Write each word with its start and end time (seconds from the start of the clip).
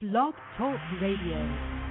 Blog 0.00 0.32
Talk 0.56 0.78
Radio. 1.00 1.87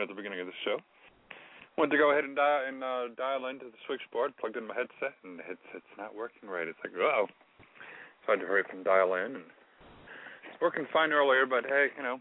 Confusion 0.00 0.02
at 0.02 0.08
the 0.08 0.14
beginning 0.20 0.40
of 0.40 0.46
the 0.46 0.58
show. 0.64 0.78
Went 1.78 1.92
to 1.92 1.98
go 1.98 2.10
ahead 2.10 2.24
and 2.24 2.36
dial 2.36 2.64
and 2.66 2.84
uh, 2.84 3.08
dial 3.16 3.46
into 3.46 3.66
the 3.66 3.78
switchboard, 3.86 4.32
plugged 4.38 4.56
in 4.56 4.66
my 4.66 4.74
headset, 4.74 5.16
and 5.24 5.38
the 5.38 5.42
headset's 5.42 5.94
not 5.96 6.14
working 6.14 6.48
right. 6.48 6.68
It's 6.68 6.78
like, 6.84 6.92
oh. 6.98 7.26
So 8.26 8.32
I 8.32 8.36
had 8.36 8.40
to 8.40 8.46
hurry 8.46 8.60
up 8.60 8.72
and 8.72 8.84
dial 8.84 9.14
in, 9.14 9.36
and 9.36 9.46
it's 10.50 10.60
working 10.60 10.86
fine 10.92 11.12
earlier, 11.12 11.46
but 11.46 11.64
hey, 11.64 11.88
you 11.96 12.02
know, 12.02 12.18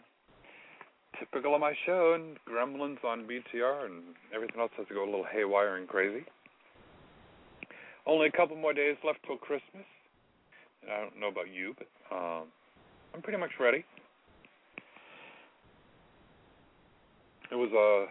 typical 1.19 1.55
of 1.55 1.61
my 1.61 1.73
show 1.85 2.15
and 2.15 2.37
gremlins 2.47 3.03
on 3.03 3.27
BTR 3.27 3.85
and 3.85 4.15
everything 4.33 4.61
else 4.61 4.71
has 4.77 4.87
to 4.87 4.93
go 4.93 5.03
a 5.03 5.09
little 5.09 5.25
haywire 5.27 5.75
and 5.75 5.87
crazy. 5.87 6.23
Only 8.05 8.27
a 8.27 8.31
couple 8.31 8.55
more 8.55 8.73
days 8.73 8.95
left 9.03 9.19
till 9.27 9.37
Christmas. 9.37 9.83
I 10.87 11.01
don't 11.01 11.19
know 11.19 11.27
about 11.27 11.51
you, 11.51 11.75
but 11.75 12.15
um, 12.15 12.47
I'm 13.13 13.21
pretty 13.21 13.37
much 13.37 13.51
ready. 13.59 13.83
It 17.51 17.55
was 17.55 17.71
a 17.73 18.05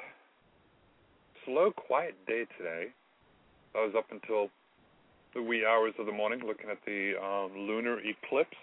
slow, 1.44 1.70
quiet 1.70 2.14
day 2.26 2.44
today. 2.58 2.87
I 3.75 3.79
was 3.79 3.94
up 3.96 4.06
until 4.11 4.49
the 5.35 5.43
wee 5.43 5.64
hours 5.64 5.94
of 5.99 6.06
the 6.06 6.12
morning 6.12 6.40
looking 6.44 6.70
at 6.70 6.79
the 6.85 7.12
um, 7.23 7.56
lunar 7.56 7.99
eclipse. 8.00 8.56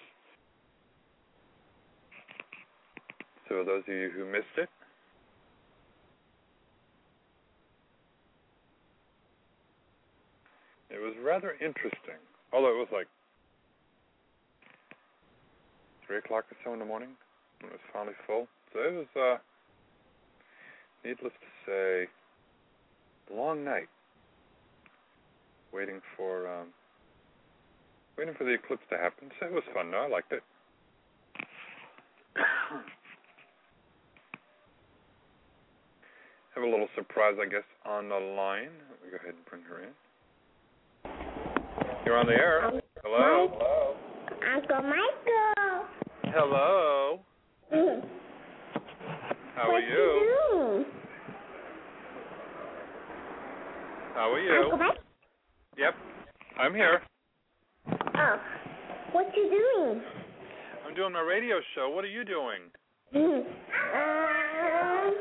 So 3.47 3.63
those 3.63 3.83
of 3.87 3.93
you 3.93 4.11
who 4.13 4.25
missed 4.25 4.57
it, 4.57 4.67
it 10.89 10.99
was 10.99 11.13
rather 11.23 11.53
interesting. 11.53 12.19
Although 12.51 12.75
it 12.75 12.79
was 12.79 12.89
like 12.91 13.07
three 16.05 16.17
o'clock 16.17 16.45
or 16.51 16.57
so 16.65 16.73
in 16.73 16.79
the 16.79 16.85
morning 16.85 17.09
when 17.61 17.71
it 17.71 17.75
was 17.75 17.85
finally 17.93 18.15
full. 18.27 18.47
So 18.73 18.79
it 18.79 18.93
was 18.93 19.07
uh 19.15 19.37
needless 21.05 21.33
to 21.39 21.47
say 21.65 22.07
long 23.33 23.63
night 23.63 23.87
waiting 25.71 26.01
for 26.17 26.51
um 26.51 26.67
waiting 28.17 28.33
for 28.37 28.43
the 28.45 28.53
eclipse 28.53 28.83
to 28.89 28.97
happen. 28.97 29.29
So 29.39 29.45
it 29.45 29.53
was 29.53 29.63
fun 29.73 29.91
though, 29.91 30.05
I 30.05 30.07
liked 30.09 30.31
it. 30.31 30.41
Have 36.55 36.63
a 36.63 36.67
little 36.67 36.87
surprise 36.95 37.35
I 37.39 37.45
guess 37.47 37.63
on 37.85 38.09
the 38.09 38.15
line. 38.15 38.71
Let 38.89 39.03
me 39.03 39.09
go 39.11 39.17
ahead 39.17 39.35
and 39.35 39.45
bring 39.45 39.61
her 39.63 39.83
in. 39.83 39.93
You're 42.05 42.17
on 42.17 42.25
the 42.27 42.33
air. 42.33 42.61
Hello. 43.03 43.49
Hello. 43.51 43.95
Uncle 44.55 44.81
Michael. 44.83 45.85
Hello. 46.23 47.19
Mm. 47.73 48.03
How 49.55 49.71
what 49.71 49.83
are 49.83 49.87
you? 49.87 49.95
doing? 50.51 50.85
How 54.13 54.33
are 54.33 54.39
you? 54.39 54.63
Uncle 54.63 54.77
Michael. 54.77 55.03
Yep. 55.77 55.93
I'm 56.59 56.73
here. 56.73 57.01
Oh, 57.89 58.39
what 59.13 59.27
you 59.35 59.49
doing? 59.49 60.01
I'm 60.85 60.93
doing 60.93 61.13
my 61.13 61.21
radio 61.21 61.55
show. 61.73 61.89
What 61.89 62.03
are 62.03 62.09
you 62.09 62.25
doing? 62.25 62.61
Um, 63.95 65.13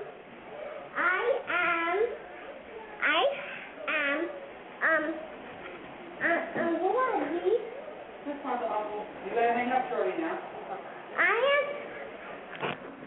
I 0.97 1.23
am. 1.49 2.01
I 3.03 3.25
am. 3.89 4.21
Um. 4.83 5.15
Uh, 6.23 6.61
um, 6.61 6.83
what 6.83 6.97
are 6.97 7.47
you? 7.47 7.59
You 8.27 9.31
gotta 9.31 9.53
hang 9.53 9.71
up 9.71 9.85
shortly 9.91 10.15
now. 10.19 10.39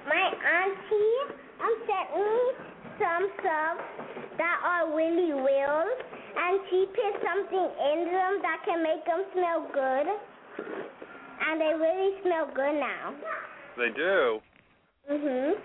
My 0.08 0.32
auntie 0.32 1.36
um 1.60 1.76
sent 1.84 2.08
me 2.16 2.32
some 2.96 3.28
stuff 3.40 3.78
that 4.38 4.58
are 4.64 4.96
really 4.96 5.34
real, 5.34 5.84
and 6.38 6.60
she 6.70 6.86
put 6.96 7.14
something 7.20 7.68
in 7.92 8.06
them 8.08 8.40
that 8.42 8.64
can 8.66 8.84
make 8.84 9.04
them 9.06 9.26
smell 9.34 9.68
good, 9.74 10.08
and 11.44 11.60
they 11.60 11.74
really 11.76 12.22
smell 12.24 12.48
good 12.56 12.80
now. 12.80 13.16
They 13.76 13.90
do. 13.96 14.42
Mhm. 15.12 15.60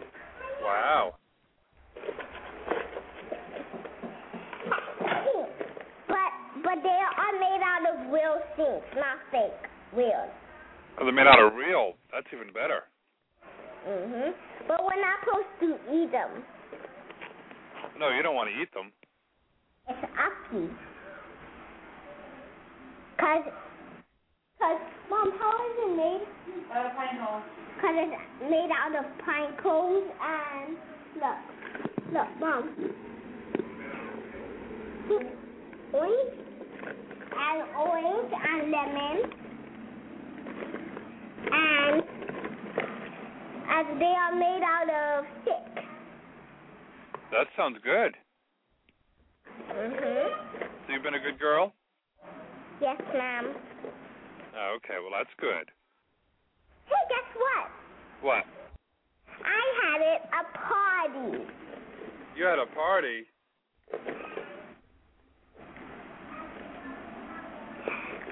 Wow. 0.63 1.15
But 6.09 6.33
but 6.63 6.83
they 6.83 7.01
are 7.17 7.33
made 7.39 7.63
out 7.63 7.87
of 7.95 8.13
real 8.13 8.43
things, 8.57 8.83
not 8.97 9.19
fake. 9.31 9.71
Real. 9.93 10.31
Oh, 10.99 11.05
they're 11.05 11.13
made 11.13 11.27
out 11.27 11.39
of 11.39 11.55
real. 11.55 11.95
That's 12.11 12.27
even 12.33 12.53
better. 12.53 12.85
Mhm. 13.87 14.35
But 14.69 14.85
we're 14.85 15.01
not 15.01 15.21
supposed 15.25 15.49
to 15.61 15.79
eat 15.93 16.13
them. 16.13 16.45
No, 17.99 18.11
you 18.11 18.23
don't 18.23 18.35
want 18.35 18.49
to 18.51 18.61
eat 18.61 18.73
them. 18.73 18.93
It's 19.89 19.99
uppy. 20.17 20.71
Cause, 23.19 23.45
cause, 24.59 24.81
mom, 25.11 25.33
how 25.39 25.53
is 25.67 25.77
it 25.79 25.97
made? 25.97 26.27
Uh, 26.71 26.89
pine 26.95 27.19
hole. 27.21 27.43
Cause 27.81 27.95
it's 27.97 28.51
made 28.51 28.71
out 28.71 28.95
of 28.95 29.05
pine 29.25 29.57
cones 29.63 30.11
and 30.23 30.77
look, 31.17 31.39
look, 32.13 32.29
mom. 32.41 32.95
Orange 35.93 36.35
and 37.37 37.63
orange 37.77 38.33
and 38.33 38.71
lemon 38.71 39.43
and 41.53 42.22
and 43.69 44.01
they 44.01 44.15
are 44.15 44.35
made 44.35 44.63
out 44.63 44.89
of 44.91 45.27
stick. 45.43 45.85
That 47.31 47.47
sounds 47.57 47.79
good. 47.83 48.17
Mhm. 49.69 50.87
So 50.87 50.93
you've 50.93 51.03
been 51.03 51.15
a 51.15 51.21
good 51.21 51.39
girl? 51.39 51.73
Yes, 52.81 53.01
ma'am. 53.15 53.55
Oh, 54.55 54.75
okay. 54.77 54.99
Well, 55.01 55.11
that's 55.13 55.33
good. 55.39 55.71
Hey, 56.87 56.95
guess 57.09 57.37
what? 57.37 57.71
What? 58.21 58.47
I 59.45 59.63
had 59.83 60.01
it 60.03 60.23
a 60.33 60.45
party. 60.59 61.47
You 62.37 62.45
had 62.45 62.59
a 62.59 62.67
party. 62.67 63.27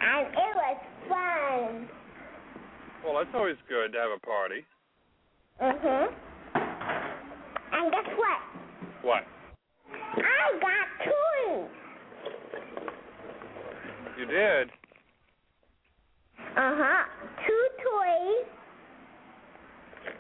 And 0.03 0.27
it 0.27 0.55
was 0.57 0.79
fun. 1.09 1.89
Well, 3.05 3.15
that's 3.19 3.35
always 3.35 3.57
good 3.69 3.93
to 3.93 3.99
have 3.99 4.11
a 4.11 4.19
party. 4.19 4.65
Mhm. 5.61 6.09
And 7.73 7.93
guess 7.93 8.09
what? 8.17 8.41
What? 9.03 9.25
I 9.93 10.59
got 10.59 10.87
toys. 11.05 11.69
You 14.19 14.25
did? 14.25 14.71
Uh 16.57 16.75
huh. 16.81 17.05
Two 17.47 17.67
toys. 17.85 18.47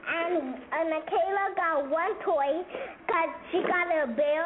And 0.08 0.54
uh, 0.72 0.84
Michaela 0.92 1.54
got 1.56 1.88
one 1.88 2.14
toy 2.22 2.60
because 3.06 3.30
she 3.50 3.62
got 3.62 3.88
a 3.88 4.12
bear, 4.12 4.44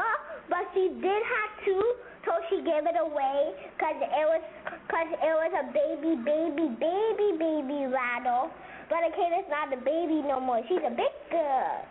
but 0.48 0.62
she 0.74 0.88
did 1.02 1.22
have 1.26 1.64
two, 1.64 1.82
so 2.24 2.32
she 2.50 2.56
gave 2.62 2.86
it 2.86 2.94
away 3.00 3.50
because 3.74 3.98
it 3.98 4.26
was 4.30 4.42
cause 4.88 5.10
it 5.10 5.34
was 5.42 5.52
a 5.58 5.66
baby, 5.74 6.14
baby, 6.22 6.70
baby, 6.78 7.28
baby 7.38 7.86
rattle. 7.90 8.50
But 8.88 8.98
Michaela's 8.98 9.48
not 9.48 9.72
a 9.72 9.76
baby 9.76 10.22
no 10.26 10.40
more. 10.40 10.60
She's 10.68 10.78
a 10.84 10.90
big 10.90 11.14
girl. 11.30 11.84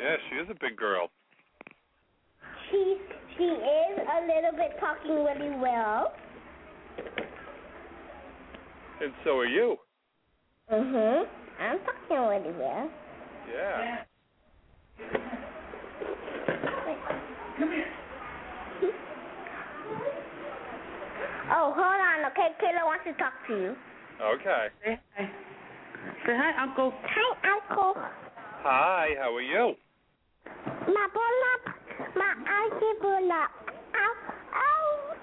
Yeah, 0.00 0.16
she 0.28 0.36
is 0.36 0.48
a 0.50 0.54
big 0.60 0.76
girl. 0.76 1.08
She 2.70 2.96
she 3.36 3.44
is 3.44 3.98
a 3.98 4.20
little 4.26 4.52
bit 4.56 4.78
talking 4.80 5.24
really 5.24 5.56
well. 5.56 6.12
And 9.00 9.12
so 9.24 9.38
are 9.38 9.46
you. 9.46 9.76
Mm 10.70 10.92
Mhm. 10.92 11.28
I'm 11.60 11.78
talking 11.80 12.16
really 12.28 12.52
well. 12.58 12.90
Yeah. 13.52 14.04
Come 17.58 17.70
here. 17.70 17.86
Oh, 21.54 21.72
hold 21.76 22.00
on, 22.00 22.24
okay? 22.32 22.48
Kayla 22.62 22.86
wants 22.86 23.04
to 23.04 23.12
talk 23.14 23.34
to 23.48 23.54
you. 23.54 23.76
Okay. 24.22 24.98
Say 26.26 26.34
hi. 26.36 26.62
Uncle. 26.62 26.92
Hi, 27.02 27.58
Uncle. 27.58 27.94
Hi, 28.62 29.08
how 29.18 29.34
are 29.34 29.42
you? 29.42 29.74
Ma 30.86 31.04
bola, 31.14 31.52
ma 32.16 32.28
auntie 32.46 32.98
bola. 33.00 33.48
Ow, 33.94 34.14
ow. 34.54 35.14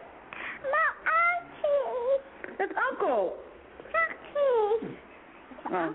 Ma 0.73 0.85
auntie. 1.15 2.57
That's 2.57 2.71
Uncle. 2.91 3.33
Auntie. 3.95 4.97
Oh. 5.71 5.93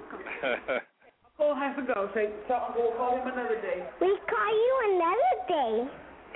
Uncle 1.39 1.55
has 1.57 1.77
to 1.77 1.83
go. 1.83 2.11
Say, 2.15 2.31
tell 2.49 2.65
Uncle 2.69 2.83
we'll 2.83 2.97
call 2.97 3.17
him 3.17 3.27
another 3.27 3.61
day. 3.61 3.85
We 4.01 4.19
call 4.29 4.53
you 4.53 4.75
another 4.95 5.35
day. 5.49 5.91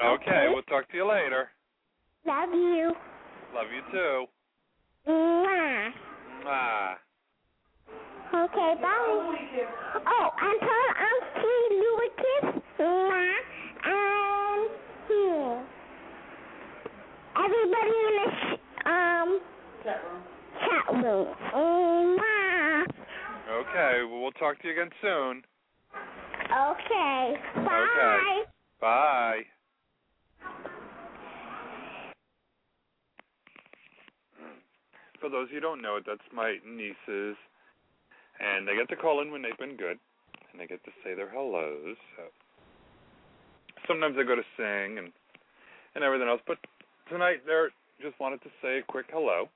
okay, 0.04 0.46
we'll 0.52 0.62
talk 0.64 0.88
to 0.90 0.96
you 0.96 1.08
later. 1.08 1.50
Love 2.26 2.50
you. 2.52 2.92
Love 3.54 3.66
you 3.74 3.82
too. 3.92 4.24
Mwah. 5.08 5.88
Mwah. 6.44 6.94
Okay, 8.34 8.74
bye. 8.82 9.28
Oh, 10.06 10.30
until 10.40 10.84
I'm 10.96 11.20
free, 11.34 11.68
Lucas, 11.80 12.62
Ma, 12.78 13.24
I'm 13.84 14.68
here. 15.08 15.64
Everybody 17.36 17.96
in 18.04 18.14
the 18.18 18.28
sh- 18.36 18.60
um 18.86 19.40
chat 19.82 20.00
room. 20.04 20.22
Chat 20.60 20.86
room. 21.04 21.28
Oh, 21.54 22.16
Ma. 22.18 22.84
Okay, 23.50 24.04
well, 24.04 24.20
we'll 24.20 24.32
talk 24.32 24.60
to 24.60 24.68
you 24.68 24.74
again 24.74 24.90
soon. 25.00 25.42
Okay. 26.44 27.34
Bye. 27.56 27.86
Okay. 27.94 28.42
Bye. 28.80 29.40
For 35.20 35.30
those 35.30 35.48
who 35.50 35.60
don't 35.60 35.80
know 35.80 35.96
it, 35.96 36.04
that's 36.06 36.20
my 36.32 36.56
niece's 36.66 37.36
and 38.40 38.66
they 38.66 38.74
get 38.74 38.88
to 38.90 38.96
call 38.96 39.22
in 39.22 39.30
when 39.30 39.42
they've 39.42 39.58
been 39.58 39.76
good, 39.76 39.98
and 40.50 40.60
they 40.60 40.66
get 40.66 40.84
to 40.84 40.90
say 41.04 41.14
their 41.14 41.30
hellos. 41.30 41.96
So 42.16 42.22
sometimes 43.86 44.16
they 44.16 44.24
go 44.24 44.36
to 44.36 44.46
sing 44.56 44.98
and 44.98 45.12
and 45.94 46.04
everything 46.04 46.28
else, 46.28 46.40
but 46.46 46.58
tonight 47.10 47.42
they're 47.46 47.70
just 48.00 48.18
wanted 48.20 48.42
to 48.42 48.50
say 48.62 48.78
a 48.78 48.82
quick 48.82 49.06
hello. 49.10 49.48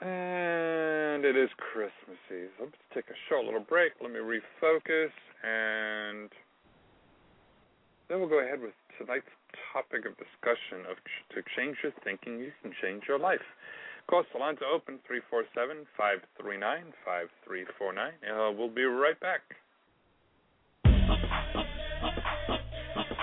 And 0.00 1.24
it 1.24 1.36
is 1.36 1.48
Christmas 1.56 2.20
Eve. 2.30 2.50
Let's 2.60 2.76
take 2.92 3.08
a 3.08 3.18
short 3.28 3.44
little 3.46 3.64
break. 3.64 3.92
Let 4.02 4.12
me 4.12 4.20
refocus, 4.20 5.14
and 5.42 6.28
then 8.08 8.20
we'll 8.20 8.28
go 8.28 8.40
ahead 8.40 8.60
with 8.60 8.74
tonight's 8.98 9.32
topic 9.72 10.04
of 10.04 10.12
discussion 10.18 10.84
of 10.90 10.96
ch- 10.98 11.34
to 11.34 11.42
change 11.56 11.78
your 11.82 11.92
thinking, 12.04 12.38
you 12.38 12.52
can 12.62 12.72
change 12.82 13.04
your 13.08 13.18
life. 13.18 13.42
Of 14.04 14.08
course, 14.08 14.26
the 14.34 14.38
lines 14.38 14.58
are 14.60 14.68
open 14.70 14.98
347 15.08 15.86
539 15.96 16.92
5349. 17.08 18.12
Uh, 18.28 18.52
We'll 18.52 18.68
be 18.68 18.84
right 18.84 19.18
back. 19.18 19.40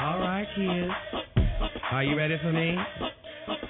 All 0.01 0.19
right, 0.19 0.47
kids. 0.55 0.91
Are 1.91 2.03
you 2.03 2.17
ready 2.17 2.35
for 2.41 2.51
me? 2.51 2.75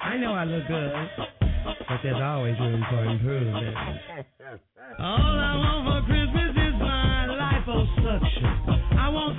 I 0.01 0.15
know 0.17 0.31
I 0.33 0.45
look 0.45 0.65
good, 0.69 0.93
but 1.19 1.99
there's 2.01 2.15
always 2.21 2.57
room 2.59 2.81
for 2.89 3.03
improvement. 3.03 3.75
All 4.99 5.19
I 5.19 5.55
want 5.59 5.83
for 5.87 6.07
Christmas 6.07 6.51
is 6.55 6.73
my 6.79 7.27
liposuction. 7.27 8.95
I 8.97 9.09
want 9.09 9.35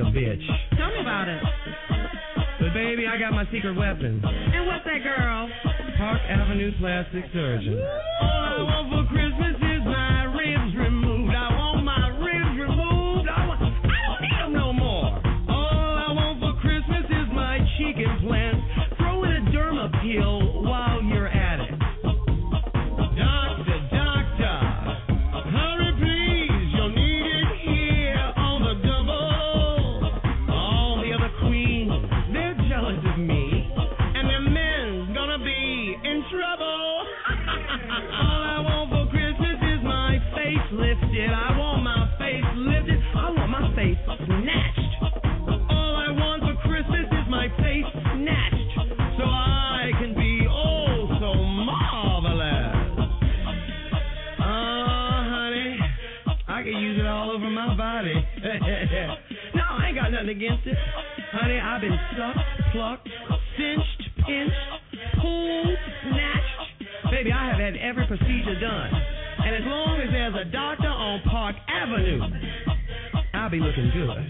a 0.00 0.10
bitch. 0.10 0.44
Tell 0.76 0.88
me 0.88 1.00
about 1.00 1.28
it. 1.28 1.42
But 2.60 2.72
baby, 2.72 3.06
I 3.06 3.18
got 3.18 3.32
my 3.32 3.44
secret 3.52 3.76
weapon. 3.76 4.22
And 4.24 4.66
what's 4.66 4.84
that, 4.84 5.02
girl? 5.04 5.48
Park 5.98 6.20
Avenue 6.28 6.72
Plastic 6.78 7.24
Surgeon. 7.32 7.76
All 7.76 8.28
I 8.28 8.62
want 8.64 8.86
for 8.88 9.04
Christmas 9.12 9.56
is 9.60 9.82
my 9.84 10.24
ribs 10.32 10.72
removed. 10.76 11.34
I 11.36 11.48
want 11.52 11.84
my 11.84 12.08
ribs 12.16 12.56
removed. 12.56 13.28
I, 13.28 13.46
want, 13.48 13.60
I 13.60 13.98
don't 14.08 14.22
need 14.24 14.38
them 14.40 14.52
no 14.52 14.72
more. 14.72 15.20
All 15.48 15.94
I 16.00 16.12
want 16.16 16.40
for 16.40 16.56
Christmas 16.60 17.04
is 17.04 17.28
my 17.36 17.60
cheek 17.76 17.96
implants. 18.00 18.64
Throw 18.96 19.24
in 19.24 19.32
a 19.36 19.42
derma 19.52 19.92
peel 20.00 20.39
lifted. 40.80 41.30
I 41.30 41.56
want 41.58 41.84
my 41.84 42.08
face 42.18 42.44
lifted. 42.56 42.98
I 43.14 43.30
want 43.36 43.50
my 43.50 43.64
face 43.76 44.00
snatched. 44.24 44.80
All 45.68 45.94
I 45.96 46.10
want 46.10 46.42
for 46.42 46.56
Christmas 46.66 47.04
is 47.04 47.26
my 47.28 47.48
face 47.60 47.84
snatched. 47.92 48.72
So 49.20 49.24
I 49.28 49.92
can 50.00 50.14
be 50.14 50.46
oh 50.48 51.06
so 51.20 51.34
marvelous. 51.36 52.80
Oh, 54.40 55.16
honey, 55.28 55.76
I 56.48 56.62
could 56.64 56.78
use 56.80 56.98
it 56.98 57.06
all 57.06 57.30
over 57.30 57.50
my 57.50 57.76
body. 57.76 58.14
no, 59.54 59.62
I 59.68 59.88
ain't 59.88 59.96
got 59.96 60.10
nothing 60.10 60.30
against 60.30 60.66
it. 60.66 60.76
Honey, 61.32 61.60
I've 61.60 61.80
been 61.80 61.98
sucked, 62.16 62.72
plucked, 62.72 63.08
looking 73.80 74.06
good. 74.06 74.29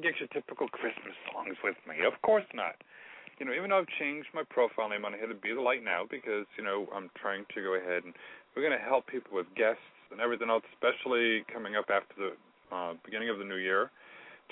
Going 0.00 0.14
to 0.14 0.20
get 0.20 0.20
your 0.20 0.32
typical 0.32 0.68
Christmas 0.68 1.12
songs 1.28 1.56
with 1.62 1.76
me. 1.84 2.04
Of 2.06 2.16
course 2.22 2.48
not. 2.54 2.76
You 3.38 3.46
know, 3.46 3.52
even 3.52 3.70
though 3.70 3.78
I've 3.80 3.98
changed 3.98 4.28
my 4.34 4.42
profile 4.48 4.88
name 4.88 5.04
on 5.04 5.12
here 5.12 5.26
to 5.26 5.34
Be 5.34 5.52
the 5.52 5.60
Light 5.60 5.84
now 5.84 6.04
because, 6.10 6.44
you 6.56 6.64
know, 6.64 6.88
I'm 6.94 7.10
trying 7.20 7.44
to 7.54 7.60
go 7.60 7.76
ahead 7.76 8.04
and 8.04 8.12
we're 8.54 8.64
going 8.64 8.76
to 8.76 8.84
help 8.84 9.06
people 9.06 9.36
with 9.36 9.46
guests 9.56 9.84
and 10.10 10.20
everything 10.20 10.50
else, 10.50 10.64
especially 10.72 11.44
coming 11.52 11.76
up 11.76 11.88
after 11.88 12.16
the 12.16 12.32
uh, 12.74 12.92
beginning 13.04 13.28
of 13.28 13.38
the 13.38 13.44
new 13.44 13.56
year, 13.56 13.90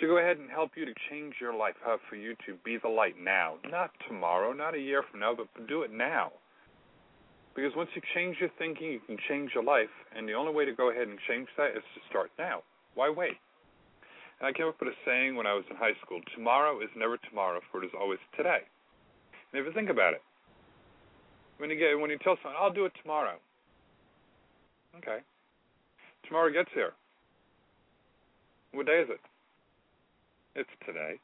to 0.00 0.07
go 0.07 0.19
ahead 0.19 0.38
and 0.38 0.49
help 0.49 0.73
you 0.76 0.85
to 0.85 0.95
change 1.11 1.35
your 1.40 1.52
life, 1.52 1.75
how 1.85 1.99
for 2.09 2.17
you 2.17 2.37
to 2.47 2.55
be 2.64 2.78
the 2.81 2.88
light 2.88 3.17
now. 3.21 3.57
Not 3.69 3.90
tomorrow, 4.07 4.52
not 4.52 4.75
a 4.75 4.81
year 4.81 5.02
from 5.11 5.21
now, 5.21 5.35
but 5.35 5.49
do 5.67 5.83
it 5.83 5.93
now. 5.93 6.33
Because 7.57 7.73
once 7.75 7.90
you 7.95 8.02
change 8.14 8.37
your 8.38 8.50
thinking, 8.59 8.93
you 8.93 9.00
can 9.05 9.19
change 9.28 9.50
your 9.55 9.64
life, 9.64 9.90
and 10.17 10.28
the 10.28 10.35
only 10.35 10.52
way 10.52 10.64
to 10.64 10.73
go 10.73 10.90
ahead 10.90 11.09
and 11.09 11.19
change 11.28 11.49
that 11.57 11.73
is 11.73 11.83
to 11.95 12.00
start 12.09 12.31
now. 12.38 12.62
Why 12.95 13.11
wait? 13.11 13.37
And 14.40 14.49
I 14.49 14.52
came 14.52 14.66
up 14.66 14.76
with 14.80 14.90
a 14.90 14.99
saying 15.04 15.37
when 15.37 15.47
I 15.47 15.54
was 15.54 15.64
in 15.71 15.76
high 15.76 15.95
school 16.04 16.21
tomorrow 16.35 16.80
is 16.80 16.90
never 16.97 17.16
tomorrow, 17.28 17.61
for 17.71 17.83
it 17.83 17.87
is 17.87 17.92
always 17.99 18.21
today. 18.37 18.62
And 19.52 19.61
if 19.61 19.66
you 19.66 19.73
think 19.73 19.90
about 19.90 20.14
it, 20.14 20.23
When 21.59 21.71
you 21.71 21.76
get 21.76 21.99
when 21.99 22.11
you 22.11 22.18
tell 22.18 22.37
someone, 22.42 22.61
I'll 22.61 22.73
do 22.73 22.85
it 22.87 22.92
tomorrow. 23.02 23.37
Okay. 24.99 25.18
Tomorrow 26.26 26.52
gets 26.52 26.71
here. 26.75 26.92
What 28.73 28.87
day 28.87 29.00
is 29.02 29.11
it? 29.11 29.21
It's 30.54 30.71
today. 30.87 31.18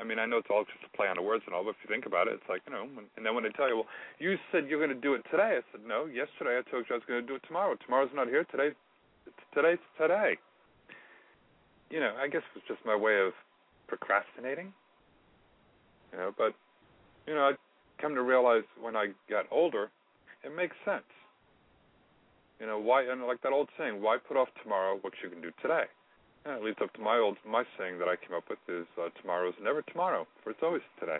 I 0.00 0.04
mean, 0.04 0.18
I 0.18 0.26
know 0.26 0.38
it's 0.38 0.48
all 0.50 0.64
just 0.64 0.80
a 0.84 0.96
play 0.96 1.08
on 1.08 1.16
the 1.16 1.22
words 1.22 1.44
and 1.46 1.54
all, 1.54 1.64
but 1.64 1.76
if 1.76 1.76
you 1.84 1.88
think 1.92 2.06
about 2.06 2.26
it, 2.26 2.34
it's 2.34 2.48
like, 2.48 2.62
you 2.66 2.72
know, 2.72 2.88
when, 2.94 3.04
and 3.16 3.24
then 3.24 3.34
when 3.34 3.44
they 3.44 3.50
tell 3.52 3.68
you, 3.68 3.76
well, 3.76 3.90
you 4.18 4.36
said 4.50 4.64
you're 4.66 4.80
going 4.80 4.96
to 4.96 5.00
do 5.00 5.12
it 5.14 5.22
today. 5.30 5.60
I 5.60 5.64
said, 5.72 5.84
no, 5.86 6.06
yesterday 6.06 6.56
I 6.56 6.64
told 6.70 6.88
you 6.88 6.96
I 6.96 6.98
was 6.98 7.06
going 7.06 7.20
to 7.20 7.26
do 7.26 7.36
it 7.36 7.44
tomorrow. 7.46 7.76
Tomorrow's 7.84 8.10
not 8.14 8.28
here. 8.28 8.44
Today, 8.44 8.72
it's 9.26 9.44
today's 9.54 9.78
today. 10.00 10.36
You 11.90 12.00
know, 12.00 12.14
I 12.20 12.28
guess 12.28 12.42
it's 12.54 12.66
just 12.68 12.80
my 12.86 12.96
way 12.96 13.20
of 13.20 13.32
procrastinating. 13.88 14.72
You 16.12 16.18
know, 16.18 16.34
but, 16.36 16.54
you 17.26 17.34
know, 17.34 17.42
I 17.42 17.52
come 18.00 18.14
to 18.14 18.22
realize 18.22 18.64
when 18.80 18.96
I 18.96 19.08
got 19.28 19.46
older, 19.50 19.90
it 20.44 20.54
makes 20.54 20.76
sense. 20.84 21.04
You 22.60 22.66
know, 22.66 22.78
why, 22.78 23.04
and 23.10 23.22
like 23.26 23.42
that 23.42 23.52
old 23.52 23.68
saying, 23.78 24.02
why 24.02 24.18
put 24.18 24.36
off 24.36 24.48
tomorrow 24.62 24.98
what 25.00 25.14
you 25.22 25.30
can 25.30 25.40
do 25.40 25.50
today? 25.62 25.84
Yeah, 26.46 26.56
it 26.56 26.62
leads 26.62 26.78
up 26.82 26.92
to 26.94 27.00
my 27.00 27.18
old 27.18 27.36
my 27.46 27.64
saying 27.78 27.98
that 27.98 28.08
I 28.08 28.16
came 28.16 28.36
up 28.36 28.44
with 28.48 28.58
is 28.68 28.86
uh, 28.96 29.08
tomorrow 29.20 29.48
is 29.48 29.54
never 29.62 29.82
tomorrow, 29.82 30.26
for 30.42 30.50
it's 30.50 30.60
always 30.62 30.82
today. 30.98 31.18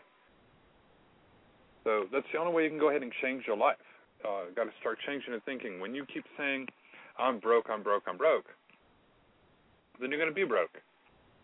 So 1.85 2.05
that's 2.13 2.27
the 2.33 2.39
only 2.39 2.53
way 2.53 2.65
you 2.65 2.71
can 2.71 2.79
go 2.79 2.89
ahead 2.89 3.03
and 3.03 3.13
change 3.23 3.45
your 3.47 3.57
life. 3.57 3.77
Uh, 4.25 4.53
got 4.57 4.65
to 4.65 4.73
start 4.81 4.99
changing 5.07 5.33
your 5.33 5.41
thinking. 5.41 5.81
When 5.81 5.95
you 5.95 6.05
keep 6.07 6.25
saying, 6.37 6.69
"I'm 7.19 7.39
broke, 7.39 7.69
I'm 7.69 7.83
broke, 7.83 8.05
I'm 8.07 8.17
broke," 8.17 8.47
then 10.01 10.11
you're 10.11 10.19
going 10.19 10.31
to 10.31 10.35
be 10.35 10.45
broke. 10.45 10.75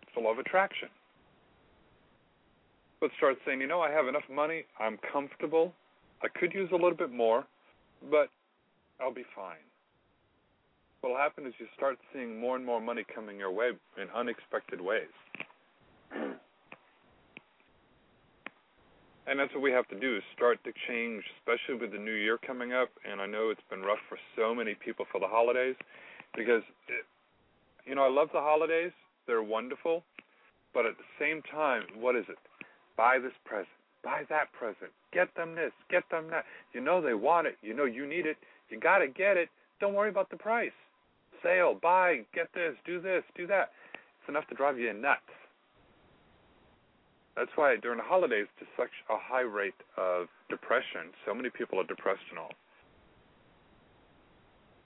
It's 0.03 0.13
the 0.15 0.21
law 0.21 0.33
of 0.33 0.39
attraction. 0.39 0.89
But 3.01 3.11
start 3.19 3.37
saying, 3.45 3.61
"You 3.61 3.67
know, 3.67 3.81
I 3.81 3.91
have 3.91 4.09
enough 4.09 4.29
money. 4.31 4.65
I'm 4.81 4.99
comfortable. 5.13 5.75
I 6.23 6.29
could 6.29 6.55
use 6.55 6.71
a 6.73 6.77
little 6.77 6.97
bit 6.97 7.13
more, 7.13 7.45
but 8.11 8.29
I'll 9.01 9.13
be 9.13 9.25
fine." 9.35 9.67
what'll 11.07 11.23
happen 11.23 11.47
is 11.47 11.55
you 11.61 11.67
start 11.77 11.97
seeing 12.13 12.41
more 12.41 12.57
and 12.57 12.67
more 12.67 12.81
money 12.81 13.05
coming 13.15 13.39
your 13.39 13.53
way 13.53 13.71
in 14.01 14.09
unexpected 14.11 14.81
ways. 14.81 15.07
and 19.27 19.39
that's 19.39 19.55
what 19.55 19.63
we 19.63 19.71
have 19.71 19.87
to 19.87 19.99
do 20.01 20.17
is 20.17 20.23
start 20.35 20.59
to 20.65 20.73
change, 20.89 21.23
especially 21.39 21.81
with 21.81 21.93
the 21.93 21.99
new 21.99 22.15
year 22.15 22.39
coming 22.45 22.73
up. 22.73 22.89
And 23.09 23.21
I 23.21 23.27
know 23.27 23.51
it's 23.51 23.61
been 23.71 23.83
rough 23.83 24.03
for 24.09 24.19
so 24.35 24.53
many 24.53 24.75
people 24.75 25.07
for 25.13 25.21
the 25.21 25.29
holidays 25.29 25.77
because, 26.35 26.63
you 27.87 27.95
know, 27.95 28.05
I 28.05 28.11
love 28.11 28.29
the 28.33 28.41
holidays. 28.41 28.93
They're 29.27 29.43
wonderful. 29.43 30.05
But 30.75 30.87
at 30.87 30.95
the 30.99 31.05
same 31.19 31.43
time, 31.51 31.83
what 31.99 32.17
is 32.17 32.25
it? 32.29 32.37
Buy 32.97 33.19
this 33.19 33.33
present, 33.45 33.69
buy 34.03 34.23
that 34.29 34.53
present, 34.53 34.91
get 35.13 35.29
them 35.37 35.55
this, 35.55 35.73
get 35.91 36.03
them 36.11 36.29
that. 36.31 36.45
You 36.73 36.81
know 36.81 37.01
they 37.01 37.15
want 37.15 37.47
it. 37.47 37.57
You 37.63 37.75
know 37.75 37.85
you 37.85 38.07
need 38.07 38.27
it. 38.27 38.37
You 38.71 38.81
got 38.81 38.99
to 38.99 39.09
get 39.09 39.37
it. 39.37 39.49
Don't 39.81 39.95
worry 39.95 40.09
about 40.09 40.31
the 40.31 40.37
price 40.37 40.73
sale, 41.43 41.79
buy, 41.81 42.21
get 42.35 42.49
this, 42.55 42.75
do 42.85 43.01
this, 43.01 43.23
do 43.37 43.47
that. 43.47 43.71
It's 43.95 44.29
enough 44.29 44.47
to 44.49 44.55
drive 44.55 44.79
you 44.79 44.93
nuts. 44.93 45.21
That's 47.37 47.51
why 47.55 47.77
during 47.77 47.99
the 47.99 48.05
holidays, 48.05 48.47
to 48.59 48.67
such 48.77 48.91
a 49.11 49.17
high 49.21 49.45
rate 49.45 49.77
of 49.97 50.27
depression, 50.49 51.13
so 51.27 51.35
many 51.35 51.51
people 51.51 51.79
are 51.79 51.85
depressed 51.85 52.25
and 52.31 52.39
all. 52.39 52.53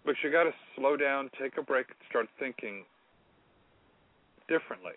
But 0.05 0.15
you 0.23 0.33
got 0.33 0.45
to 0.45 0.53
slow 0.77 0.97
down, 0.97 1.31
take 1.41 1.59
a 1.59 1.63
break, 1.63 1.87
start 2.09 2.27
thinking 2.39 2.85
differently. 4.49 4.97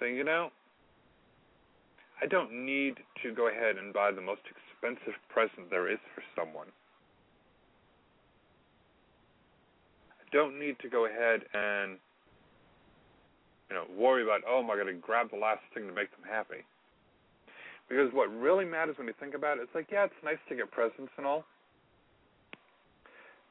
Saying, 0.00 0.16
you 0.16 0.24
know, 0.24 0.50
I 2.22 2.26
don't 2.26 2.52
need 2.64 2.98
to 3.22 3.34
go 3.34 3.48
ahead 3.48 3.76
and 3.76 3.92
buy 3.92 4.12
the 4.12 4.20
most 4.20 4.42
expensive 4.46 5.14
present 5.28 5.70
there 5.70 5.90
is 5.90 5.98
for 6.14 6.22
someone. 6.38 6.68
I 10.10 10.24
don't 10.32 10.58
need 10.58 10.78
to 10.80 10.88
go 10.88 11.06
ahead 11.06 11.42
and 11.52 11.98
you 13.68 13.76
know 13.76 13.84
worry 13.96 14.22
about 14.22 14.40
oh 14.48 14.62
am 14.62 14.70
I 14.70 14.74
going 14.74 14.86
to 14.86 14.94
grab 14.94 15.30
the 15.30 15.36
last 15.36 15.62
thing 15.74 15.86
to 15.86 15.92
make 15.92 16.10
them 16.12 16.24
happy. 16.28 16.64
Because 17.88 18.12
what 18.12 18.30
really 18.32 18.64
matters 18.64 18.96
when 18.98 19.08
you 19.08 19.14
think 19.18 19.34
about 19.34 19.58
it, 19.58 19.62
it's 19.62 19.74
like 19.74 19.88
yeah, 19.90 20.04
it's 20.04 20.24
nice 20.24 20.40
to 20.48 20.54
get 20.54 20.70
presents 20.70 21.12
and 21.18 21.26
all, 21.26 21.44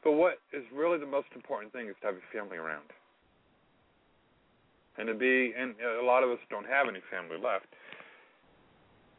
but 0.03 0.13
what 0.13 0.39
is 0.53 0.63
really 0.73 0.97
the 0.97 1.05
most 1.05 1.27
important 1.35 1.71
thing 1.73 1.87
is 1.87 1.95
to 2.01 2.07
have 2.07 2.15
your 2.15 2.29
family 2.33 2.57
around, 2.57 2.85
and 4.97 5.07
to 5.07 5.13
be 5.13 5.53
and 5.57 5.75
a 5.99 6.05
lot 6.05 6.23
of 6.23 6.29
us 6.29 6.39
don't 6.49 6.67
have 6.67 6.87
any 6.87 7.01
family 7.09 7.37
left. 7.41 7.67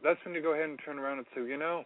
That's 0.03 0.19
when 0.25 0.35
you 0.35 0.41
go 0.41 0.53
ahead 0.53 0.69
and 0.69 0.79
turn 0.83 0.99
around 0.99 1.19
and 1.19 1.27
say, 1.33 1.41
you 1.47 1.57
know, 1.57 1.83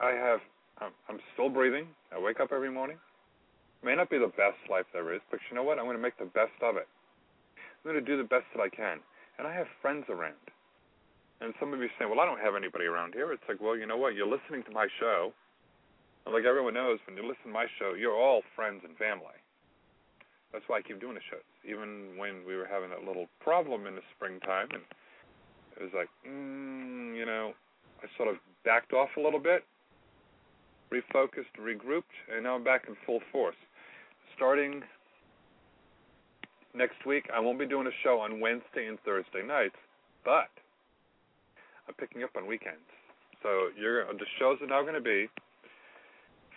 I 0.00 0.10
have 0.10 0.40
I'm, 0.78 0.92
I'm 1.08 1.18
still 1.34 1.48
breathing. 1.48 1.86
I 2.14 2.18
wake 2.20 2.40
up 2.40 2.52
every 2.52 2.70
morning 2.70 2.98
may 3.86 3.94
not 3.94 4.10
be 4.10 4.18
the 4.18 4.34
best 4.34 4.58
life 4.68 4.84
there 4.92 5.14
is, 5.14 5.22
but 5.30 5.38
you 5.48 5.54
know 5.54 5.62
what? 5.62 5.78
I'm 5.78 5.86
going 5.86 5.96
to 5.96 6.02
make 6.02 6.18
the 6.18 6.26
best 6.26 6.58
of 6.60 6.74
it. 6.76 6.90
I'm 7.56 7.92
going 7.92 8.02
to 8.02 8.04
do 8.04 8.18
the 8.18 8.26
best 8.26 8.44
that 8.54 8.60
I 8.60 8.68
can. 8.68 8.98
And 9.38 9.46
I 9.46 9.54
have 9.54 9.70
friends 9.80 10.04
around. 10.10 10.42
And 11.40 11.54
some 11.60 11.72
of 11.72 11.78
you 11.78 11.88
say, 11.98 12.04
well, 12.04 12.18
I 12.18 12.26
don't 12.26 12.40
have 12.40 12.56
anybody 12.58 12.86
around 12.86 13.14
here. 13.14 13.30
It's 13.32 13.46
like, 13.48 13.60
well, 13.62 13.76
you 13.76 13.86
know 13.86 13.96
what? 13.96 14.14
You're 14.18 14.26
listening 14.26 14.64
to 14.64 14.72
my 14.74 14.88
show. 14.98 15.32
Like 16.26 16.44
everyone 16.44 16.74
knows, 16.74 16.98
when 17.06 17.16
you 17.16 17.22
listen 17.22 17.46
to 17.46 17.54
my 17.54 17.66
show, 17.78 17.94
you're 17.94 18.16
all 18.16 18.42
friends 18.54 18.82
and 18.84 18.96
family. 18.96 19.38
That's 20.52 20.64
why 20.66 20.78
I 20.78 20.82
keep 20.82 21.00
doing 21.00 21.14
the 21.14 21.26
shows. 21.30 21.46
Even 21.64 22.18
when 22.18 22.42
we 22.46 22.56
were 22.56 22.66
having 22.66 22.90
that 22.90 23.04
little 23.04 23.26
problem 23.40 23.86
in 23.86 23.94
the 23.94 24.02
springtime, 24.14 24.68
and 24.72 24.82
it 25.76 25.82
was 25.82 25.94
like, 25.94 26.08
mm, 26.26 27.16
you 27.16 27.26
know, 27.26 27.52
I 28.02 28.06
sort 28.16 28.28
of 28.28 28.36
backed 28.64 28.92
off 28.92 29.10
a 29.16 29.20
little 29.20 29.40
bit, 29.40 29.64
refocused, 30.92 31.54
regrouped, 31.60 32.14
and 32.32 32.44
now 32.44 32.56
I'm 32.56 32.64
back 32.64 32.84
in 32.88 32.96
full 33.06 33.20
force 33.30 33.56
starting 34.36 34.82
next 36.74 37.04
week, 37.06 37.24
I 37.34 37.40
won't 37.40 37.58
be 37.58 37.66
doing 37.66 37.86
a 37.86 37.96
show 38.04 38.20
on 38.20 38.38
Wednesday 38.40 38.86
and 38.86 39.00
Thursday 39.00 39.42
nights, 39.44 39.76
but 40.24 40.52
I'm 41.88 41.94
picking 41.98 42.22
up 42.22 42.30
on 42.36 42.46
weekends. 42.46 42.86
So 43.42 43.68
you're 43.78 44.04
the 44.04 44.26
shows 44.38 44.58
are 44.60 44.66
now 44.66 44.82
going 44.82 44.94
to 44.94 45.00
be 45.00 45.28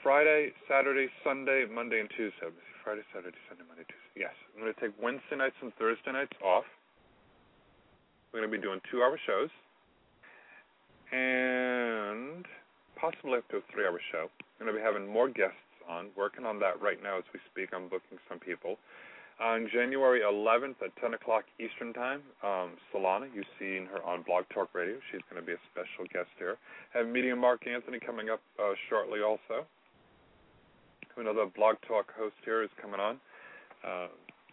Friday, 0.04 0.52
Saturday, 0.68 1.08
Sunday, 1.24 1.66
Monday, 1.68 2.00
and 2.00 2.10
Tuesday. 2.16 2.48
Friday, 2.84 3.02
Saturday, 3.14 3.36
Sunday, 3.50 3.64
Monday, 3.68 3.84
Tuesday. 3.84 4.16
Yes, 4.16 4.32
I'm 4.56 4.64
going 4.64 4.74
to 4.74 4.80
take 4.80 4.96
Wednesday 4.96 5.36
nights 5.36 5.60
and 5.62 5.74
Thursday 5.76 6.12
nights 6.12 6.32
off. 6.44 6.64
We're 8.32 8.40
going 8.40 8.52
to 8.52 8.58
be 8.58 8.62
doing 8.62 8.80
two-hour 8.90 9.20
shows, 9.28 9.50
and 11.12 12.46
possibly 12.96 13.44
up 13.44 13.48
to 13.50 13.58
a 13.58 13.66
three-hour 13.74 14.00
show. 14.12 14.32
I'm 14.60 14.68
going 14.68 14.72
to 14.72 14.80
be 14.80 14.84
having 14.84 15.04
more 15.04 15.28
guests 15.28 15.60
on. 15.90 16.08
Working 16.16 16.46
on 16.46 16.60
that 16.60 16.80
right 16.80 17.02
now 17.04 17.18
as 17.18 17.28
we 17.34 17.40
speak. 17.52 17.76
I'm 17.76 17.90
booking 17.90 18.24
some 18.30 18.40
people. 18.40 18.78
On 19.40 19.68
January 19.72 20.22
11th 20.22 20.84
at 20.84 20.96
10 21.00 21.14
o'clock 21.16 21.44
Eastern 21.60 21.94
Time, 21.94 22.22
um, 22.44 22.76
Solana, 22.92 23.28
you've 23.34 23.48
seen 23.58 23.88
her 23.88 24.04
on 24.04 24.24
Blog 24.24 24.44
Talk 24.54 24.70
Radio. 24.76 24.96
She's 25.12 25.22
going 25.32 25.42
to 25.42 25.46
be 25.46 25.54
a 25.54 25.62
special 25.72 26.08
guest 26.12 26.32
here. 26.38 26.58
Have 26.94 27.08
Medium 27.08 27.40
Mark 27.40 27.66
Anthony 27.68 28.00
coming 28.00 28.30
up 28.30 28.42
uh, 28.60 28.76
shortly 28.90 29.20
also. 29.24 29.68
Another 31.20 31.46
Blog 31.46 31.76
Talk 31.86 32.14
host 32.18 32.36
here 32.46 32.64
is 32.64 32.70
coming 32.82 33.00
on. 33.00 33.20
Uh, 33.84 34.08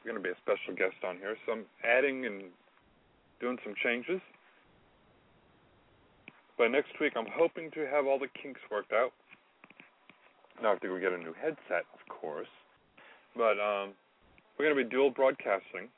going 0.07 0.17
to 0.17 0.23
be 0.23 0.31
a 0.31 0.39
special 0.43 0.75
guest 0.75 1.03
on 1.07 1.19
here. 1.19 1.37
So 1.45 1.53
I'm 1.53 1.65
adding 1.83 2.27
and 2.27 2.45
doing 3.41 3.59
some 3.65 3.75
changes. 3.83 4.21
By 6.57 6.69
next 6.69 6.99
week, 7.01 7.13
I'm 7.17 7.27
hoping 7.31 7.71
to 7.73 7.87
have 7.87 8.07
all 8.07 8.19
the 8.19 8.29
kinks 8.41 8.61
worked 8.71 8.93
out. 8.93 9.13
Now 10.63 10.69
I 10.69 10.71
have 10.73 10.81
to 10.81 10.89
go 10.89 10.99
get 10.99 11.13
a 11.13 11.19
new 11.19 11.35
headset, 11.35 11.85
of 11.93 12.01
course. 12.09 12.49
But 13.37 13.61
um, 13.61 13.93
we're 14.57 14.65
going 14.65 14.77
to 14.77 14.85
be 14.85 14.89
dual 14.89 15.11
broadcasting. 15.11 15.91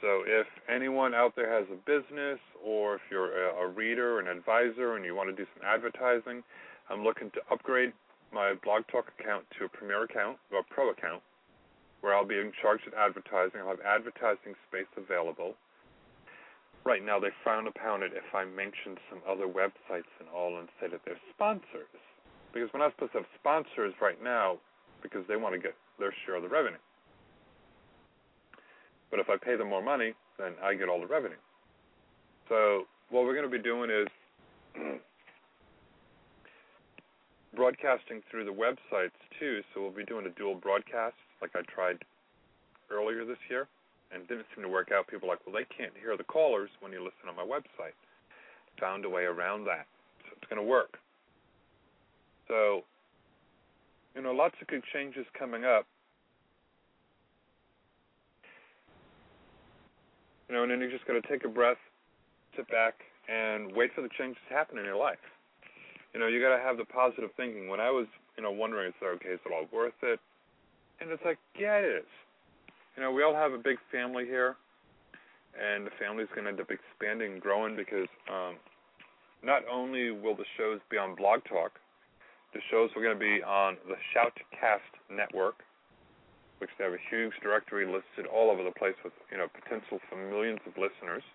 So 0.00 0.22
if 0.26 0.46
anyone 0.68 1.14
out 1.14 1.34
there 1.34 1.50
has 1.50 1.66
a 1.72 1.76
business, 1.84 2.38
or 2.64 2.96
if 2.96 3.00
you're 3.10 3.48
a, 3.48 3.64
a 3.64 3.68
reader, 3.68 4.20
an 4.20 4.28
advisor, 4.28 4.96
and 4.96 5.04
you 5.04 5.14
want 5.14 5.30
to 5.30 5.34
do 5.34 5.48
some 5.56 5.66
advertising, 5.66 6.44
I'm 6.90 7.02
looking 7.02 7.30
to 7.30 7.40
upgrade 7.50 7.92
my 8.32 8.54
Blog 8.62 8.86
Talk 8.90 9.10
account 9.18 9.44
to 9.58 9.66
a 9.66 9.68
Premier 9.68 10.04
account, 10.04 10.38
or 10.52 10.60
a 10.60 10.64
Pro 10.64 10.90
account, 10.90 11.22
where 12.00 12.14
I'll 12.14 12.26
be 12.26 12.38
in 12.38 12.52
charge 12.60 12.80
of 12.86 12.94
advertising. 12.94 13.60
I'll 13.60 13.76
have 13.76 13.80
advertising 13.80 14.54
space 14.68 14.90
available. 14.96 15.54
Right 16.84 17.04
now, 17.04 17.18
they 17.18 17.30
frown 17.42 17.66
upon 17.66 18.02
it 18.02 18.12
if 18.14 18.34
I 18.34 18.44
mention 18.44 19.00
some 19.08 19.20
other 19.28 19.46
websites 19.46 20.12
and 20.20 20.28
all 20.34 20.58
and 20.58 20.68
say 20.80 20.88
that 20.88 21.00
they're 21.04 21.20
sponsors 21.32 21.88
because 22.52 22.68
we're 22.72 22.80
not 22.80 22.92
supposed 22.94 23.12
to 23.12 23.18
have 23.18 23.26
sponsors 23.40 23.94
right 24.00 24.22
now 24.22 24.58
because 25.02 25.24
they 25.26 25.36
want 25.36 25.54
to 25.54 25.60
get 25.60 25.74
their 25.98 26.14
share 26.24 26.36
of 26.36 26.42
the 26.42 26.48
revenue. 26.48 26.78
But 29.10 29.20
if 29.20 29.28
I 29.28 29.36
pay 29.36 29.56
them 29.56 29.68
more 29.68 29.82
money, 29.82 30.14
then 30.38 30.52
I 30.62 30.74
get 30.74 30.88
all 30.88 31.00
the 31.00 31.06
revenue. 31.06 31.40
So 32.48 32.84
what 33.10 33.24
we're 33.24 33.34
going 33.34 33.50
to 33.50 33.56
be 33.56 33.62
doing 33.62 33.90
is 33.90 34.08
broadcasting 37.54 38.22
through 38.30 38.44
the 38.44 38.52
websites 38.52 39.16
too, 39.38 39.62
so 39.72 39.80
we'll 39.80 39.90
be 39.90 40.04
doing 40.04 40.26
a 40.26 40.30
dual 40.30 40.54
broadcast 40.54 41.14
like 41.40 41.50
I 41.54 41.62
tried 41.62 41.98
earlier 42.90 43.24
this 43.24 43.38
year 43.48 43.66
and 44.12 44.26
didn't 44.28 44.46
seem 44.54 44.62
to 44.62 44.70
work 44.70 44.90
out. 44.92 45.06
People 45.06 45.28
like, 45.28 45.38
well, 45.46 45.54
they 45.54 45.66
can't 45.76 45.92
hear 46.00 46.16
the 46.16 46.24
callers 46.24 46.70
when 46.80 46.92
you 46.92 46.98
listen 46.98 47.28
on 47.28 47.36
my 47.36 47.42
website. 47.42 47.94
Found 48.80 49.04
a 49.04 49.10
way 49.10 49.22
around 49.22 49.64
that, 49.64 49.86
so 50.22 50.36
it's 50.36 50.48
going 50.50 50.60
to 50.60 50.66
work. 50.66 50.98
So, 52.48 52.82
you 54.14 54.22
know, 54.22 54.32
lots 54.32 54.54
of 54.60 54.66
good 54.66 54.82
changes 54.92 55.26
coming 55.38 55.64
up. 55.64 55.86
You 60.48 60.56
know, 60.56 60.62
and 60.62 60.70
then 60.70 60.80
you're 60.80 60.90
just 60.90 61.06
going 61.06 61.20
to 61.20 61.28
take 61.28 61.44
a 61.44 61.48
breath, 61.48 61.78
sit 62.56 62.68
back, 62.68 62.94
and 63.28 63.74
wait 63.74 63.90
for 63.94 64.02
the 64.02 64.10
changes 64.18 64.42
to 64.48 64.54
happen 64.54 64.78
in 64.78 64.84
your 64.84 64.96
life. 64.96 65.18
You 66.14 66.20
know, 66.20 66.28
you 66.28 66.40
got 66.40 66.56
to 66.56 66.62
have 66.62 66.78
the 66.78 66.84
positive 66.86 67.30
thinking. 67.36 67.68
When 67.68 67.80
I 67.80 67.90
was, 67.90 68.06
you 68.36 68.42
know, 68.42 68.52
wondering, 68.52 68.88
it's 68.88 68.96
like, 69.02 69.18
okay, 69.18 69.34
is 69.34 69.40
it 69.44 69.52
all 69.52 69.66
worth 69.74 69.98
it? 70.02 70.20
And 71.00 71.10
it's 71.10 71.22
like, 71.24 71.38
yeah, 71.58 71.82
it 71.82 72.06
is. 72.06 72.10
You 72.96 73.02
know, 73.02 73.10
we 73.10 73.24
all 73.24 73.34
have 73.34 73.52
a 73.52 73.58
big 73.58 73.78
family 73.90 74.24
here, 74.24 74.54
and 75.58 75.84
the 75.84 75.90
family's 75.98 76.30
going 76.30 76.44
to 76.44 76.54
end 76.54 76.60
up 76.60 76.70
expanding 76.70 77.32
and 77.32 77.40
growing 77.42 77.74
because 77.74 78.06
um, 78.30 78.54
not 79.42 79.62
only 79.66 80.12
will 80.12 80.36
the 80.36 80.46
shows 80.56 80.78
be 80.88 80.96
on 80.96 81.16
Blog 81.16 81.42
Talk, 81.50 81.72
the 82.54 82.62
shows 82.70 82.90
are 82.94 83.02
going 83.02 83.18
to 83.18 83.18
be 83.18 83.42
on 83.42 83.76
the 83.90 83.98
Shoutcast 84.14 84.86
network, 85.10 85.66
which 86.58 86.70
they 86.78 86.84
have 86.84 86.94
a 86.94 87.04
huge 87.10 87.34
directory 87.42 87.84
listed 87.84 88.30
all 88.30 88.48
over 88.54 88.62
the 88.62 88.70
place 88.70 88.94
with 89.02 89.12
you 89.32 89.38
know 89.38 89.50
potential 89.50 89.98
for 90.08 90.14
millions 90.14 90.60
of 90.64 90.78
listeners. 90.78 91.26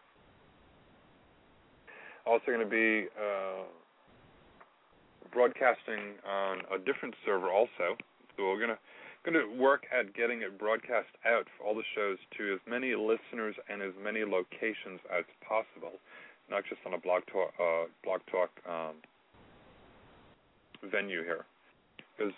Also 2.25 2.47
going 2.47 2.63
to 2.63 2.65
be 2.65 3.11
uh, 3.19 3.67
broadcasting 5.31 6.17
on 6.27 6.59
a 6.73 6.77
different 6.79 7.15
server 7.25 7.51
also. 7.51 7.95
So 8.37 8.43
we're 8.45 8.59
going 8.59 8.75
to 8.75 9.61
work 9.61 9.83
at 9.91 10.13
getting 10.15 10.41
it 10.41 10.57
broadcast 10.57 11.11
out 11.25 11.45
for 11.57 11.67
all 11.67 11.75
the 11.75 11.87
shows 11.95 12.17
to 12.37 12.53
as 12.53 12.59
many 12.67 12.95
listeners 12.95 13.55
and 13.69 13.81
as 13.81 13.93
many 14.01 14.23
locations 14.23 14.99
as 15.11 15.25
possible, 15.43 15.99
not 16.49 16.63
just 16.67 16.81
on 16.85 16.93
a 16.93 16.99
blog 16.99 17.23
talk 17.31 17.51
uh, 17.59 17.85
blog 18.03 18.21
talk 18.31 18.49
um, 18.67 18.95
venue 20.89 21.23
here. 21.23 21.45
Because 22.17 22.33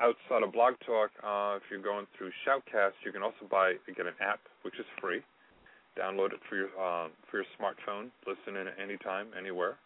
outside 0.00 0.42
of 0.42 0.52
Blog 0.52 0.74
Talk, 0.84 1.10
uh, 1.22 1.56
if 1.56 1.62
you're 1.70 1.80
going 1.80 2.06
through 2.18 2.30
Shoutcast, 2.44 2.98
you 3.04 3.12
can 3.12 3.22
also 3.22 3.46
buy 3.50 3.74
get 3.86 4.06
an 4.06 4.18
app 4.20 4.40
which 4.62 4.78
is 4.78 4.86
free. 5.00 5.20
Download 5.98 6.32
it 6.32 6.40
for 6.48 6.56
your 6.56 6.68
uh, 6.80 7.08
for 7.30 7.38
your 7.38 7.46
smartphone. 7.60 8.08
Listen 8.26 8.56
in 8.60 8.66
at 8.66 8.74
any 8.82 8.96
time, 8.98 9.28
anywhere. 9.38 9.76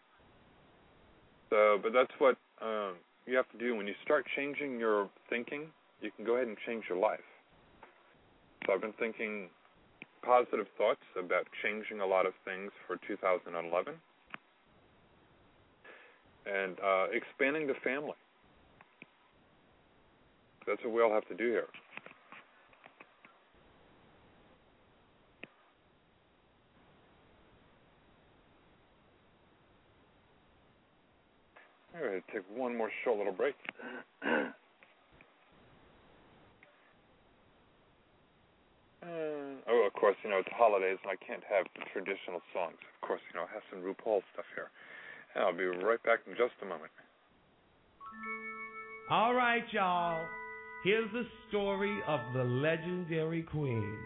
So, 1.49 1.79
but 1.81 1.93
that's 1.93 2.11
what 2.19 2.37
uh, 2.61 2.91
you 3.25 3.35
have 3.35 3.49
to 3.51 3.57
do 3.57 3.75
when 3.75 3.87
you 3.87 3.93
start 4.03 4.25
changing 4.35 4.79
your 4.79 5.09
thinking. 5.29 5.67
You 6.01 6.11
can 6.15 6.25
go 6.25 6.35
ahead 6.35 6.47
and 6.47 6.57
change 6.65 6.85
your 6.89 6.97
life. 6.97 7.19
So 8.65 8.73
I've 8.73 8.81
been 8.81 8.93
thinking 8.99 9.49
positive 10.23 10.67
thoughts 10.77 11.03
about 11.17 11.47
changing 11.63 12.01
a 12.01 12.05
lot 12.05 12.25
of 12.25 12.33
things 12.43 12.71
for 12.85 12.97
2011 13.07 13.93
and 16.45 16.77
uh, 16.79 17.05
expanding 17.13 17.67
the 17.67 17.75
family. 17.83 18.17
That's 20.65 20.83
what 20.83 20.93
we 20.93 21.01
all 21.01 21.13
have 21.13 21.27
to 21.29 21.35
do 21.35 21.47
here. 21.47 21.67
I'm 31.97 32.03
going 32.03 32.21
to 32.21 32.31
take 32.31 32.45
one 32.53 32.77
more 32.77 32.91
short 33.03 33.17
little 33.17 33.33
break. 33.33 33.55
Uh, 38.97 39.63
oh, 39.71 39.87
of 39.87 39.93
course, 39.93 40.17
you 40.21 40.29
know, 40.29 40.39
it's 40.39 40.49
holidays 40.51 40.97
and 41.03 41.07
I 41.07 41.15
can't 41.23 41.43
have 41.47 41.63
the 41.79 41.85
traditional 41.93 42.41
songs. 42.51 42.75
Of 42.75 43.07
course, 43.07 43.21
you 43.31 43.39
know, 43.39 43.45
I 43.47 43.53
have 43.53 43.63
some 43.71 43.79
RuPaul 43.79 44.19
stuff 44.33 44.43
here. 44.51 44.67
And 45.33 45.45
I'll 45.45 45.55
be 45.55 45.63
right 45.63 46.01
back 46.03 46.19
in 46.27 46.33
just 46.33 46.51
a 46.61 46.65
moment. 46.65 46.91
All 49.09 49.33
right, 49.33 49.63
y'all. 49.71 50.19
Here's 50.83 51.09
the 51.13 51.23
story 51.47 51.95
of 52.05 52.19
the 52.33 52.43
legendary 52.43 53.43
queens 53.43 53.97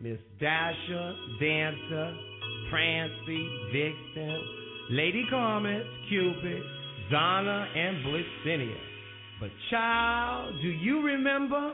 Miss 0.00 0.18
Dasher, 0.40 1.14
Dancer, 1.38 2.16
Prancy, 2.70 3.44
Vixen, 3.74 4.61
Lady 4.92 5.24
Comet, 5.30 5.86
Cupid, 6.10 6.62
Donna, 7.10 7.66
and 7.74 8.04
Blixenia. 8.04 8.76
But, 9.40 9.48
child, 9.70 10.56
do 10.60 10.68
you 10.68 11.00
remember 11.00 11.72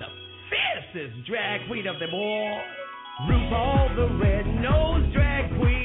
the 0.00 0.06
fiercest 0.50 1.28
drag 1.28 1.68
queen 1.68 1.86
of 1.86 2.00
them 2.00 2.12
all? 2.12 2.60
RuPaul, 3.28 3.94
the 3.94 4.08
red-nosed 4.18 5.14
drag 5.14 5.56
queen, 5.60 5.75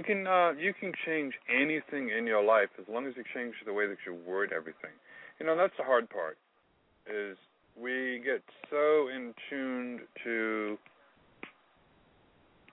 you 0.00 0.04
can 0.04 0.26
uh, 0.26 0.52
you 0.58 0.72
can 0.72 0.92
change 1.04 1.34
anything 1.46 2.08
in 2.16 2.26
your 2.26 2.42
life 2.42 2.70
as 2.78 2.86
long 2.90 3.06
as 3.06 3.12
you 3.18 3.24
change 3.34 3.54
the 3.66 3.72
way 3.72 3.86
that 3.86 3.98
you 4.06 4.16
word 4.26 4.50
everything. 4.50 4.92
You 5.38 5.44
know, 5.44 5.54
that's 5.58 5.74
the 5.76 5.84
hard 5.84 6.08
part. 6.08 6.38
Is 7.06 7.36
we 7.78 8.22
get 8.24 8.42
so 8.70 9.08
in 9.14 9.34
tuned 9.50 10.00
to 10.24 10.78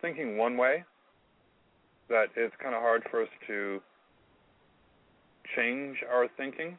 thinking 0.01 0.37
one 0.37 0.55
way 0.55 0.85
that 2.07 2.27
it's 2.37 2.55
kind 2.63 2.73
of 2.73 2.81
hard 2.81 3.03
for 3.11 3.23
us 3.23 3.29
to 3.47 3.81
change 5.53 5.97
our 6.09 6.29
thinking. 6.37 6.77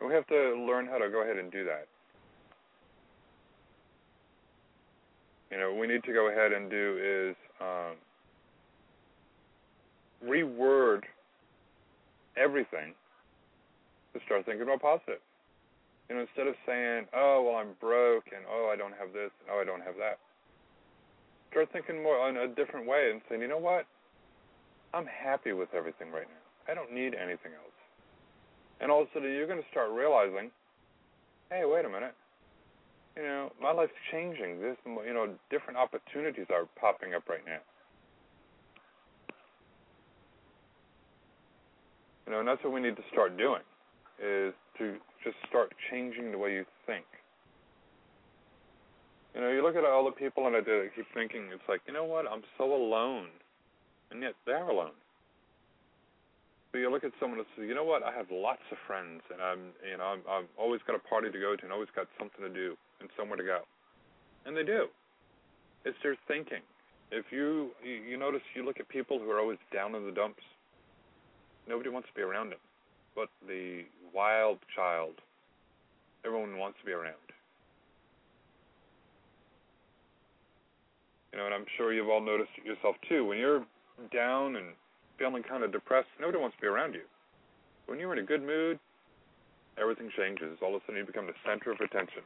We 0.00 0.14
have 0.14 0.28
to 0.28 0.64
learn 0.64 0.86
how 0.86 0.98
to 0.98 1.10
go 1.10 1.24
ahead 1.24 1.38
and 1.38 1.50
do 1.50 1.64
that. 1.64 1.88
You 5.50 5.58
know, 5.58 5.72
what 5.72 5.80
we 5.80 5.88
need 5.88 6.04
to 6.04 6.12
go 6.12 6.30
ahead 6.30 6.52
and 6.52 6.70
do 6.70 7.30
is 7.32 7.36
um, 7.60 7.96
reword 10.24 11.02
everything 12.36 12.94
to 14.12 14.20
start 14.26 14.44
thinking 14.46 14.66
more 14.66 14.78
positive. 14.78 15.20
You 16.08 16.16
know, 16.16 16.22
instead 16.22 16.46
of 16.48 16.56
saying, 16.66 17.06
"Oh, 17.12 17.42
well, 17.42 17.56
I'm 17.56 17.74
broke," 17.80 18.26
and 18.34 18.44
"Oh, 18.48 18.68
I 18.72 18.76
don't 18.76 18.94
have 18.98 19.12
this," 19.12 19.30
and 19.40 19.50
"Oh, 19.50 19.60
I 19.60 19.64
don't 19.64 19.82
have 19.82 19.96
that," 19.96 20.18
start 21.50 21.70
thinking 21.70 22.02
more 22.02 22.28
in 22.28 22.36
a 22.36 22.48
different 22.48 22.86
way 22.86 23.10
and 23.10 23.22
saying, 23.28 23.40
"You 23.40 23.48
know 23.48 23.58
what? 23.58 23.86
I'm 24.92 25.06
happy 25.06 25.52
with 25.52 25.72
everything 25.72 26.10
right 26.10 26.26
now. 26.28 26.72
I 26.72 26.74
don't 26.74 26.90
need 26.90 27.14
anything 27.14 27.52
else." 27.54 27.78
And 28.80 28.90
all 28.90 29.02
of 29.02 29.08
a 29.08 29.12
sudden, 29.12 29.32
you're 29.32 29.46
going 29.46 29.62
to 29.62 29.68
start 29.70 29.90
realizing, 29.90 30.50
"Hey, 31.50 31.64
wait 31.64 31.84
a 31.84 31.88
minute. 31.88 32.14
You 33.16 33.22
know, 33.22 33.52
my 33.60 33.70
life's 33.70 33.94
changing. 34.10 34.60
This, 34.60 34.76
you 34.84 35.14
know, 35.14 35.38
different 35.48 35.78
opportunities 35.78 36.46
are 36.50 36.66
popping 36.74 37.14
up 37.14 37.28
right 37.28 37.44
now." 37.46 37.60
You 42.30 42.38
know, 42.38 42.46
and 42.46 42.48
that's 42.48 42.62
what 42.62 42.72
we 42.72 42.78
need 42.78 42.94
to 42.94 43.02
start 43.10 43.36
doing 43.36 43.66
is 44.22 44.54
to 44.78 44.94
just 45.26 45.34
start 45.50 45.74
changing 45.90 46.30
the 46.30 46.38
way 46.38 46.54
you 46.54 46.64
think. 46.86 47.02
You 49.34 49.40
know, 49.40 49.50
you 49.50 49.66
look 49.66 49.74
at 49.74 49.82
all 49.82 50.04
the 50.04 50.14
people 50.14 50.46
and 50.46 50.54
I 50.54 50.60
do, 50.60 50.86
I 50.86 50.94
keep 50.94 51.10
thinking, 51.12 51.50
it's 51.50 51.66
like, 51.68 51.80
you 51.88 51.92
know 51.92 52.04
what? 52.04 52.30
I'm 52.30 52.46
so 52.56 52.70
alone, 52.70 53.34
and 54.12 54.22
yet 54.22 54.34
they're 54.46 54.62
alone. 54.62 54.94
So 56.70 56.78
you 56.78 56.88
look 56.88 57.02
at 57.02 57.10
someone 57.18 57.40
and 57.40 57.48
say, 57.58 57.66
you 57.66 57.74
know 57.74 57.82
what? 57.82 58.04
I 58.04 58.14
have 58.14 58.26
lots 58.30 58.62
of 58.70 58.78
friends, 58.86 59.22
and 59.34 59.42
I'm, 59.42 59.74
you 59.82 59.98
know, 59.98 60.04
I'm, 60.04 60.22
I've 60.30 60.50
always 60.56 60.80
got 60.86 60.94
a 60.94 61.02
party 61.02 61.32
to 61.32 61.40
go 61.40 61.56
to, 61.56 61.62
and 61.64 61.72
always 61.72 61.90
got 61.96 62.06
something 62.16 62.46
to 62.46 62.52
do 62.54 62.78
and 63.00 63.10
somewhere 63.18 63.38
to 63.38 63.42
go, 63.42 63.66
and 64.46 64.56
they 64.56 64.62
do. 64.62 64.86
It's 65.84 65.98
their 66.04 66.14
thinking. 66.28 66.62
If 67.10 67.26
you 67.32 67.74
you 67.82 68.16
notice, 68.16 68.42
you 68.54 68.64
look 68.64 68.78
at 68.78 68.88
people 68.88 69.18
who 69.18 69.28
are 69.32 69.40
always 69.40 69.58
down 69.74 69.96
in 69.96 70.06
the 70.06 70.12
dumps. 70.12 70.46
Nobody 71.68 71.88
wants 71.90 72.08
to 72.08 72.14
be 72.14 72.22
around 72.22 72.50
them, 72.50 72.58
but 73.14 73.28
the 73.46 73.84
wild 74.14 74.58
child. 74.74 75.14
Everyone 76.24 76.58
wants 76.58 76.78
to 76.80 76.86
be 76.86 76.92
around. 76.92 77.14
You 81.32 81.38
know, 81.38 81.46
and 81.46 81.54
I'm 81.54 81.64
sure 81.76 81.92
you've 81.92 82.08
all 82.08 82.20
noticed 82.20 82.50
it 82.58 82.66
yourself 82.66 82.96
too. 83.08 83.24
When 83.24 83.38
you're 83.38 83.64
down 84.12 84.56
and 84.56 84.74
feeling 85.18 85.42
kind 85.42 85.62
of 85.62 85.72
depressed, 85.72 86.08
nobody 86.20 86.38
wants 86.38 86.56
to 86.56 86.60
be 86.60 86.66
around 86.66 86.94
you. 86.94 87.02
When 87.86 87.98
you're 87.98 88.12
in 88.12 88.18
a 88.18 88.26
good 88.26 88.42
mood, 88.42 88.78
everything 89.78 90.10
changes. 90.16 90.58
All 90.60 90.74
of 90.74 90.82
a 90.82 90.86
sudden, 90.86 91.00
you 91.00 91.06
become 91.06 91.26
the 91.26 91.38
center 91.46 91.70
of 91.70 91.80
attention. 91.80 92.22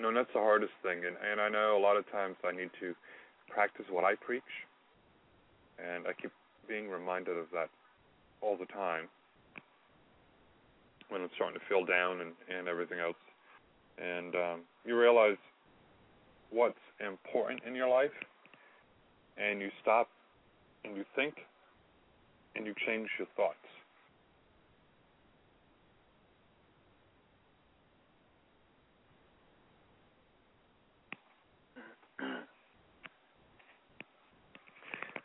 You 0.00 0.04
know, 0.04 0.08
and 0.08 0.16
that's 0.16 0.32
the 0.32 0.40
hardest 0.40 0.72
thing. 0.82 1.04
And 1.04 1.14
and 1.20 1.42
I 1.42 1.50
know 1.50 1.76
a 1.76 1.82
lot 1.82 1.98
of 1.98 2.10
times 2.10 2.36
I 2.42 2.56
need 2.56 2.70
to 2.80 2.94
practice 3.52 3.84
what 3.90 4.02
I 4.02 4.14
preach, 4.14 4.48
and 5.76 6.06
I 6.06 6.14
keep 6.14 6.32
being 6.66 6.88
reminded 6.88 7.36
of 7.36 7.44
that 7.52 7.68
all 8.40 8.56
the 8.56 8.64
time 8.72 9.08
when 11.10 11.20
I'm 11.20 11.28
starting 11.34 11.60
to 11.60 11.66
feel 11.68 11.84
down 11.84 12.22
and 12.22 12.32
and 12.48 12.66
everything 12.66 12.98
else. 12.98 13.20
And 13.98 14.34
um, 14.34 14.60
you 14.86 14.98
realize 14.98 15.36
what's 16.48 16.80
important 16.98 17.60
in 17.66 17.74
your 17.74 17.88
life, 17.88 18.16
and 19.36 19.60
you 19.60 19.68
stop 19.82 20.08
and 20.82 20.96
you 20.96 21.04
think, 21.14 21.34
and 22.56 22.64
you 22.64 22.72
change 22.86 23.10
your 23.18 23.28
thoughts. 23.36 23.68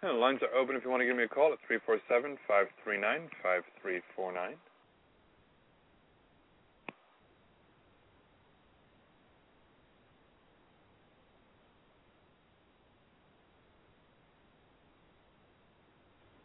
And 0.06 0.14
the 0.14 0.20
lines 0.20 0.40
are 0.44 0.56
open 0.56 0.76
if 0.76 0.84
you 0.84 0.92
want 0.92 1.02
to 1.02 1.08
give 1.08 1.18
me 1.18 1.24
a 1.24 1.28
call 1.28 1.52
at 1.52 1.58
347 1.66 2.38
539 2.46 3.26
5349. 3.42 4.54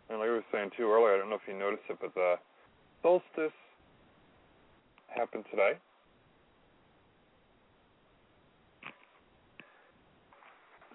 And 0.09 0.19
like 0.19 0.31
I 0.31 0.33
was 0.33 0.43
saying 0.51 0.71
too 0.75 0.89
earlier, 0.89 1.17
I 1.17 1.19
don't 1.19 1.29
know 1.29 1.37
if 1.37 1.45
you 1.47 1.53
noticed 1.53 1.85
it, 1.91 1.99
but 2.01 2.15
the 2.15 2.37
solstice 3.03 3.53
happened 5.13 5.45
today. 5.51 5.77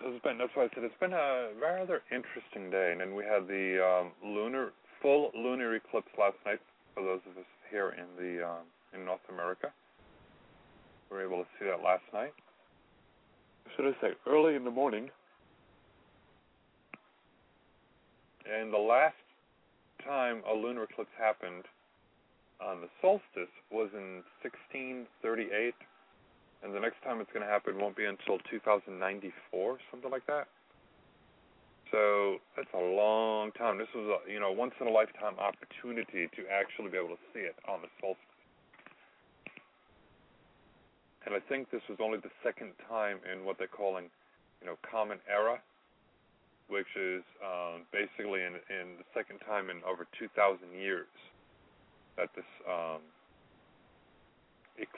It's 0.04 0.24
been 0.24 0.38
that's 0.38 0.52
why 0.56 0.64
I 0.64 0.70
said 0.74 0.84
it's 0.84 1.00
been 1.00 1.14
a 1.14 1.50
rather 1.62 2.02
interesting 2.12 2.70
day. 2.70 2.92
And 2.92 3.02
then 3.02 3.16
we 3.16 3.24
had 3.24 3.48
the 3.48 3.80
um, 3.80 4.12
lunar 4.24 4.72
full 5.02 5.32
lunar 5.36 5.76
eclipse 5.76 6.12
last 6.20 6.38
night 6.46 6.60
for 6.94 7.04
those 7.04 7.22
of 7.30 7.38
us 7.38 7.50
here 7.72 7.96
in 7.98 8.06
the 8.18 8.46
um, 8.46 8.66
in 8.94 9.06
North 9.06 9.26
America. 9.30 9.72
We 11.10 11.18
were 11.18 11.24
able 11.24 11.44
to 11.44 11.50
see 11.60 11.66
that 11.66 11.84
last 11.84 12.04
night. 12.14 12.34
Should 13.76 13.86
I 13.86 14.02
say 14.02 14.14
early 14.28 14.56
in 14.56 14.64
the 14.64 14.72
morning? 14.72 15.10
And 18.46 18.72
the 18.72 18.78
last 18.78 19.16
time 20.04 20.44
a 20.50 20.54
lunar 20.54 20.84
eclipse 20.84 21.10
happened 21.18 21.66
on 22.62 22.82
the 22.82 22.88
solstice 23.02 23.52
was 23.72 23.90
in 23.94 24.24
1638, 24.42 25.74
and 26.66 26.74
the 26.74 26.82
next 26.82 26.98
time 27.06 27.22
it's 27.22 27.30
going 27.32 27.46
to 27.46 27.52
happen 27.52 27.78
won't 27.78 27.96
be 27.96 28.10
until 28.10 28.42
2094, 28.50 29.78
something 29.94 30.10
like 30.10 30.26
that. 30.26 30.50
So 31.94 32.42
that's 32.58 32.74
a 32.74 32.82
long 32.82 33.54
time. 33.54 33.78
This 33.78 33.94
was 33.94 34.10
a 34.10 34.18
you 34.26 34.42
know 34.42 34.52
once 34.52 34.74
in 34.82 34.88
a 34.88 34.92
lifetime 34.92 35.38
opportunity 35.38 36.26
to 36.34 36.42
actually 36.50 36.90
be 36.90 36.98
able 36.98 37.14
to 37.14 37.24
see 37.30 37.46
it 37.46 37.54
on 37.70 37.86
the 37.86 37.90
solstice. 38.02 38.26
And 41.30 41.38
I 41.38 41.42
think 41.46 41.70
this 41.70 41.86
was 41.88 42.02
only 42.02 42.18
the 42.18 42.34
second 42.42 42.74
time 42.90 43.22
in 43.30 43.46
what 43.46 43.58
they're 43.58 43.70
calling, 43.70 44.10
you 44.62 44.68
know, 44.68 44.78
common 44.82 45.18
era, 45.30 45.62
which 46.70 46.90
is 46.98 47.22
um, 47.42 47.86
basically 47.94 48.42
in, 48.42 48.58
in 48.70 48.98
the 48.98 49.08
second 49.14 49.42
time 49.46 49.70
in 49.70 49.82
over 49.86 50.06
2,000 50.18 50.30
years 50.74 51.10
that 52.18 52.30
this 52.36 52.46
um, 52.70 53.02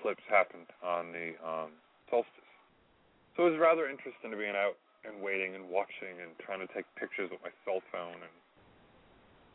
eclipse 0.07 0.23
happened 0.31 0.71
on 0.79 1.11
the 1.11 1.35
um, 1.43 1.75
solstice. 2.07 2.47
So 3.35 3.43
it 3.43 3.51
was 3.51 3.59
rather 3.59 3.91
interesting 3.91 4.31
to 4.31 4.39
being 4.39 4.55
out 4.55 4.79
and 5.03 5.19
waiting 5.19 5.51
and 5.51 5.67
watching 5.67 6.23
and 6.23 6.31
trying 6.39 6.63
to 6.63 6.69
take 6.71 6.87
pictures 6.95 7.27
with 7.27 7.43
my 7.43 7.51
cell 7.67 7.83
phone 7.91 8.15
and, 8.15 8.35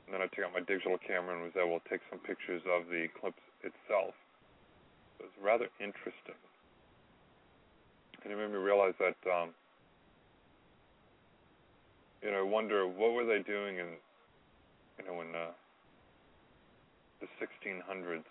and 0.05 0.11
then 0.13 0.21
I 0.21 0.29
took 0.29 0.45
out 0.45 0.53
my 0.53 0.61
digital 0.61 1.01
camera 1.01 1.33
and 1.33 1.49
was 1.49 1.57
able 1.57 1.81
to 1.81 1.89
take 1.89 2.05
some 2.13 2.21
pictures 2.21 2.61
of 2.69 2.85
the 2.93 3.09
eclipse 3.09 3.41
itself. 3.65 4.13
It 5.17 5.33
was 5.33 5.37
rather 5.41 5.73
interesting. 5.81 6.37
And 8.21 8.29
it 8.29 8.37
made 8.37 8.53
me 8.53 8.61
realize 8.61 8.93
that 9.01 9.17
um, 9.25 9.57
you 12.21 12.29
know, 12.31 12.45
wonder 12.45 12.85
what 12.85 13.17
were 13.17 13.25
they 13.25 13.41
doing 13.41 13.81
in 13.81 13.97
you 15.01 15.05
know 15.09 15.17
in 15.25 15.33
uh, 15.33 15.57
the 17.25 17.29
1600s 17.41 18.29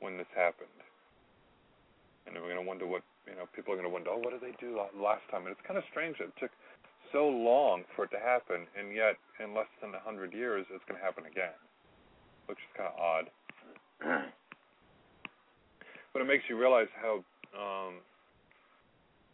when 0.00 0.16
this 0.16 0.28
happened, 0.36 0.75
and 2.26 2.34
we're 2.36 2.52
going 2.52 2.62
to 2.62 2.68
wonder 2.68 2.86
what 2.86 3.02
you 3.26 3.34
know. 3.34 3.46
People 3.54 3.72
are 3.72 3.76
going 3.76 3.88
to 3.88 3.92
wonder, 3.92 4.10
oh, 4.10 4.18
what 4.18 4.30
did 4.34 4.42
they 4.42 4.54
do 4.60 4.78
last 4.98 5.22
time? 5.30 5.46
And 5.46 5.52
it's 5.52 5.66
kind 5.66 5.78
of 5.78 5.84
strange 5.90 6.18
that 6.18 6.28
it 6.34 6.38
took 6.40 6.50
so 7.12 7.26
long 7.28 7.84
for 7.94 8.04
it 8.04 8.10
to 8.12 8.18
happen, 8.20 8.66
and 8.78 8.94
yet 8.94 9.16
in 9.42 9.54
less 9.54 9.70
than 9.80 9.94
a 9.94 10.00
hundred 10.00 10.34
years, 10.34 10.66
it's 10.74 10.84
going 10.88 10.98
to 10.98 11.04
happen 11.04 11.24
again, 11.26 11.54
which 12.46 12.58
is 12.58 12.70
kind 12.76 12.90
of 12.90 12.96
odd. 12.98 13.26
but 16.12 16.22
it 16.22 16.28
makes 16.28 16.44
you 16.48 16.58
realize 16.58 16.88
how 17.00 17.24
um, 17.56 17.94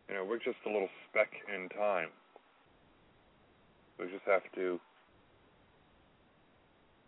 you 0.09 0.15
know 0.15 0.25
we're 0.25 0.39
just 0.39 0.59
a 0.67 0.71
little 0.71 0.91
speck 1.09 1.31
in 1.49 1.69
time 1.71 2.09
We 3.99 4.07
just 4.07 4.27
have 4.27 4.43
to 4.57 4.81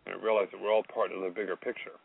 you 0.07 0.12
know, 0.12 0.18
realize 0.23 0.49
that 0.53 0.61
we're 0.61 0.73
all 0.73 0.85
part 0.92 1.12
of 1.12 1.23
the 1.23 1.31
bigger 1.31 1.57
picture. 1.57 1.99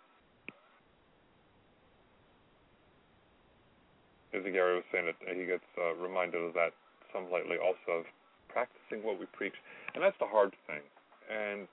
As 4.33 4.43
Gary 4.43 4.75
was 4.77 4.85
saying, 4.91 5.09
that 5.09 5.17
he 5.35 5.45
gets 5.45 5.65
uh, 5.77 5.95
reminded 5.97 6.41
of 6.41 6.53
that 6.53 6.73
some 7.13 7.31
lately 7.33 7.57
also 7.57 8.01
of 8.01 8.05
practicing 8.47 9.01
what 9.01 9.19
we 9.19 9.25
preach. 9.33 9.55
And 9.95 10.03
that's 10.03 10.17
the 10.21 10.29
hard 10.29 10.53
thing. 10.67 10.85
And 11.29 11.67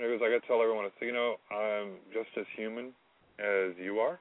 know, 0.00 0.08
because 0.08 0.24
I 0.24 0.32
got 0.32 0.40
to 0.40 0.48
tell 0.48 0.62
everyone, 0.64 0.88
I 0.88 0.92
say, 0.96 1.06
you 1.06 1.16
know, 1.16 1.36
I'm 1.52 2.00
just 2.12 2.32
as 2.40 2.48
human 2.56 2.96
as 3.36 3.76
you 3.76 4.00
are, 4.00 4.18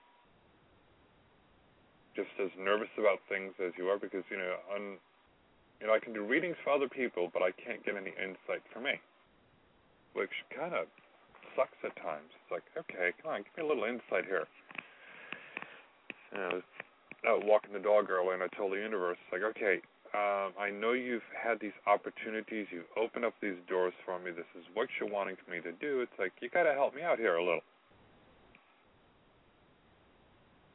just 2.16 2.32
as 2.44 2.52
nervous 2.60 2.92
about 3.00 3.24
things 3.32 3.56
as 3.64 3.72
you 3.80 3.88
are, 3.88 3.98
because 3.98 4.24
you 4.28 4.38
know, 4.38 4.60
I'm, 4.68 5.00
you 5.80 5.88
know, 5.88 5.96
I 5.96 6.00
can 6.00 6.12
do 6.12 6.24
readings 6.24 6.60
for 6.64 6.76
other 6.76 6.92
people, 6.92 7.32
but 7.32 7.42
I 7.42 7.52
can't 7.56 7.84
get 7.86 7.96
any 7.96 8.12
insight 8.20 8.64
for 8.76 8.84
me, 8.84 9.00
which 10.14 10.34
kind 10.52 10.76
of 10.76 10.88
sucks 11.56 11.80
at 11.84 11.96
times. 12.04 12.28
It's 12.36 12.52
like, 12.52 12.68
okay, 12.76 13.16
come 13.24 13.32
on, 13.32 13.48
give 13.48 13.56
me 13.56 13.64
a 13.64 13.68
little 13.68 13.88
insight 13.88 14.28
here. 14.28 14.48
Know, 16.34 16.42
I 16.42 16.54
was 16.54 16.64
out 17.28 17.46
walking 17.46 17.74
the 17.74 17.80
dog 17.80 18.10
earlier, 18.10 18.34
and 18.34 18.44
I 18.44 18.48
told 18.56 18.74
the 18.74 18.78
universe, 18.78 19.18
like, 19.32 19.42
okay, 19.42 19.82
um, 20.14 20.54
I 20.58 20.72
know 20.74 20.94
you've 20.94 21.26
had 21.38 21.60
these 21.60 21.76
opportunities. 21.86 22.68
You've 22.72 22.90
opened 22.98 23.26
up 23.26 23.34
these 23.42 23.58
doors 23.70 23.94
for 24.06 24.18
me. 24.18 24.32
This 24.32 24.50
is 24.58 24.66
what 24.74 24.88
you're 25.00 25.10
wanting 25.10 25.38
me 25.50 25.62
to 25.62 25.72
do. 25.74 26.02
It's 26.02 26.18
like 26.18 26.34
you 26.42 26.50
got 26.50 26.64
to 26.64 26.74
help 26.74 26.96
me 26.96 27.04
out 27.04 27.20
here 27.20 27.36
a 27.36 27.44
little. 27.44 27.62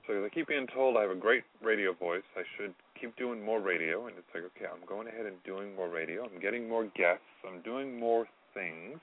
So 0.07 0.25
I 0.25 0.29
keep 0.29 0.49
being 0.49 0.69
told 0.69 0.97
I 0.97 1.03
have 1.03 1.11
a 1.11 1.19
great 1.19 1.43
radio 1.63 1.95
voice. 1.95 2.23
I 2.37 2.43
should 2.57 2.75
keep 3.01 3.17
doing 3.17 3.43
more 3.43 3.59
radio, 3.59 4.07
and 4.07 4.15
it's 4.19 4.29
like, 4.35 4.45
okay, 4.55 4.67
I'm 4.71 4.87
going 4.87 5.09
ahead 5.09 5.27
and 5.27 5.37
doing 5.45 5.75
more 5.75 5.89
radio. 5.89 6.25
I'm 6.25 6.41
getting 6.41 6.69
more 6.69 6.85
guests. 6.95 7.25
I'm 7.43 7.63
doing 7.63 7.99
more 7.99 8.27
things, 8.53 9.01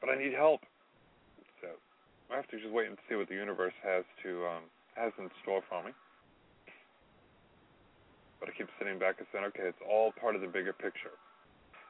but 0.00 0.10
I 0.10 0.18
need 0.18 0.34
help. 0.34 0.60
So 1.62 1.68
I 2.30 2.36
have 2.36 2.48
to 2.48 2.58
just 2.58 2.72
wait 2.72 2.88
and 2.88 2.98
see 3.08 3.14
what 3.14 3.28
the 3.28 3.34
universe 3.34 3.74
has 3.82 4.04
to 4.24 4.44
um, 4.44 4.64
has 4.94 5.12
in 5.18 5.30
store 5.42 5.62
for 5.68 5.84
me. 5.84 5.92
But 8.40 8.48
I 8.48 8.52
keep 8.58 8.68
sitting 8.78 8.98
back 8.98 9.16
and 9.18 9.26
saying, 9.32 9.44
okay, 9.54 9.64
it's 9.68 9.82
all 9.88 10.12
part 10.20 10.34
of 10.34 10.40
the 10.40 10.48
bigger 10.48 10.72
picture. 10.72 11.14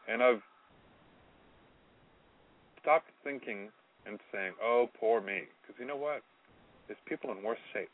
And 0.09 0.23
I've 0.23 0.43
stopped 2.81 3.09
thinking 3.25 3.71
and 4.07 4.19
saying, 4.33 4.53
oh, 4.63 4.91
poor 4.99 5.21
me. 5.21 5.43
Because 5.63 5.81
you 5.81 5.87
know 5.87 5.97
what? 5.97 6.23
There's 6.87 6.99
people 7.07 7.31
in 7.33 7.43
worse 7.43 7.63
shape. 7.73 7.91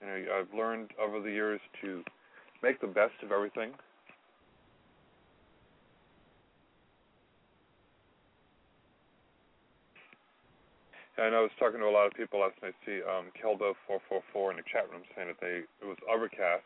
You 0.00 0.06
know, 0.06 0.38
I've 0.38 0.52
learned 0.56 0.90
over 1.00 1.20
the 1.20 1.30
years 1.30 1.60
to 1.82 2.02
make 2.62 2.80
the 2.80 2.86
best 2.86 3.14
of 3.22 3.32
everything. 3.32 3.72
And 11.18 11.36
I 11.36 11.40
was 11.40 11.50
talking 11.58 11.80
to 11.80 11.86
a 11.86 11.92
lot 11.92 12.06
of 12.06 12.14
people 12.14 12.40
last 12.40 12.56
night. 12.62 12.74
See, 12.86 13.04
um, 13.04 13.28
Kelbo444 13.36 14.50
in 14.50 14.56
the 14.56 14.66
chat 14.70 14.88
room 14.90 15.04
saying 15.14 15.28
that 15.28 15.40
they 15.40 15.64
it 15.64 15.86
was 15.86 15.98
overcast 16.08 16.64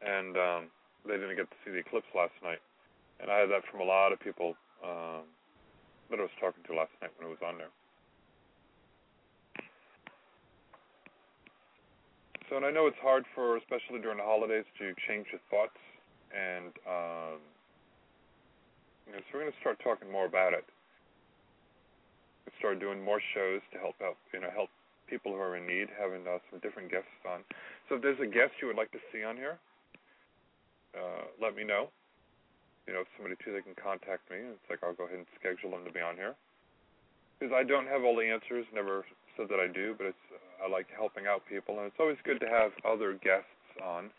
and 0.00 0.36
um, 0.36 0.62
they 1.04 1.16
didn't 1.16 1.36
get 1.36 1.48
to 1.50 1.56
see 1.64 1.70
the 1.70 1.78
eclipse 1.78 2.08
last 2.16 2.34
night. 2.42 2.60
And 3.20 3.30
I 3.30 3.38
had 3.44 3.50
that 3.50 3.62
from 3.70 3.80
a 3.80 3.84
lot 3.84 4.12
of 4.12 4.20
people 4.20 4.56
um, 4.82 5.28
that 6.10 6.18
I 6.18 6.24
was 6.24 6.36
talking 6.40 6.64
to 6.64 6.74
last 6.74 6.92
night 7.00 7.12
when 7.18 7.28
it 7.28 7.30
was 7.30 7.44
on 7.44 7.58
there. 7.58 7.72
So, 12.48 12.56
and 12.56 12.66
I 12.66 12.70
know 12.70 12.86
it's 12.86 12.98
hard 12.98 13.24
for, 13.34 13.56
especially 13.56 14.00
during 14.00 14.18
the 14.18 14.26
holidays, 14.26 14.64
to 14.80 14.90
change 15.06 15.26
your 15.30 15.40
thoughts, 15.52 15.78
and 16.34 16.74
um, 16.82 17.38
you 19.06 19.12
know, 19.14 19.22
so 19.30 19.38
we're 19.38 19.46
going 19.46 19.52
to 19.52 19.60
start 19.60 19.78
talking 19.84 20.10
more 20.10 20.26
about 20.26 20.52
it. 20.54 20.66
Start 22.58 22.80
doing 22.80 23.02
more 23.02 23.20
shows 23.34 23.60
to 23.72 23.78
help 23.78 23.96
out, 24.02 24.16
you 24.34 24.40
know, 24.40 24.50
help 24.50 24.68
people 25.08 25.32
who 25.32 25.40
are 25.40 25.56
in 25.56 25.66
need, 25.66 25.88
having 25.94 26.26
uh, 26.26 26.38
some 26.50 26.60
different 26.60 26.90
guests 26.90 27.10
on. 27.26 27.42
So, 27.88 27.96
if 27.96 28.02
there's 28.02 28.20
a 28.20 28.30
guest 28.30 28.58
you 28.60 28.68
would 28.68 28.78
like 28.78 28.90
to 28.92 29.02
see 29.12 29.22
on 29.24 29.36
here, 29.36 29.58
uh, 30.94 31.30
let 31.40 31.54
me 31.54 31.64
know. 31.64 31.90
You 32.86 32.94
know, 32.94 33.02
if 33.06 33.08
somebody 33.16 33.36
too, 33.44 33.52
they 33.52 33.62
can 33.62 33.78
contact 33.78 34.26
me. 34.30 34.42
It's 34.42 34.68
like 34.68 34.82
I'll 34.82 34.96
go 34.96 35.06
ahead 35.06 35.22
and 35.22 35.28
schedule 35.38 35.70
them 35.70 35.86
to 35.86 35.92
be 35.92 36.00
on 36.00 36.16
here. 36.16 36.34
Because 37.38 37.54
I 37.54 37.62
don't 37.62 37.86
have 37.86 38.02
all 38.02 38.16
the 38.16 38.26
answers. 38.26 38.66
Never 38.74 39.06
said 39.36 39.48
that 39.48 39.60
I 39.62 39.70
do, 39.70 39.94
but 39.96 40.10
it's 40.10 40.26
I 40.60 40.68
like 40.68 40.86
helping 40.92 41.26
out 41.26 41.42
people, 41.48 41.78
and 41.78 41.86
it's 41.86 41.96
always 41.98 42.18
good 42.24 42.40
to 42.40 42.48
have 42.48 42.72
other 42.84 43.16
guests 43.16 43.48
on 43.80 44.10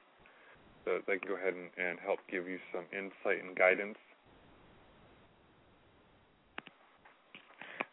so 0.86 0.97
that 0.97 1.05
they 1.05 1.21
can 1.21 1.29
go 1.29 1.38
ahead 1.38 1.53
and, 1.53 1.69
and 1.77 1.99
help 2.01 2.19
give 2.25 2.47
you 2.47 2.57
some 2.73 2.86
insight 2.89 3.45
and 3.45 3.53
guidance. 3.55 3.97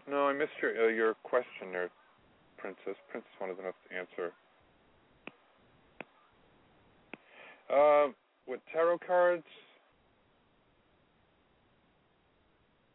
No, 0.08 0.26
I 0.28 0.32
missed 0.32 0.52
your 0.62 0.86
uh, 0.86 0.88
your 0.88 1.14
question 1.22 1.72
there, 1.72 1.90
Princess. 2.56 2.96
Princess 3.10 3.30
wanted 3.40 3.58
enough 3.58 3.74
to 3.88 3.96
answer. 3.96 4.32
Uh, 7.68 8.12
with 8.46 8.60
tarot 8.72 8.98
cards, 9.06 9.44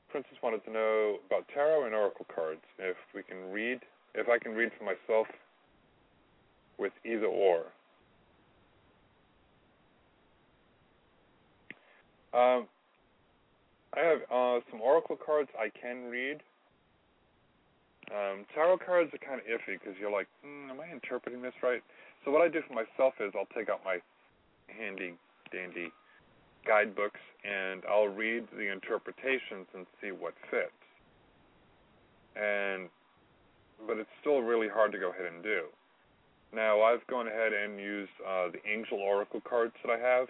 Princess 0.09 0.37
wanted 0.41 0.65
to 0.65 0.71
know 0.71 1.17
about 1.27 1.45
tarot 1.53 1.85
and 1.85 1.93
oracle 1.93 2.25
cards. 2.33 2.61
If 2.79 2.97
we 3.13 3.21
can 3.21 3.51
read, 3.51 3.79
if 4.15 4.27
I 4.27 4.39
can 4.39 4.53
read 4.53 4.71
for 4.77 4.85
myself 4.85 5.27
with 6.79 6.93
either 7.05 7.27
or. 7.27 7.59
Um, 12.33 12.67
I 13.95 13.99
have 13.99 14.19
uh, 14.31 14.59
some 14.71 14.81
oracle 14.81 15.17
cards 15.23 15.49
I 15.59 15.69
can 15.79 16.05
read. 16.05 16.41
Um, 18.13 18.45
tarot 18.53 18.77
cards 18.85 19.09
are 19.13 19.17
kind 19.25 19.41
of 19.41 19.47
iffy 19.49 19.73
because 19.79 19.97
you're 19.99 20.11
like, 20.11 20.27
mm, 20.45 20.69
am 20.69 20.79
I 20.79 20.91
interpreting 20.91 21.41
this 21.41 21.53
right? 21.63 21.81
So 22.23 22.31
what 22.31 22.41
I 22.41 22.47
do 22.47 22.61
for 22.67 22.73
myself 22.73 23.15
is 23.19 23.33
I'll 23.35 23.49
take 23.57 23.69
out 23.69 23.81
my 23.83 23.97
handy 24.69 25.17
dandy 25.51 25.91
guidebooks 26.65 27.19
and 27.43 27.83
I'll 27.89 28.07
read 28.07 28.47
the 28.55 28.71
interpretations 28.71 29.67
and 29.73 29.85
see 30.01 30.11
what 30.11 30.33
fits. 30.49 30.71
And 32.35 32.89
but 33.87 33.97
it's 33.97 34.09
still 34.21 34.41
really 34.41 34.69
hard 34.69 34.91
to 34.91 34.99
go 34.99 35.09
ahead 35.09 35.25
and 35.25 35.43
do. 35.43 35.65
Now 36.53 36.81
I've 36.81 37.05
gone 37.07 37.27
ahead 37.27 37.51
and 37.51 37.79
used 37.79 38.13
uh, 38.21 38.49
the 38.53 38.61
Angel 38.69 38.99
Oracle 38.99 39.41
cards 39.41 39.73
that 39.83 39.91
I 39.91 39.97
have, 39.97 40.27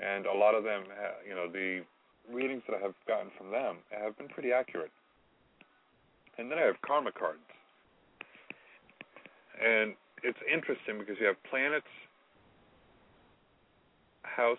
and 0.00 0.26
a 0.26 0.32
lot 0.32 0.54
of 0.54 0.64
them, 0.64 0.84
ha- 0.88 1.20
you 1.28 1.34
know, 1.34 1.48
the 1.52 1.84
readings 2.32 2.62
that 2.66 2.76
I 2.76 2.80
have 2.80 2.94
gotten 3.06 3.30
from 3.36 3.50
them 3.50 3.76
have 3.90 4.16
been 4.16 4.28
pretty 4.28 4.52
accurate. 4.52 4.90
And 6.42 6.50
then 6.50 6.58
I 6.58 6.66
have 6.66 6.82
Karma 6.82 7.12
cards, 7.14 7.38
and 9.62 9.94
it's 10.26 10.42
interesting 10.42 10.98
because 10.98 11.14
you 11.22 11.26
have 11.30 11.38
planets 11.46 11.86
house, 14.26 14.58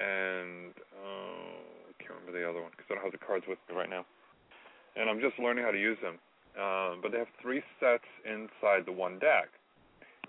and 0.00 0.72
uh, 0.72 1.84
I 1.84 1.92
can't 2.00 2.16
remember 2.16 2.32
the 2.32 2.48
other 2.48 2.64
one 2.64 2.72
because 2.72 2.88
I 2.88 2.96
don't 2.96 3.04
have 3.04 3.12
the 3.12 3.20
cards 3.20 3.44
with 3.44 3.60
me 3.68 3.76
right 3.76 3.92
now. 3.92 4.08
And 4.96 5.12
I'm 5.12 5.20
just 5.20 5.36
learning 5.36 5.68
how 5.68 5.70
to 5.70 5.78
use 5.78 6.00
them. 6.00 6.16
Um, 6.56 7.04
but 7.04 7.12
they 7.12 7.18
have 7.20 7.28
three 7.36 7.60
sets 7.76 8.08
inside 8.24 8.88
the 8.88 8.96
one 8.96 9.20
deck. 9.20 9.52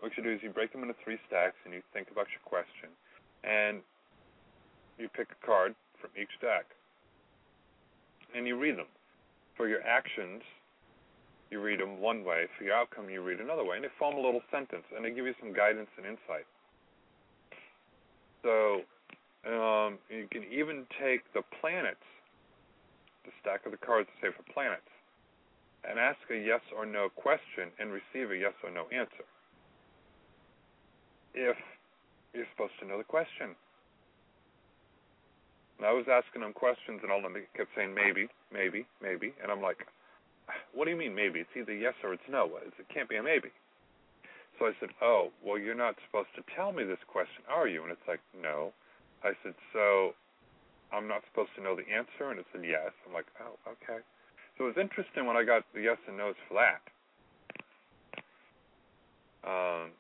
What 0.04 0.12
you 0.20 0.24
do 0.24 0.36
is 0.36 0.44
you 0.44 0.52
break 0.52 0.76
them 0.76 0.84
into 0.84 1.00
three 1.00 1.18
stacks 1.32 1.56
and 1.64 1.74
you 1.74 1.80
think 1.96 2.12
about 2.12 2.28
your 2.36 2.44
question. 2.44 2.92
And 3.48 3.80
you 5.00 5.08
pick 5.08 5.32
a 5.32 5.46
card 5.48 5.76
from 5.96 6.12
each 6.20 6.36
deck. 6.44 6.68
And 8.36 8.44
you 8.46 8.60
read 8.60 8.76
them. 8.76 8.92
For 9.60 9.68
your 9.68 9.84
actions, 9.84 10.40
you 11.52 11.60
read 11.60 11.82
them 11.82 12.00
one 12.00 12.24
way. 12.24 12.48
For 12.58 12.64
your 12.64 12.80
outcome, 12.80 13.10
you 13.10 13.20
read 13.20 13.42
another 13.42 13.66
way. 13.66 13.76
And 13.76 13.84
they 13.84 13.92
form 14.00 14.16
a 14.16 14.24
little 14.24 14.40
sentence. 14.50 14.88
And 14.96 15.04
they 15.04 15.12
give 15.12 15.28
you 15.28 15.36
some 15.36 15.52
guidance 15.52 15.92
and 16.00 16.08
insight. 16.08 16.48
So 18.40 18.88
um, 19.44 20.00
you 20.08 20.32
can 20.32 20.48
even 20.48 20.88
take 20.96 21.28
the 21.36 21.44
planets, 21.60 22.08
the 23.26 23.36
stack 23.44 23.66
of 23.66 23.76
the 23.76 23.84
cards, 23.84 24.08
to 24.08 24.16
say 24.24 24.32
for 24.32 24.48
planets, 24.48 24.88
and 25.84 26.00
ask 26.00 26.20
a 26.32 26.40
yes 26.40 26.64
or 26.72 26.86
no 26.86 27.10
question 27.12 27.68
and 27.84 27.92
receive 27.92 28.32
a 28.32 28.38
yes 28.40 28.56
or 28.64 28.72
no 28.72 28.88
answer. 28.96 29.28
If 31.36 31.58
you're 32.34 32.48
supposed 32.56 32.80
to 32.80 32.88
know 32.88 32.98
the 32.98 33.04
question. 33.04 33.60
And 35.80 35.88
I 35.88 35.96
was 35.96 36.06
asking 36.12 36.44
them 36.44 36.52
questions, 36.52 37.00
and 37.02 37.12
all 37.12 37.24
of 37.24 37.32
them 37.32 37.40
kept 37.56 37.72
saying 37.76 37.96
maybe, 37.96 38.28
maybe, 38.52 38.86
maybe, 39.02 39.32
and 39.42 39.48
I'm 39.50 39.64
like, 39.64 39.88
what 40.74 40.86
do 40.86 40.92
you 40.92 40.98
mean 40.98 41.16
maybe? 41.16 41.40
It's 41.40 41.56
either 41.56 41.74
yes 41.74 41.94
or 42.04 42.14
it's 42.14 42.30
no. 42.30 42.50
It 42.60 42.74
can't 42.94 43.08
be 43.08 43.16
a 43.16 43.24
maybe. 43.24 43.50
So 44.58 44.66
I 44.66 44.72
said, 44.80 44.90
Oh, 45.02 45.30
well, 45.44 45.58
you're 45.58 45.78
not 45.78 45.96
supposed 46.08 46.30
to 46.36 46.44
tell 46.56 46.72
me 46.72 46.84
this 46.84 47.00
question, 47.08 47.44
are 47.48 47.68
you? 47.68 47.84
And 47.84 47.92
it's 47.92 48.08
like, 48.08 48.20
No. 48.42 48.74
I 49.24 49.32
said, 49.44 49.54
So 49.74 50.14
I'm 50.92 51.08
not 51.08 51.22
supposed 51.30 51.52
to 51.56 51.64
know 51.64 51.76
the 51.76 51.88
answer? 51.88 52.32
And 52.32 52.40
it 52.40 52.46
said, 52.52 52.62
Yes. 52.66 52.92
I'm 53.08 53.14
like, 53.14 53.28
Oh, 53.40 53.56
okay. 53.78 54.02
So 54.58 54.66
it 54.66 54.76
was 54.76 54.82
interesting 54.82 55.26
when 55.26 55.38
I 55.38 55.44
got 55.44 55.64
the 55.74 55.82
yes 55.82 55.98
and 56.08 56.18
no's 56.18 56.36
for 56.48 56.60
that. 56.60 56.82
Um, 59.48 59.96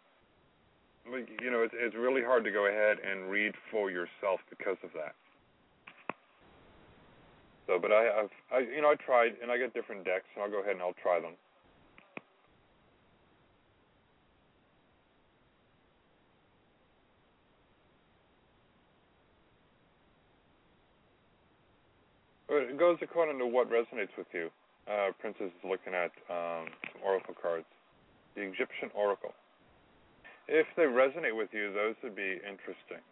you 1.42 1.50
know, 1.50 1.64
it's 1.64 1.74
it's 1.74 1.96
really 1.96 2.22
hard 2.22 2.44
to 2.44 2.52
go 2.52 2.68
ahead 2.68 2.98
and 3.00 3.32
read 3.32 3.54
for 3.72 3.90
yourself 3.90 4.42
because 4.50 4.78
of 4.84 4.92
that. 4.94 5.16
So, 7.70 7.78
but 7.78 7.92
I, 7.92 8.26
I've, 8.26 8.34
I, 8.52 8.60
you 8.66 8.82
know, 8.82 8.90
I 8.90 8.96
tried, 8.96 9.38
and 9.44 9.52
I 9.52 9.60
get 9.60 9.76
different 9.76 10.04
decks, 10.04 10.26
and 10.34 10.42
I'll 10.42 10.50
go 10.50 10.62
ahead 10.62 10.74
and 10.74 10.82
I'll 10.82 10.98
try 10.98 11.22
them. 11.22 11.38
It 22.50 22.80
goes 22.80 22.98
according 23.04 23.38
to 23.38 23.46
what 23.46 23.70
resonates 23.70 24.18
with 24.18 24.26
you. 24.34 24.50
Uh, 24.90 25.14
Princess 25.22 25.54
is 25.54 25.64
looking 25.64 25.94
at 25.94 26.10
um, 26.34 26.66
some 26.90 27.06
oracle 27.06 27.36
cards. 27.40 27.70
The 28.34 28.42
Egyptian 28.42 28.90
Oracle. 28.96 29.34
If 30.48 30.66
they 30.76 30.90
resonate 30.90 31.38
with 31.38 31.50
you, 31.54 31.72
those 31.72 31.94
would 32.02 32.16
be 32.16 32.42
interesting. 32.42 33.06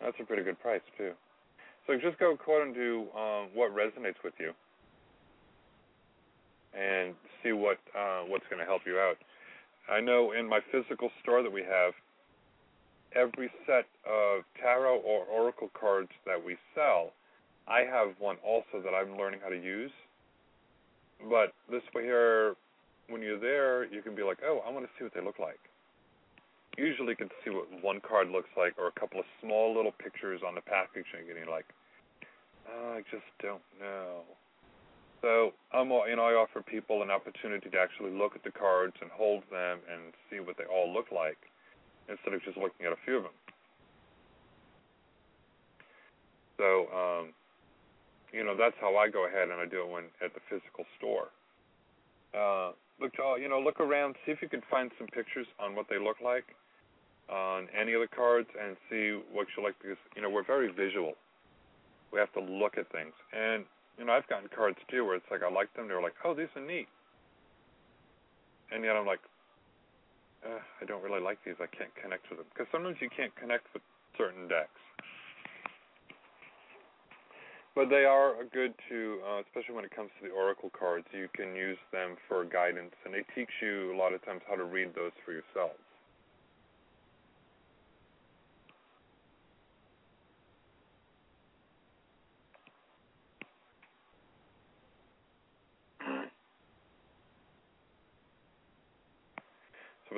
That's 0.00 0.16
a 0.20 0.24
pretty 0.24 0.42
good 0.42 0.60
price 0.60 0.82
too. 0.96 1.12
So 1.86 1.94
just 1.96 2.18
go 2.18 2.32
according 2.32 2.74
to 2.74 3.06
um, 3.16 3.48
what 3.54 3.74
resonates 3.74 4.20
with 4.22 4.34
you, 4.38 4.52
and 6.78 7.14
see 7.42 7.52
what 7.52 7.78
uh, 7.98 8.22
what's 8.28 8.44
going 8.50 8.60
to 8.60 8.66
help 8.66 8.82
you 8.86 8.98
out. 8.98 9.16
I 9.90 10.00
know 10.00 10.32
in 10.32 10.46
my 10.48 10.60
physical 10.70 11.10
store 11.22 11.42
that 11.42 11.50
we 11.50 11.62
have, 11.62 11.94
every 13.16 13.50
set 13.66 13.86
of 14.06 14.44
tarot 14.60 14.98
or 14.98 15.24
oracle 15.24 15.70
cards 15.78 16.10
that 16.26 16.42
we 16.42 16.56
sell, 16.74 17.12
I 17.66 17.80
have 17.80 18.14
one 18.18 18.36
also 18.44 18.82
that 18.84 18.92
I'm 18.94 19.16
learning 19.16 19.40
how 19.42 19.48
to 19.48 19.60
use. 19.60 19.90
But 21.28 21.54
this 21.70 21.82
way 21.94 22.02
here, 22.02 22.54
when 23.08 23.22
you're 23.22 23.40
there, 23.40 23.86
you 23.86 24.02
can 24.02 24.14
be 24.14 24.22
like, 24.22 24.38
oh, 24.44 24.60
I 24.66 24.70
want 24.70 24.84
to 24.84 24.90
see 24.98 25.04
what 25.04 25.14
they 25.14 25.22
look 25.24 25.38
like. 25.38 25.58
Usually, 26.78 27.16
can 27.16 27.28
see 27.42 27.50
what 27.50 27.66
one 27.82 27.98
card 27.98 28.30
looks 28.30 28.50
like, 28.56 28.78
or 28.78 28.86
a 28.86 28.94
couple 28.94 29.18
of 29.18 29.26
small 29.42 29.74
little 29.74 29.90
pictures 29.90 30.42
on 30.46 30.54
the 30.54 30.62
packaging, 30.62 31.26
and 31.26 31.34
you're 31.34 31.50
like, 31.50 31.66
oh, 32.70 32.94
I 32.94 33.02
just 33.10 33.26
don't 33.42 33.66
know. 33.82 34.22
So 35.20 35.50
I'm, 35.74 35.90
you 35.90 36.14
know, 36.14 36.22
I 36.22 36.38
offer 36.38 36.62
people 36.62 37.02
an 37.02 37.10
opportunity 37.10 37.68
to 37.68 37.78
actually 37.78 38.14
look 38.14 38.38
at 38.38 38.44
the 38.44 38.54
cards 38.54 38.94
and 39.02 39.10
hold 39.10 39.42
them 39.50 39.82
and 39.90 40.14
see 40.30 40.38
what 40.38 40.54
they 40.56 40.70
all 40.70 40.86
look 40.94 41.10
like, 41.10 41.38
instead 42.06 42.32
of 42.32 42.46
just 42.46 42.56
looking 42.56 42.86
at 42.86 42.92
a 42.92 43.00
few 43.04 43.18
of 43.18 43.24
them. 43.26 43.38
So, 46.62 46.86
um, 46.94 47.34
you 48.30 48.46
know, 48.46 48.54
that's 48.54 48.78
how 48.80 48.94
I 48.94 49.10
go 49.10 49.26
ahead 49.26 49.50
and 49.50 49.58
I 49.58 49.66
do 49.66 49.82
it 49.82 49.90
when 49.90 50.04
at 50.22 50.30
the 50.30 50.40
physical 50.46 50.86
store. 50.94 51.34
Uh, 52.30 52.70
look, 53.02 53.18
uh, 53.18 53.34
you 53.34 53.48
know, 53.48 53.58
look 53.58 53.80
around, 53.80 54.14
see 54.22 54.30
if 54.30 54.38
you 54.42 54.48
can 54.48 54.62
find 54.70 54.92
some 54.94 55.08
pictures 55.08 55.46
on 55.58 55.74
what 55.74 55.90
they 55.90 55.98
look 55.98 56.22
like 56.22 56.46
on 57.28 57.68
any 57.78 57.92
of 57.92 58.00
the 58.00 58.08
cards, 58.08 58.48
and 58.56 58.76
see 58.90 59.20
what 59.32 59.46
you 59.56 59.62
like 59.62 59.74
because 59.80 59.98
you 60.16 60.22
know 60.22 60.30
we're 60.30 60.46
very 60.46 60.72
visual. 60.72 61.14
We 62.12 62.18
have 62.18 62.32
to 62.32 62.40
look 62.40 62.78
at 62.78 62.90
things, 62.90 63.12
and 63.32 63.64
you 63.98 64.04
know, 64.04 64.12
I've 64.12 64.28
gotten 64.28 64.48
cards 64.48 64.78
too 64.90 65.04
where 65.04 65.16
it's 65.16 65.28
like 65.30 65.42
I 65.42 65.50
like 65.50 65.72
them, 65.74 65.88
they're 65.88 66.02
like, 66.02 66.16
oh, 66.24 66.34
these 66.34 66.48
are 66.56 66.64
neat, 66.64 66.88
and 68.72 68.84
yet 68.84 68.96
I'm 68.96 69.06
like, 69.06 69.20
uh, 70.46 70.62
I 70.80 70.84
don't 70.86 71.02
really 71.02 71.20
like 71.20 71.38
these. 71.44 71.56
I 71.60 71.66
can't 71.66 71.92
connect 72.00 72.30
with 72.30 72.38
them 72.38 72.48
because 72.52 72.70
sometimes 72.72 72.96
you 73.00 73.10
can't 73.14 73.34
connect 73.36 73.66
with 73.74 73.82
certain 74.16 74.48
decks 74.48 74.80
but 77.78 77.88
they 77.88 78.02
are 78.02 78.34
good 78.52 78.74
to, 78.90 79.20
uh, 79.22 79.38
especially 79.46 79.76
when 79.76 79.84
it 79.84 79.94
comes 79.94 80.10
to 80.18 80.26
the 80.26 80.34
oracle 80.34 80.68
cards. 80.76 81.06
You 81.14 81.28
can 81.32 81.54
use 81.54 81.78
them 81.92 82.16
for 82.26 82.44
guidance, 82.44 82.90
and 83.04 83.14
they 83.14 83.22
teach 83.38 83.54
you 83.62 83.94
a 83.94 83.96
lot 83.96 84.12
of 84.12 84.18
times 84.26 84.42
how 84.50 84.56
to 84.56 84.64
read 84.64 84.96
those 84.96 85.14
for 85.24 85.30
yourselves. 85.30 85.78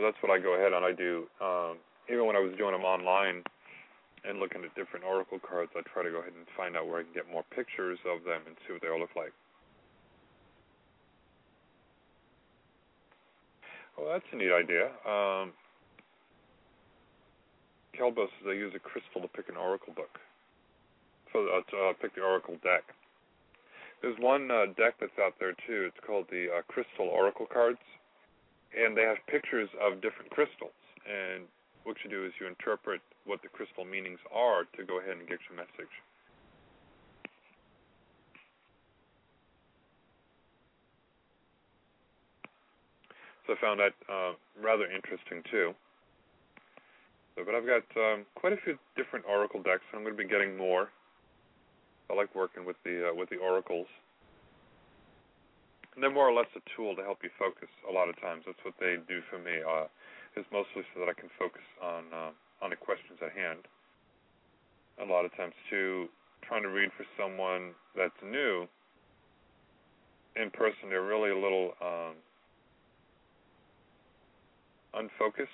So 0.00 0.08
that's 0.08 0.16
what 0.24 0.32
I 0.32 0.40
go 0.40 0.56
ahead 0.56 0.72
and 0.72 0.80
I 0.80 0.96
do. 0.96 1.28
Um, 1.44 1.76
even 2.08 2.24
when 2.24 2.32
I 2.32 2.40
was 2.40 2.56
doing 2.56 2.72
them 2.72 2.88
online, 2.88 3.44
and 4.24 4.40
looking 4.40 4.64
at 4.64 4.72
different 4.72 5.04
oracle 5.04 5.36
cards, 5.36 5.68
I 5.76 5.84
try 5.92 6.02
to 6.02 6.08
go 6.08 6.24
ahead 6.24 6.32
and 6.32 6.48
find 6.56 6.72
out 6.72 6.88
where 6.88 7.00
I 7.00 7.02
can 7.04 7.12
get 7.12 7.28
more 7.28 7.44
pictures 7.52 8.00
of 8.08 8.24
them 8.24 8.40
and 8.48 8.56
see 8.64 8.72
what 8.72 8.80
they 8.80 8.88
all 8.88 9.00
look 9.00 9.12
like. 9.12 9.36
Well, 13.92 14.08
that's 14.08 14.24
a 14.32 14.36
neat 14.36 14.48
idea. 14.48 14.88
Um, 15.04 15.52
Kelbo 17.92 18.24
says 18.24 18.44
they 18.48 18.56
use 18.56 18.72
a 18.72 18.80
crystal 18.80 19.20
to 19.20 19.28
pick 19.28 19.52
an 19.52 19.60
oracle 19.60 19.92
book, 19.92 20.16
so 21.32 21.44
uh, 21.44 21.60
to 21.60 21.76
uh, 21.76 21.92
pick 22.00 22.16
the 22.16 22.24
oracle 22.24 22.56
deck. 22.64 22.88
There's 24.00 24.16
one 24.16 24.48
uh, 24.48 24.72
deck 24.80 24.96
that's 24.96 25.20
out 25.20 25.36
there 25.36 25.52
too. 25.68 25.92
It's 25.92 26.00
called 26.06 26.24
the 26.32 26.48
uh, 26.48 26.62
Crystal 26.72 27.04
Oracle 27.04 27.44
cards, 27.44 27.84
and 28.76 28.96
they 28.96 29.02
have 29.02 29.18
pictures 29.26 29.68
of 29.80 30.00
different 30.00 30.30
crystals. 30.30 30.76
And 31.06 31.44
what 31.84 31.96
you 32.04 32.10
do 32.10 32.24
is 32.26 32.32
you 32.40 32.46
interpret 32.46 33.00
what 33.24 33.42
the 33.42 33.48
crystal 33.48 33.84
meanings 33.84 34.20
are 34.34 34.64
to 34.76 34.84
go 34.84 35.00
ahead 35.00 35.16
and 35.16 35.28
get 35.28 35.38
your 35.48 35.56
message. 35.56 35.92
So 43.46 43.54
I 43.54 43.60
found 43.60 43.80
that 43.80 43.94
uh, 44.06 44.32
rather 44.62 44.84
interesting 44.86 45.42
too. 45.50 45.74
So, 47.34 47.44
but 47.44 47.54
I've 47.54 47.66
got 47.66 47.82
um, 47.96 48.26
quite 48.34 48.52
a 48.52 48.56
few 48.62 48.78
different 48.96 49.24
oracle 49.26 49.62
decks, 49.62 49.82
and 49.90 49.98
I'm 49.98 50.04
going 50.04 50.16
to 50.16 50.22
be 50.22 50.28
getting 50.28 50.56
more. 50.56 50.90
I 52.10 52.14
like 52.14 52.34
working 52.34 52.64
with 52.64 52.76
the 52.84 53.10
uh, 53.10 53.14
with 53.14 53.30
the 53.30 53.36
oracles. 53.36 53.86
And 55.94 56.02
they're 56.02 56.12
more 56.12 56.28
or 56.28 56.34
less 56.34 56.48
a 56.54 56.62
tool 56.76 56.94
to 56.96 57.02
help 57.02 57.20
you 57.22 57.30
focus. 57.38 57.68
A 57.88 57.92
lot 57.92 58.08
of 58.08 58.14
times, 58.20 58.44
that's 58.46 58.62
what 58.62 58.74
they 58.78 58.96
do 59.08 59.20
for 59.28 59.38
me. 59.38 59.58
Uh, 59.62 59.86
is 60.38 60.46
mostly 60.52 60.86
so 60.94 61.02
that 61.02 61.10
I 61.10 61.16
can 61.18 61.28
focus 61.38 61.66
on 61.82 62.04
uh, 62.14 62.30
on 62.62 62.70
the 62.70 62.76
questions 62.76 63.18
at 63.18 63.34
hand. 63.34 63.66
A 65.02 65.04
lot 65.04 65.24
of 65.24 65.34
times, 65.34 65.54
too, 65.68 66.06
trying 66.46 66.62
to 66.62 66.68
read 66.68 66.90
for 66.96 67.04
someone 67.18 67.74
that's 67.96 68.14
new 68.22 68.68
in 70.36 70.50
person, 70.50 70.88
they're 70.88 71.02
really 71.02 71.30
a 71.30 71.38
little 71.38 71.72
um, 71.82 72.14
unfocused. 74.94 75.50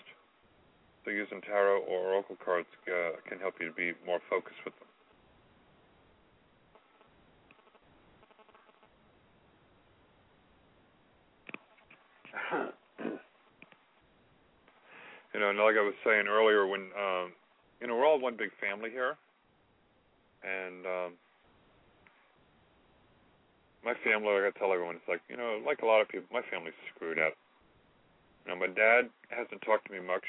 So 1.05 1.11
using 1.11 1.41
tarot 1.41 1.83
or 1.83 2.13
oracle 2.15 2.37
cards 2.45 2.69
uh, 2.89 3.17
can 3.29 3.39
help 3.39 3.55
you 3.61 3.69
to 3.69 3.73
be 3.73 3.93
more 4.05 4.21
focused 4.29 4.59
with 4.65 4.75
them. 4.79 4.89
You 15.37 15.45
know, 15.45 15.53
and 15.53 15.61
like 15.61 15.77
I 15.77 15.85
was 15.85 15.93
saying 16.01 16.33
earlier, 16.33 16.65
when 16.65 16.89
um, 16.97 17.37
you 17.85 17.87
know 17.87 17.93
we're 17.93 18.09
all 18.09 18.19
one 18.19 18.41
big 18.41 18.49
family 18.57 18.89
here, 18.89 19.21
and 20.41 20.81
um, 20.89 21.11
my 23.85 23.93
family, 24.01 24.33
like 24.33 24.49
I 24.49 24.59
tell 24.59 24.73
everyone, 24.73 24.97
it's 24.97 25.05
like 25.05 25.21
you 25.29 25.37
know, 25.37 25.61
like 25.61 25.85
a 25.85 25.87
lot 25.87 26.01
of 26.01 26.09
people, 26.09 26.25
my 26.33 26.41
family's 26.49 26.73
screwed 26.89 27.21
up. 27.21 27.37
You 28.49 28.55
know, 28.55 28.57
my 28.57 28.73
dad 28.73 29.13
hasn't 29.29 29.61
talked 29.61 29.85
to 29.89 29.93
me 29.93 30.01
much 30.01 30.25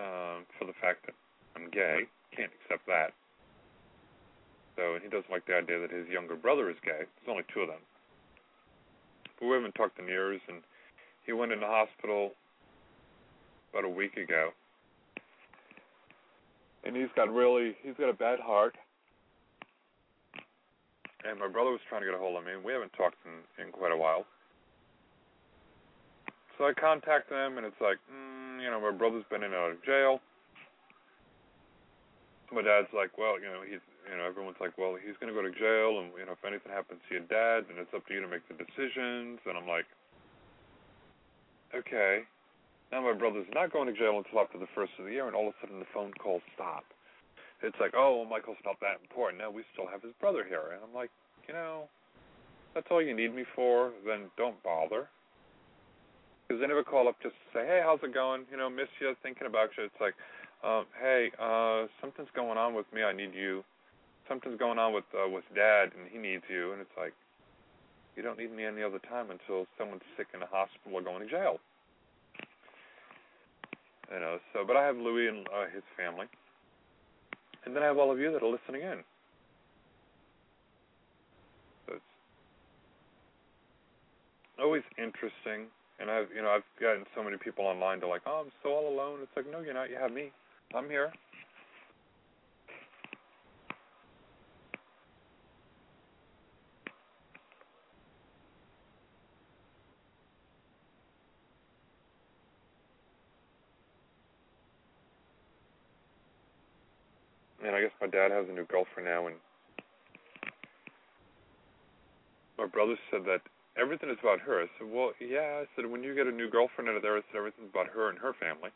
um, 0.00 0.48
for 0.56 0.64
the 0.64 0.76
fact 0.80 1.04
that 1.04 1.14
I'm 1.52 1.68
gay. 1.68 2.08
Can't 2.32 2.52
accept 2.64 2.88
that. 2.88 3.12
So 4.80 4.96
he 4.96 5.12
doesn't 5.12 5.28
like 5.28 5.44
the 5.44 5.60
idea 5.60 5.76
that 5.84 5.92
his 5.92 6.08
younger 6.08 6.36
brother 6.36 6.72
is 6.72 6.80
gay. 6.80 7.04
There's 7.04 7.28
only 7.28 7.44
two 7.52 7.68
of 7.68 7.68
them. 7.68 7.84
But 9.36 9.44
we 9.44 9.52
haven't 9.60 9.76
talked 9.76 10.00
in 10.00 10.08
years, 10.08 10.40
and 10.48 10.64
he 11.28 11.36
went 11.36 11.52
in 11.52 11.60
the 11.60 11.68
hospital 11.68 12.32
about 13.76 13.84
a 13.84 13.92
week 13.92 14.16
ago, 14.16 14.56
and 16.84 16.96
he's 16.96 17.12
got 17.14 17.28
really 17.28 17.76
he's 17.84 17.92
got 18.00 18.08
a 18.08 18.16
bad 18.16 18.40
heart. 18.40 18.74
And 21.28 21.38
my 21.38 21.48
brother 21.48 21.74
was 21.74 21.80
trying 21.90 22.00
to 22.00 22.06
get 22.06 22.14
a 22.14 22.22
hold 22.22 22.38
of 22.38 22.44
me. 22.46 22.54
and 22.54 22.64
We 22.64 22.72
haven't 22.72 22.94
talked 22.94 23.18
in, 23.26 23.42
in 23.60 23.72
quite 23.72 23.90
a 23.90 23.96
while. 23.98 24.24
So 26.56 26.64
I 26.64 26.72
contact 26.72 27.28
them, 27.28 27.58
and 27.58 27.66
it's 27.66 27.80
like, 27.82 27.98
mm, 28.06 28.62
you 28.62 28.70
know, 28.70 28.80
my 28.80 28.94
brother's 28.94 29.26
been 29.28 29.42
in 29.42 29.50
and 29.50 29.58
out 29.58 29.74
of 29.74 29.82
jail. 29.84 30.22
My 32.54 32.62
dad's 32.62 32.88
like, 32.94 33.18
well, 33.18 33.42
you 33.42 33.50
know, 33.50 33.66
he's, 33.66 33.82
you 34.06 34.16
know, 34.16 34.22
everyone's 34.22 34.56
like, 34.62 34.78
well, 34.78 34.94
he's 34.94 35.18
going 35.18 35.34
to 35.34 35.36
go 35.36 35.42
to 35.42 35.52
jail, 35.52 35.98
and 35.98 36.14
you 36.16 36.24
know, 36.24 36.38
if 36.38 36.44
anything 36.46 36.70
happens 36.70 37.02
to 37.10 37.18
your 37.18 37.26
dad, 37.26 37.66
then 37.68 37.76
it's 37.76 37.92
up 37.92 38.06
to 38.06 38.14
you 38.14 38.22
to 38.22 38.30
make 38.30 38.46
the 38.46 38.54
decisions. 38.54 39.42
And 39.44 39.58
I'm 39.58 39.66
like, 39.66 39.90
okay. 41.74 42.22
Now 42.92 43.02
my 43.02 43.12
brother's 43.12 43.46
not 43.52 43.72
going 43.72 43.86
to 43.92 43.98
jail 43.98 44.18
until 44.18 44.40
after 44.40 44.58
the 44.58 44.70
first 44.74 44.92
of 44.98 45.06
the 45.06 45.12
year, 45.12 45.26
and 45.26 45.34
all 45.34 45.48
of 45.48 45.54
a 45.54 45.60
sudden 45.60 45.78
the 45.78 45.90
phone 45.92 46.12
calls 46.14 46.42
stop. 46.54 46.84
It's 47.62 47.76
like, 47.80 47.92
oh, 47.96 48.24
Michael's 48.28 48.60
not 48.64 48.78
that 48.80 49.00
important. 49.00 49.40
No, 49.40 49.50
we 49.50 49.64
still 49.72 49.86
have 49.88 50.02
his 50.02 50.12
brother 50.20 50.44
here, 50.46 50.72
and 50.72 50.80
I'm 50.84 50.94
like, 50.94 51.10
you 51.48 51.54
know, 51.54 51.88
that's 52.74 52.86
all 52.90 53.02
you 53.02 53.16
need 53.16 53.34
me 53.34 53.44
for. 53.54 53.92
Then 54.06 54.30
don't 54.36 54.62
bother. 54.62 55.08
Because 56.46 56.60
they 56.60 56.66
never 56.68 56.84
call 56.84 57.08
up 57.08 57.16
just 57.22 57.34
to 57.34 57.58
say, 57.58 57.66
"Hey, 57.66 57.80
how's 57.82 57.98
it 58.04 58.14
going? 58.14 58.46
You 58.50 58.56
know, 58.56 58.70
miss 58.70 58.88
you, 59.00 59.16
thinking 59.22 59.48
about 59.48 59.70
you." 59.76 59.84
It's 59.84 60.00
like, 60.00 60.14
um, 60.62 60.86
"Hey, 61.00 61.32
uh, 61.40 61.88
something's 62.00 62.30
going 62.36 62.56
on 62.58 62.74
with 62.74 62.86
me. 62.92 63.02
I 63.02 63.12
need 63.12 63.34
you. 63.34 63.64
Something's 64.28 64.58
going 64.58 64.78
on 64.78 64.92
with 64.92 65.04
uh, 65.16 65.28
with 65.28 65.44
Dad, 65.56 65.90
and 65.98 66.06
he 66.12 66.18
needs 66.18 66.44
you." 66.48 66.72
And 66.72 66.80
it's 66.80 66.96
like, 66.96 67.14
you 68.14 68.22
don't 68.22 68.38
need 68.38 68.52
me 68.52 68.64
any 68.64 68.82
other 68.82 69.00
time 69.00 69.30
until 69.30 69.66
someone's 69.76 70.06
sick 70.16 70.28
in 70.34 70.42
a 70.42 70.46
hospital 70.46 70.94
or 70.94 71.02
going 71.02 71.26
to 71.26 71.28
jail. 71.28 71.58
You 74.12 74.20
know. 74.20 74.38
So, 74.52 74.64
but 74.66 74.76
I 74.76 74.84
have 74.84 74.96
Louis 74.96 75.28
and 75.28 75.46
uh, 75.48 75.66
his 75.72 75.82
family, 75.96 76.26
and 77.64 77.74
then 77.74 77.82
I 77.82 77.86
have 77.86 77.98
all 77.98 78.12
of 78.12 78.18
you 78.18 78.32
that 78.32 78.42
are 78.42 78.50
listening 78.50 78.82
in. 78.82 78.98
So 81.86 81.94
it's 81.94 82.04
always 84.58 84.82
interesting 84.98 85.68
and 85.98 86.10
I've 86.10 86.28
you 86.34 86.42
know 86.42 86.50
I've 86.50 86.64
gotten 86.80 87.04
so 87.14 87.22
many 87.22 87.36
people 87.38 87.64
online 87.64 88.00
to 88.00 88.08
like, 88.08 88.22
oh, 88.26 88.42
I'm 88.44 88.52
so 88.62 88.70
all 88.70 88.92
alone. 88.92 89.20
It's 89.22 89.32
like, 89.36 89.50
no, 89.50 89.60
you're 89.60 89.74
not. 89.74 89.90
You 89.90 89.96
have 89.96 90.12
me. 90.12 90.30
I'm 90.74 90.88
here. 90.88 91.12
And 107.64 107.65
I 107.76 107.82
guess 107.82 107.92
my 108.00 108.08
dad 108.08 108.32
has 108.32 108.48
a 108.48 108.56
new 108.56 108.64
girlfriend 108.64 109.04
now, 109.04 109.26
and 109.28 109.36
my 112.56 112.64
brother 112.64 112.96
said 113.12 113.28
that 113.28 113.44
everything 113.76 114.08
is 114.08 114.16
about 114.24 114.40
her. 114.40 114.64
I 114.64 114.66
said, 114.80 114.88
well, 114.88 115.12
yeah. 115.20 115.60
I 115.60 115.68
said, 115.76 115.84
when 115.84 116.02
you 116.02 116.14
get 116.14 116.26
a 116.26 116.32
new 116.32 116.48
girlfriend 116.48 116.88
out 116.88 116.96
of 116.96 117.02
there, 117.02 117.20
I 117.20 117.20
said, 117.28 117.36
everything's 117.36 117.68
about 117.68 117.92
her 117.92 118.08
and 118.08 118.18
her 118.18 118.32
family. 118.40 118.72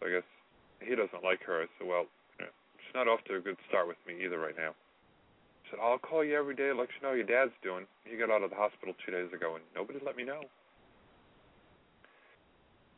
So 0.00 0.08
I 0.08 0.10
guess 0.10 0.28
he 0.80 0.96
doesn't 0.96 1.20
like 1.20 1.44
her. 1.44 1.60
I 1.60 1.66
said, 1.76 1.86
well, 1.86 2.08
she's 2.40 2.96
not 2.96 3.08
off 3.08 3.20
to 3.28 3.36
a 3.36 3.40
good 3.44 3.60
start 3.68 3.88
with 3.88 4.00
me 4.08 4.24
either 4.24 4.40
right 4.40 4.56
now. 4.56 4.72
I 4.72 5.62
said, 5.68 5.80
I'll 5.84 6.00
call 6.00 6.24
you 6.24 6.32
every 6.32 6.56
day, 6.56 6.72
let 6.72 6.88
you 6.96 7.04
know 7.04 7.12
how 7.12 7.20
your 7.20 7.28
dad's 7.28 7.52
doing. 7.60 7.84
He 8.08 8.16
got 8.16 8.32
out 8.32 8.40
of 8.40 8.48
the 8.48 8.56
hospital 8.56 8.96
two 9.04 9.12
days 9.12 9.28
ago, 9.36 9.60
and 9.60 9.64
nobody 9.76 10.00
let 10.00 10.16
me 10.16 10.24
know. 10.24 10.40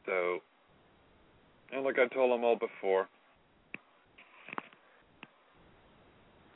So, 0.07 0.39
and 1.75 1.83
like 1.83 1.99
I 1.99 2.07
told 2.15 2.31
him 2.31 2.45
all 2.45 2.55
before, 2.55 3.09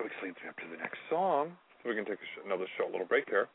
which 0.02 0.12
leads 0.22 0.36
me 0.42 0.48
up 0.48 0.56
to 0.58 0.68
the 0.70 0.76
next 0.76 0.98
song. 1.08 1.56
So 1.82 1.88
we 1.88 1.94
can 1.94 2.04
take 2.04 2.18
sh- 2.18 2.42
another 2.44 2.66
short 2.76 2.92
little 2.92 3.06
break 3.06 3.28
here 3.28 3.48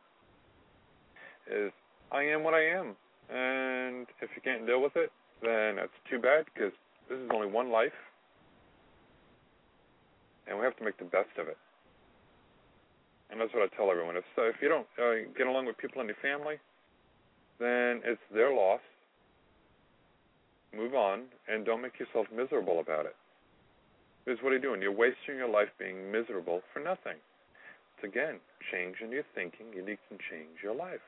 is 1.49 1.71
I 2.11 2.23
am 2.23 2.43
what 2.43 2.53
I 2.53 2.63
am. 2.63 2.95
And 3.29 4.07
if 4.21 4.29
you 4.35 4.41
can't 4.43 4.65
deal 4.65 4.81
with 4.81 4.95
it, 4.95 5.11
then 5.41 5.75
that's 5.75 5.95
too 6.09 6.19
bad 6.19 6.45
because 6.53 6.71
this 7.09 7.17
is 7.19 7.29
only 7.33 7.47
one 7.47 7.71
life. 7.71 7.95
And 10.47 10.57
we 10.57 10.63
have 10.63 10.75
to 10.77 10.83
make 10.83 10.97
the 10.97 11.05
best 11.05 11.35
of 11.37 11.47
it. 11.47 11.57
And 13.29 13.39
that's 13.41 13.53
what 13.53 13.63
I 13.63 13.75
tell 13.75 13.91
everyone. 13.91 14.15
If 14.15 14.23
so, 14.35 14.43
if 14.43 14.55
you 14.61 14.69
don't 14.69 14.87
uh, 14.95 15.27
get 15.37 15.47
along 15.47 15.65
with 15.65 15.77
people 15.77 16.01
in 16.01 16.07
your 16.07 16.19
family, 16.21 16.55
then 17.59 18.01
it's 18.05 18.21
their 18.33 18.53
loss. 18.53 18.79
Move 20.75 20.95
on 20.95 21.23
and 21.47 21.65
don't 21.65 21.81
make 21.81 21.99
yourself 21.99 22.27
miserable 22.33 22.79
about 22.79 23.05
it. 23.05 23.15
Because 24.27 24.43
what 24.43 24.51
are 24.51 24.57
you 24.57 24.61
doing? 24.61 24.81
You're 24.81 24.91
wasting 24.91 25.37
your 25.37 25.47
life 25.47 25.69
being 25.79 26.11
miserable 26.11 26.61
for 26.73 26.81
nothing. 26.81 27.15
It's 27.95 28.03
again, 28.03 28.41
change 28.73 28.97
in 29.01 29.09
your 29.09 29.23
thinking, 29.33 29.67
and 29.77 29.87
you 29.87 29.95
can 30.09 30.17
change 30.29 30.59
your 30.61 30.75
life. 30.75 30.99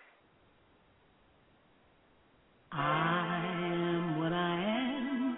I 2.72 3.44
am 3.44 4.20
what 4.20 4.32
I 4.32 4.56
am. 4.56 5.38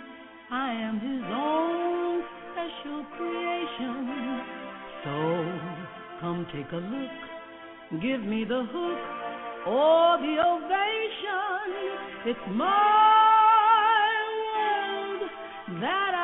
I 0.52 0.74
am 0.74 1.00
his 1.00 1.24
own 1.26 2.22
special 2.54 3.02
creation. 3.18 4.46
So 5.04 5.16
come 6.22 6.46
take 6.54 6.72
a 6.72 6.76
look. 6.76 7.18
Give 8.00 8.22
me 8.22 8.46
the 8.46 8.62
hook 8.62 9.00
or 9.66 10.20
the 10.22 10.38
ovation. 10.38 11.66
It's 12.28 12.46
my 12.54 12.78
world 14.54 15.32
that 15.82 16.14
I 16.14 16.21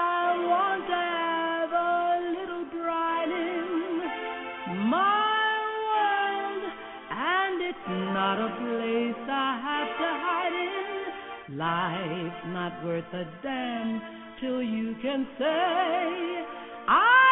not 8.17 8.39
a 8.39 8.49
place 8.57 9.23
I 9.29 9.49
have 9.67 9.91
to 10.01 10.09
hide 10.25 10.57
in. 10.65 11.55
Life's 11.55 12.45
not 12.47 12.73
worth 12.83 13.13
a 13.13 13.25
damn 13.43 14.01
till 14.41 14.63
you 14.63 14.95
can 15.03 15.27
say, 15.37 16.43
I 16.89 17.26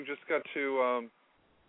I 0.00 0.02
just 0.08 0.24
got 0.32 0.40
to 0.54 0.80
um 0.80 1.10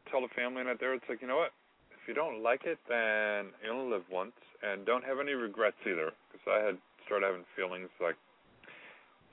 tell 0.07 0.21
the 0.21 0.31
family 0.31 0.63
out 0.63 0.79
there. 0.79 0.93
It's 0.95 1.03
like, 1.09 1.21
you 1.21 1.27
know 1.27 1.35
what? 1.35 1.51
If 1.91 2.07
you 2.07 2.15
don't 2.15 2.41
like 2.41 2.63
it, 2.63 2.79
then 2.87 3.51
you 3.59 3.69
only 3.69 3.91
live 3.91 4.07
once, 4.09 4.39
and 4.63 4.85
don't 4.85 5.03
have 5.03 5.19
any 5.19 5.33
regrets 5.33 5.75
either. 5.83 6.15
Because 6.31 6.47
I 6.47 6.63
had 6.63 6.77
started 7.05 7.27
having 7.27 7.43
feelings 7.59 7.91
like, 7.99 8.15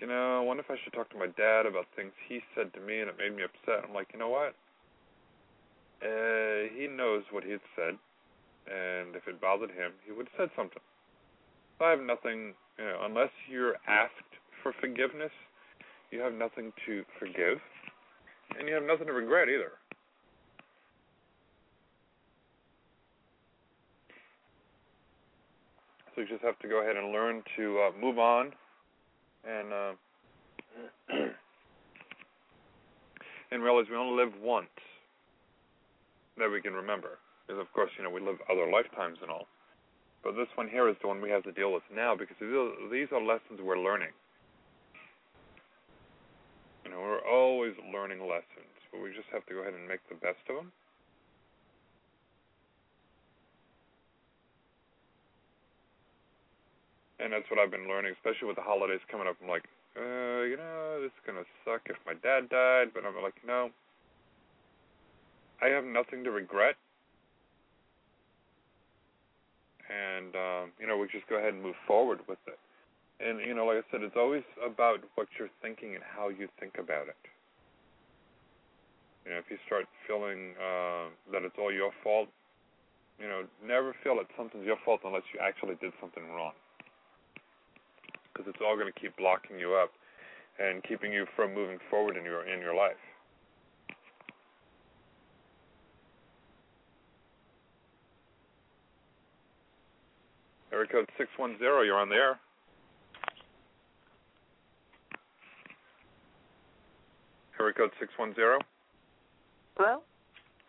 you 0.02 0.06
know, 0.06 0.38
I 0.38 0.42
wonder 0.42 0.62
if 0.66 0.70
I 0.70 0.76
should 0.82 0.92
talk 0.92 1.08
to 1.10 1.18
my 1.18 1.30
dad 1.38 1.64
about 1.64 1.86
things 1.94 2.10
he 2.28 2.40
said 2.54 2.74
to 2.74 2.80
me, 2.80 2.98
and 2.98 3.08
it 3.08 3.14
made 3.16 3.38
me 3.38 3.46
upset. 3.46 3.86
I'm 3.86 3.94
like, 3.94 4.10
you 4.12 4.18
know 4.18 4.28
what? 4.28 4.58
Uh, 6.02 6.66
he 6.74 6.90
knows 6.90 7.22
what 7.30 7.42
he 7.42 7.54
had 7.54 7.64
said, 7.74 7.94
and 8.66 9.14
if 9.14 9.26
it 9.26 9.40
bothered 9.40 9.70
him, 9.70 9.94
he 10.06 10.12
would 10.12 10.28
have 10.36 10.46
said 10.46 10.50
something. 10.58 10.82
I 11.80 11.90
have 11.90 12.02
nothing, 12.02 12.54
you 12.78 12.84
know, 12.84 13.02
unless 13.02 13.30
you're 13.50 13.78
asked 13.86 14.34
for 14.62 14.74
forgiveness, 14.80 15.32
you 16.10 16.20
have 16.20 16.34
nothing 16.34 16.72
to 16.86 17.02
forgive, 17.18 17.58
and 18.58 18.68
you 18.68 18.74
have 18.74 18.84
nothing 18.84 19.06
to 19.06 19.12
regret 19.12 19.48
either. 19.48 19.72
So 26.14 26.22
you 26.22 26.28
just 26.28 26.42
have 26.42 26.58
to 26.60 26.68
go 26.68 26.82
ahead 26.82 26.96
and 26.96 27.12
learn 27.12 27.42
to 27.56 27.78
uh, 27.78 27.90
move 28.00 28.18
on 28.18 28.52
and 29.46 29.72
uh, 29.72 29.92
and 33.50 33.62
realize 33.62 33.86
we 33.90 33.96
only 33.96 34.22
live 34.24 34.32
once 34.42 34.66
that 36.36 36.50
we 36.50 36.60
can 36.60 36.72
remember. 36.72 37.18
Because 37.46 37.60
of 37.60 37.72
course, 37.72 37.90
you 37.96 38.04
know, 38.04 38.10
we 38.10 38.20
live 38.20 38.36
other 38.50 38.70
lifetimes 38.70 39.18
and 39.22 39.30
all. 39.30 39.46
But 40.22 40.34
this 40.34 40.48
one 40.56 40.68
here 40.68 40.88
is 40.88 40.96
the 41.00 41.08
one 41.08 41.22
we 41.22 41.30
have 41.30 41.44
to 41.44 41.52
deal 41.52 41.72
with 41.72 41.84
now 41.94 42.16
because 42.16 42.36
these 42.90 43.08
are 43.12 43.22
lessons 43.22 43.60
we're 43.62 43.78
learning. 43.78 44.10
You 46.88 46.96
know, 46.96 47.04
we're 47.04 47.20
always 47.28 47.76
learning 47.92 48.24
lessons, 48.24 48.72
but 48.88 49.04
we 49.04 49.12
just 49.12 49.28
have 49.28 49.44
to 49.44 49.52
go 49.52 49.60
ahead 49.60 49.76
and 49.76 49.84
make 49.84 50.00
the 50.08 50.16
best 50.16 50.40
of 50.48 50.56
them. 50.56 50.72
And 57.20 57.28
that's 57.28 57.44
what 57.52 57.60
I've 57.60 57.70
been 57.70 57.92
learning, 57.92 58.16
especially 58.16 58.48
with 58.48 58.56
the 58.56 58.64
holidays 58.64 59.04
coming 59.12 59.28
up. 59.28 59.36
I'm 59.42 59.52
like, 59.52 59.68
uh, 60.00 60.48
you 60.48 60.56
know, 60.56 61.04
this 61.04 61.12
is 61.12 61.22
gonna 61.28 61.44
suck 61.60 61.84
if 61.92 62.00
my 62.08 62.14
dad 62.24 62.48
died, 62.48 62.96
but 62.96 63.04
I'm 63.04 63.20
like, 63.20 63.36
no, 63.44 63.68
I 65.60 65.68
have 65.68 65.84
nothing 65.84 66.24
to 66.24 66.30
regret. 66.30 66.76
And 69.92 70.32
um, 70.32 70.72
you 70.80 70.86
know, 70.86 70.96
we 70.96 71.04
just 71.12 71.28
go 71.28 71.36
ahead 71.36 71.52
and 71.52 71.62
move 71.62 71.76
forward 71.86 72.20
with 72.26 72.40
it. 72.46 72.56
And 73.20 73.40
you 73.40 73.54
know, 73.54 73.66
like 73.66 73.78
I 73.78 73.86
said, 73.90 74.02
it's 74.02 74.16
always 74.16 74.44
about 74.64 75.00
what 75.16 75.26
you're 75.38 75.50
thinking 75.60 75.94
and 75.94 76.04
how 76.04 76.28
you 76.28 76.48
think 76.60 76.78
about 76.78 77.08
it. 77.08 77.18
You 79.26 79.32
know, 79.32 79.38
if 79.38 79.50
you 79.50 79.58
start 79.66 79.86
feeling 80.06 80.54
uh, 80.56 81.10
that 81.32 81.42
it's 81.42 81.56
all 81.58 81.72
your 81.72 81.90
fault, 82.02 82.28
you 83.18 83.26
know, 83.26 83.42
never 83.66 83.94
feel 84.04 84.16
that 84.16 84.26
something's 84.36 84.64
your 84.64 84.78
fault 84.84 85.00
unless 85.04 85.26
you 85.34 85.40
actually 85.40 85.74
did 85.82 85.92
something 86.00 86.22
wrong. 86.30 86.52
Because 88.32 88.48
it's 88.48 88.62
all 88.64 88.76
going 88.76 88.90
to 88.90 88.98
keep 88.98 89.16
blocking 89.16 89.58
you 89.58 89.74
up 89.74 89.90
and 90.58 90.82
keeping 90.84 91.12
you 91.12 91.26
from 91.34 91.54
moving 91.54 91.78
forward 91.90 92.16
in 92.16 92.24
your 92.24 92.46
in 92.46 92.60
your 92.60 92.74
life. 92.74 93.02
Area 100.72 100.86
code 100.86 101.08
610, 101.18 101.58
you're 101.58 101.98
on 101.98 102.08
the 102.08 102.14
air. 102.14 102.38
Area 107.60 107.74
code 107.74 107.90
610. 107.98 108.60
Hello? 109.76 110.02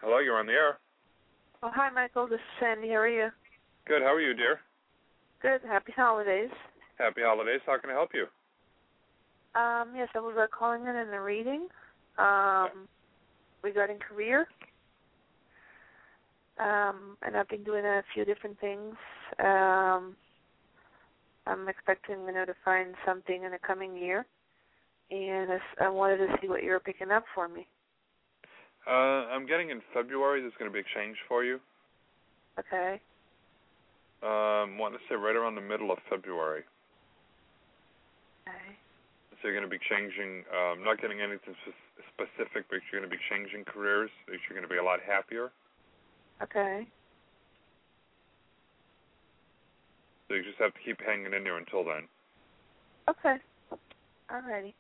Hello, 0.02 0.20
you're 0.20 0.40
on 0.40 0.48
the 0.48 0.54
air. 0.54 0.80
Oh, 1.62 1.70
hi, 1.74 1.90
Michael. 1.90 2.28
This 2.28 2.38
is 2.38 2.60
Sandy. 2.60 2.90
How 2.90 2.96
are 2.96 3.08
you? 3.08 3.30
Good, 3.88 4.02
how 4.02 4.14
are 4.14 4.22
you, 4.22 4.34
dear? 4.34 4.60
Good. 5.42 5.62
Happy 5.68 5.94
holidays. 5.96 6.50
Happy 6.98 7.22
holidays. 7.24 7.62
How 7.66 7.78
can 7.80 7.90
I 7.90 7.94
help 7.94 8.12
you? 8.14 8.24
Um, 9.60 9.94
yes, 9.96 10.10
I 10.16 10.20
was 10.20 10.36
uh, 10.40 10.48
calling 10.58 10.82
in 10.82 10.96
in 10.96 11.10
a 11.10 11.22
reading 11.22 11.68
um, 12.18 12.88
regarding 13.64 14.00
career. 14.00 14.48
Um, 16.60 17.18
and 17.22 17.38
I've 17.38 17.48
been 17.50 17.64
doing 17.64 17.86
a 17.86 18.04
few 18.14 18.26
different 18.26 18.60
things. 18.60 18.96
Um, 19.40 20.16
I'm 21.46 21.68
expecting, 21.68 22.26
you 22.26 22.34
know, 22.34 22.46
to 22.46 22.54
find 22.66 22.96
something 23.06 23.44
in 23.44 23.52
the 23.52 23.60
coming 23.66 23.96
year, 23.96 24.26
and 25.12 25.52
I, 25.52 25.86
I 25.86 25.90
wanted 25.90 26.18
to 26.18 26.28
see 26.42 26.48
what 26.48 26.64
you 26.64 26.72
were 26.72 26.80
picking 26.80 27.12
up 27.12 27.24
for 27.34 27.48
me. 27.48 27.68
Uh, 28.88 29.30
I'm 29.30 29.46
getting 29.46 29.70
in 29.70 29.82
February. 29.94 30.42
There's 30.42 30.54
going 30.58 30.70
to 30.70 30.74
be 30.74 30.80
a 30.80 30.92
change 30.96 31.18
for 31.28 31.44
you. 31.44 31.60
Okay. 32.58 33.02
Um, 34.22 34.78
want 34.78 34.94
to 34.94 35.00
say 35.08 35.16
right 35.16 35.36
around 35.36 35.56
the 35.56 35.62
middle 35.62 35.92
of 35.92 36.00
February. 36.10 36.64
Okay. 38.48 38.76
So 39.42 39.48
you're 39.48 39.56
going 39.56 39.70
to 39.70 39.72
be 39.72 39.80
changing. 39.90 40.44
Um, 40.52 40.84
not 40.84 41.00
getting 41.00 41.22
anything 41.22 41.56
spe- 41.64 42.04
specific, 42.12 42.66
but 42.70 42.80
you're 42.92 43.00
going 43.00 43.10
to 43.10 43.16
be 43.16 43.22
changing 43.30 43.64
careers. 43.64 44.10
You're 44.28 44.58
going 44.58 44.68
to 44.68 44.74
be 44.74 44.80
a 44.80 44.84
lot 44.84 45.00
happier. 45.06 45.52
Okay. 46.42 46.88
So 50.28 50.36
you 50.36 50.44
just 50.44 50.60
have 50.60 50.74
to 50.74 50.80
keep 50.86 51.00
hanging 51.02 51.34
in 51.34 51.44
there 51.44 51.58
until 51.58 51.84
then. 51.84 52.08
Okay. 53.08 53.38
Alrighty. 54.30 54.74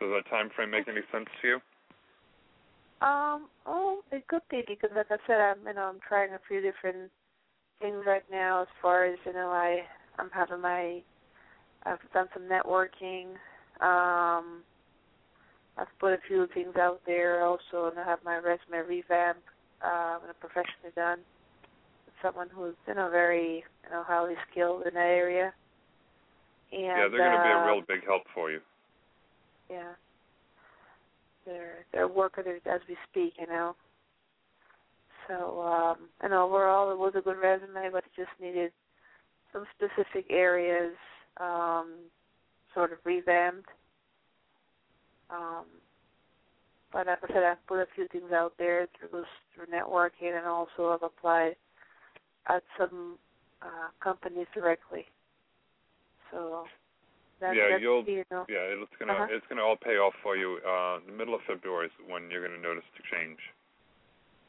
Does 0.00 0.10
that 0.10 0.30
time 0.30 0.50
frame 0.54 0.70
make 0.70 0.88
any 0.88 1.00
sense 1.12 1.26
to 1.42 1.48
you? 1.48 1.54
Um, 3.00 3.48
oh, 3.66 4.00
it 4.12 4.26
could 4.28 4.42
be 4.50 4.62
because, 4.66 4.90
like 4.94 5.10
I 5.10 5.16
said, 5.26 5.40
I'm 5.40 5.58
you 5.66 5.74
know 5.74 5.82
I'm 5.82 6.00
trying 6.06 6.32
a 6.32 6.40
few 6.48 6.60
different 6.60 7.10
things 7.80 8.02
right 8.06 8.24
now. 8.30 8.62
As 8.62 8.68
far 8.80 9.04
as 9.04 9.18
you 9.24 9.32
know, 9.32 9.48
I 9.50 9.80
I'm 10.18 10.30
having 10.30 10.60
my 10.60 11.02
I've 11.84 11.98
done 12.12 12.28
some 12.34 12.44
networking. 12.44 13.36
Um, 13.80 14.62
I've 15.78 15.92
put 16.00 16.14
a 16.14 16.18
few 16.26 16.46
things 16.54 16.76
out 16.76 17.00
there 17.06 17.44
also, 17.44 17.90
and 17.90 17.98
I 17.98 18.04
have 18.04 18.20
my 18.24 18.36
resume 18.36 18.86
revamped 18.88 19.42
um, 19.82 20.20
and 20.26 20.40
professionally 20.40 20.92
done. 20.94 21.18
Someone 22.22 22.48
who's 22.52 22.74
you 22.88 22.94
know 22.94 23.10
very 23.10 23.64
you 23.84 23.90
know 23.90 24.02
highly 24.04 24.34
skilled 24.50 24.86
in 24.86 24.94
that 24.94 25.00
area. 25.00 25.52
And, 26.72 26.82
yeah, 26.82 27.08
they're 27.10 27.20
going 27.20 27.38
to 27.38 27.44
be 27.44 27.52
a 27.52 27.64
real 27.64 27.82
big 27.86 28.04
help 28.04 28.22
for 28.34 28.50
you. 28.50 28.60
Yeah. 29.70 29.92
They're 31.46 31.86
they're 31.92 32.08
working 32.08 32.44
as 32.66 32.80
we 32.88 32.96
speak, 33.10 33.34
you 33.40 33.46
know. 33.46 33.76
So, 35.28 35.60
um 35.62 36.08
and 36.22 36.32
overall 36.32 36.90
it 36.92 36.98
was 36.98 37.14
a 37.16 37.20
good 37.22 37.38
resume 37.38 37.90
but 37.92 38.04
it 38.04 38.12
just 38.16 38.30
needed 38.40 38.72
some 39.52 39.64
specific 39.76 40.26
areas 40.30 40.94
um 41.40 41.94
sort 42.74 42.92
of 42.92 42.98
revamped. 43.04 43.68
Um 45.30 45.64
but 46.92 47.06
like 47.08 47.18
I 47.24 47.28
said, 47.28 47.44
I've 47.44 47.66
put 47.66 47.80
a 47.80 47.86
few 47.94 48.08
things 48.08 48.32
out 48.32 48.54
there 48.58 48.86
through 48.98 49.24
through 49.54 49.66
networking 49.66 50.36
and 50.36 50.46
also 50.46 50.90
I've 50.92 51.02
applied 51.02 51.56
at 52.48 52.62
some 52.78 53.18
uh 53.62 53.88
companies 54.02 54.46
directly. 54.54 55.06
So 56.30 56.64
that, 57.40 57.54
yeah, 57.54 57.68
that's, 57.70 57.82
you'll. 57.82 58.04
you 58.04 58.24
know, 58.30 58.46
Yeah, 58.48 58.64
it's 58.80 58.90
gonna 58.98 59.12
Uh-huh. 59.12 59.26
it's 59.30 59.46
gonna 59.48 59.62
all 59.62 59.76
pay 59.76 59.96
off 59.98 60.14
for 60.22 60.36
you. 60.36 60.58
Uh, 60.66 61.00
the 61.06 61.12
middle 61.12 61.34
of 61.34 61.42
February 61.46 61.86
is 61.86 61.92
when 62.08 62.30
you're 62.30 62.46
gonna 62.46 62.60
notice 62.60 62.84
the 62.96 63.02
change. 63.10 63.38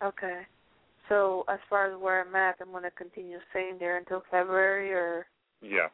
Okay. 0.01 0.45
So 1.09 1.43
as 1.47 1.59
far 1.69 1.87
as 1.91 1.97
where 1.97 2.21
I'm 2.21 2.35
at, 2.35 2.57
I'm 2.61 2.71
going 2.71 2.83
to 2.83 2.91
continue 2.91 3.39
staying 3.51 3.77
there 3.79 3.95
until 3.97 4.21
February, 4.29 4.91
or 4.93 5.25
Yeah, 5.61 5.87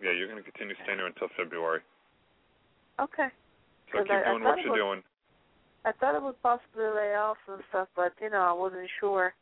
yeah, 0.00 0.12
you're 0.12 0.28
gonna 0.28 0.42
continue 0.42 0.74
staying 0.84 0.98
there 0.98 1.06
until 1.06 1.28
February. 1.36 1.80
okay. 3.00 3.28
So 3.92 4.02
keep 4.02 4.10
I- 4.12 4.20
I 4.22 4.24
doing 4.30 4.42
thought 4.42 4.56
what 4.56 4.62
you're 4.62 4.72
was- 4.72 4.78
doing. 4.78 5.04
I 5.84 5.92
thought 5.92 6.14
it 6.14 6.22
was 6.22 6.36
possibly 6.42 6.84
layoffs 6.84 7.42
and 7.48 7.62
stuff, 7.70 7.88
but 7.96 8.12
you 8.20 8.30
know 8.30 8.42
I 8.42 8.52
wasn't 8.52 8.88
sure 9.00 9.34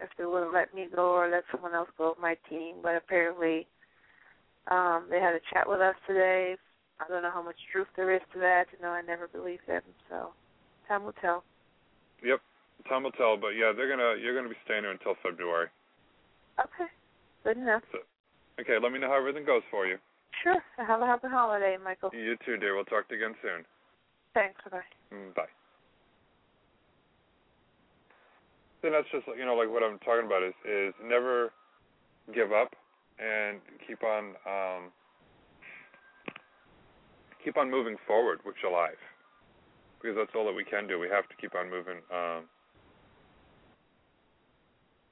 if 0.00 0.10
they 0.16 0.26
would 0.26 0.52
let 0.52 0.74
me 0.74 0.86
go 0.94 1.12
or 1.12 1.28
let 1.28 1.44
someone 1.50 1.74
else 1.74 1.88
go 1.96 2.10
of 2.12 2.18
my 2.18 2.34
team. 2.48 2.82
But 2.82 2.96
apparently, 2.96 3.66
um, 4.70 5.06
they 5.10 5.20
had 5.20 5.34
a 5.34 5.40
chat 5.52 5.68
with 5.68 5.80
us 5.80 5.94
today. 6.06 6.56
I 7.00 7.08
don't 7.08 7.22
know 7.22 7.30
how 7.32 7.42
much 7.42 7.56
truth 7.72 7.88
there 7.96 8.14
is 8.14 8.22
to 8.34 8.38
that. 8.40 8.66
You 8.72 8.82
know, 8.82 8.90
I 8.90 9.02
never 9.02 9.28
believed 9.28 9.66
them, 9.66 9.82
so 10.08 10.30
time 10.86 11.04
will 11.04 11.16
tell. 11.20 11.44
Yep, 12.22 12.40
time 12.88 13.02
will 13.02 13.12
tell. 13.12 13.36
But 13.36 13.58
yeah, 13.58 13.72
they're 13.74 13.88
gonna 13.88 14.20
you're 14.20 14.36
gonna 14.36 14.48
be 14.48 14.60
staying 14.64 14.82
here 14.82 14.92
until 14.92 15.14
February. 15.22 15.68
Okay. 16.60 16.90
Good 17.42 17.56
enough. 17.56 17.82
Okay, 18.60 18.76
let 18.82 18.92
me 18.92 18.98
know 18.98 19.08
how 19.08 19.16
everything 19.16 19.46
goes 19.46 19.62
for 19.70 19.86
you. 19.86 19.96
Sure. 20.42 20.60
Have 20.76 21.00
a 21.00 21.06
happy 21.06 21.28
holiday, 21.28 21.76
Michael. 21.82 22.10
You 22.12 22.36
too, 22.44 22.58
dear. 22.58 22.76
We'll 22.76 22.84
talk 22.84 23.08
to 23.08 23.16
you 23.16 23.24
again 23.24 23.36
soon. 23.42 23.64
Thanks. 24.34 24.60
Bye. 24.70 24.80
Mm, 25.12 25.34
Bye. 25.34 25.50
Then 28.82 28.92
that's 28.92 29.08
just 29.10 29.26
you 29.38 29.44
know 29.44 29.54
like 29.54 29.70
what 29.70 29.82
I'm 29.82 29.98
talking 30.00 30.26
about 30.26 30.42
is 30.42 30.54
is 30.64 30.94
never 31.02 31.52
give 32.34 32.52
up 32.52 32.72
and 33.20 33.60
keep 33.86 34.02
on 34.02 34.34
um 34.48 34.90
keep 37.44 37.56
on 37.56 37.70
moving 37.70 37.96
forward 38.06 38.40
with 38.44 38.56
your 38.62 38.72
life 38.72 39.00
because 40.00 40.16
that's 40.16 40.32
all 40.34 40.44
that 40.48 40.56
we 40.56 40.64
can 40.64 40.88
do. 40.88 40.98
We 40.98 41.08
have 41.12 41.28
to 41.28 41.36
keep 41.36 41.54
on 41.54 41.68
moving, 41.68 42.00
um, 42.08 42.48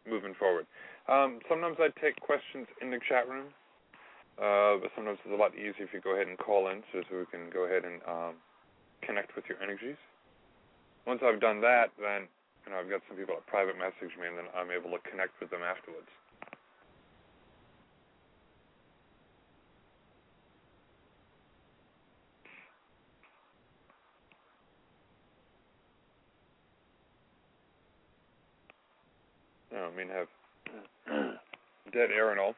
moving 0.09 0.33
forward. 0.33 0.65
Um, 1.09 1.41
sometimes 1.49 1.77
I 1.81 1.93
take 2.01 2.17
questions 2.21 2.65
in 2.81 2.89
the 2.91 3.01
chat 3.05 3.29
room, 3.29 3.53
uh, 4.41 4.81
but 4.81 4.89
sometimes 4.97 5.21
it's 5.25 5.33
a 5.33 5.37
lot 5.41 5.53
easier 5.57 5.85
if 5.85 5.93
you 5.93 6.01
go 6.01 6.17
ahead 6.17 6.29
and 6.29 6.41
call 6.41 6.69
in, 6.73 6.81
so, 6.93 7.05
so 7.09 7.21
we 7.21 7.29
can 7.29 7.53
go 7.53 7.69
ahead 7.69 7.85
and 7.85 8.01
um, 8.09 8.35
connect 9.05 9.37
with 9.37 9.45
your 9.49 9.61
energies. 9.61 10.01
Once 11.05 11.21
I've 11.25 11.41
done 11.41 11.61
that, 11.61 11.93
then 12.01 12.29
you 12.65 12.73
know 12.73 12.81
I've 12.81 12.89
got 12.89 13.01
some 13.09 13.17
people 13.17 13.37
that 13.37 13.45
private 13.49 13.77
message 13.77 14.13
me, 14.21 14.29
and 14.29 14.37
then 14.37 14.49
I'm 14.53 14.73
able 14.73 14.93
to 14.97 15.01
connect 15.09 15.37
with 15.41 15.49
them 15.53 15.65
afterwards. 15.65 16.09
You 29.79 29.85
know, 29.85 29.91
I 29.93 29.97
mean, 29.97 30.09
have 30.09 30.27
dead 31.93 32.11
air 32.11 32.33
and 32.33 32.41
all. 32.41 32.55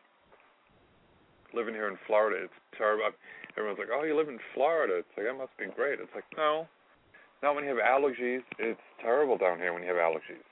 Living 1.53 1.75
here 1.75 1.89
in 1.89 1.99
Florida, 2.07 2.45
it's 2.45 2.53
terrible. 2.79 3.11
Everyone's 3.59 3.79
like, 3.79 3.89
"Oh, 3.93 4.05
you 4.05 4.17
live 4.17 4.29
in 4.29 4.39
Florida." 4.55 4.99
It's 4.99 5.09
like 5.17 5.27
that 5.27 5.37
must 5.37 5.57
be 5.59 5.67
great. 5.75 5.99
It's 6.01 6.15
like, 6.15 6.25
no, 6.37 6.67
not 7.43 7.55
when 7.55 7.65
you 7.65 7.71
have 7.71 7.79
allergies. 7.79 8.41
It's 8.59 8.81
terrible 9.03 9.37
down 9.37 9.59
here 9.59 9.75
when 9.75 9.83
you 9.83 9.89
have 9.89 9.99
allergies. 9.99 10.47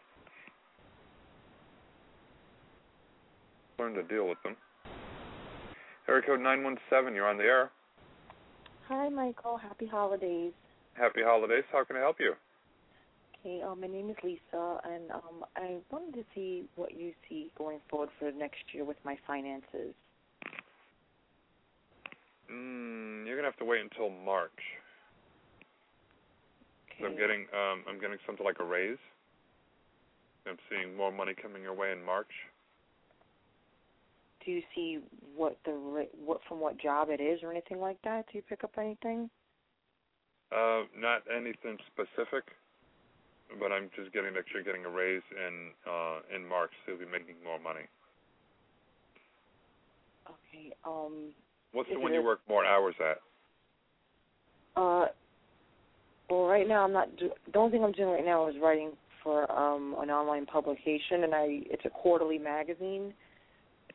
Learn 3.78 3.94
to 3.94 4.02
deal 4.02 4.28
with 4.28 4.38
them. 4.42 4.56
Area 6.08 6.22
code 6.26 6.40
nine 6.40 6.64
one 6.64 6.76
seven. 6.90 7.14
You're 7.14 7.28
on 7.28 7.38
the 7.38 7.44
air. 7.44 7.70
Hi, 8.88 9.08
Michael. 9.08 9.56
Happy 9.56 9.86
holidays. 9.86 10.52
Happy 10.94 11.20
holidays. 11.24 11.64
How 11.72 11.84
can 11.84 11.96
I 11.96 12.00
help 12.00 12.16
you? 12.18 12.34
Okay, 13.40 13.62
um, 13.62 13.80
my 13.80 13.86
name 13.86 14.10
is 14.10 14.16
Lisa, 14.24 14.80
and 14.84 15.10
um, 15.12 15.44
I 15.56 15.76
wanted 15.90 16.14
to 16.14 16.24
see 16.34 16.64
what 16.74 16.98
you 16.98 17.12
see 17.28 17.52
going 17.56 17.78
forward 17.88 18.08
for 18.18 18.32
next 18.32 18.58
year 18.72 18.84
with 18.84 18.96
my 19.04 19.16
finances. 19.26 19.94
Mm, 22.50 23.26
you're 23.26 23.36
gonna 23.36 23.48
have 23.48 23.58
to 23.58 23.64
wait 23.64 23.80
until 23.80 24.10
March. 24.10 24.50
Okay. 26.92 27.06
I'm 27.06 27.16
getting 27.16 27.46
um 27.52 27.84
I'm 27.88 28.00
getting 28.00 28.18
something 28.26 28.44
like 28.44 28.58
a 28.60 28.64
raise. 28.64 28.98
I'm 30.46 30.56
seeing 30.70 30.96
more 30.96 31.12
money 31.12 31.34
coming 31.40 31.62
your 31.62 31.74
way 31.74 31.92
in 31.92 32.02
March. 32.02 32.30
Do 34.44 34.50
you 34.50 34.62
see 34.74 34.98
what 35.36 35.58
the 35.64 35.72
what 36.24 36.40
from 36.48 36.58
what 36.60 36.78
job 36.78 37.08
it 37.10 37.20
is 37.20 37.40
or 37.42 37.50
anything 37.50 37.80
like 37.80 37.98
that? 38.02 38.26
Do 38.32 38.38
you 38.38 38.42
pick 38.48 38.64
up 38.64 38.72
anything? 38.78 39.28
Uh, 40.50 40.84
not 40.96 41.22
anything 41.30 41.76
specific, 41.92 42.44
but 43.60 43.72
I'm 43.72 43.90
just 43.96 44.12
getting 44.12 44.34
that 44.34 44.44
you're 44.52 44.62
getting 44.62 44.84
a 44.84 44.90
raise 44.90 45.22
in 45.32 45.70
uh 45.86 46.20
in 46.34 46.46
March, 46.46 46.70
so 46.84 46.92
you'll 46.92 47.00
be 47.00 47.06
making 47.06 47.36
more 47.44 47.58
money. 47.58 47.86
Okay. 50.28 50.74
Um. 50.84 51.32
What's 51.72 51.88
the 51.92 52.00
one 52.00 52.14
you 52.14 52.22
work 52.22 52.40
more 52.48 52.64
hours 52.64 52.94
at? 53.00 53.18
Uh. 54.80 55.06
Well, 56.28 56.46
right 56.46 56.68
now 56.68 56.84
I'm 56.84 56.92
not. 56.92 57.16
Do- 57.16 57.32
the 57.52 57.58
only 57.58 57.72
thing 57.72 57.84
I'm 57.84 57.92
doing 57.92 58.10
right 58.10 58.24
now 58.24 58.48
is 58.48 58.56
writing 58.60 58.92
for 59.22 59.50
um 59.50 59.96
an 60.00 60.10
online 60.10 60.46
publication, 60.46 61.24
and 61.24 61.34
I 61.34 61.46
it's 61.70 61.84
a 61.84 61.90
quarterly 61.90 62.38
magazine. 62.38 63.14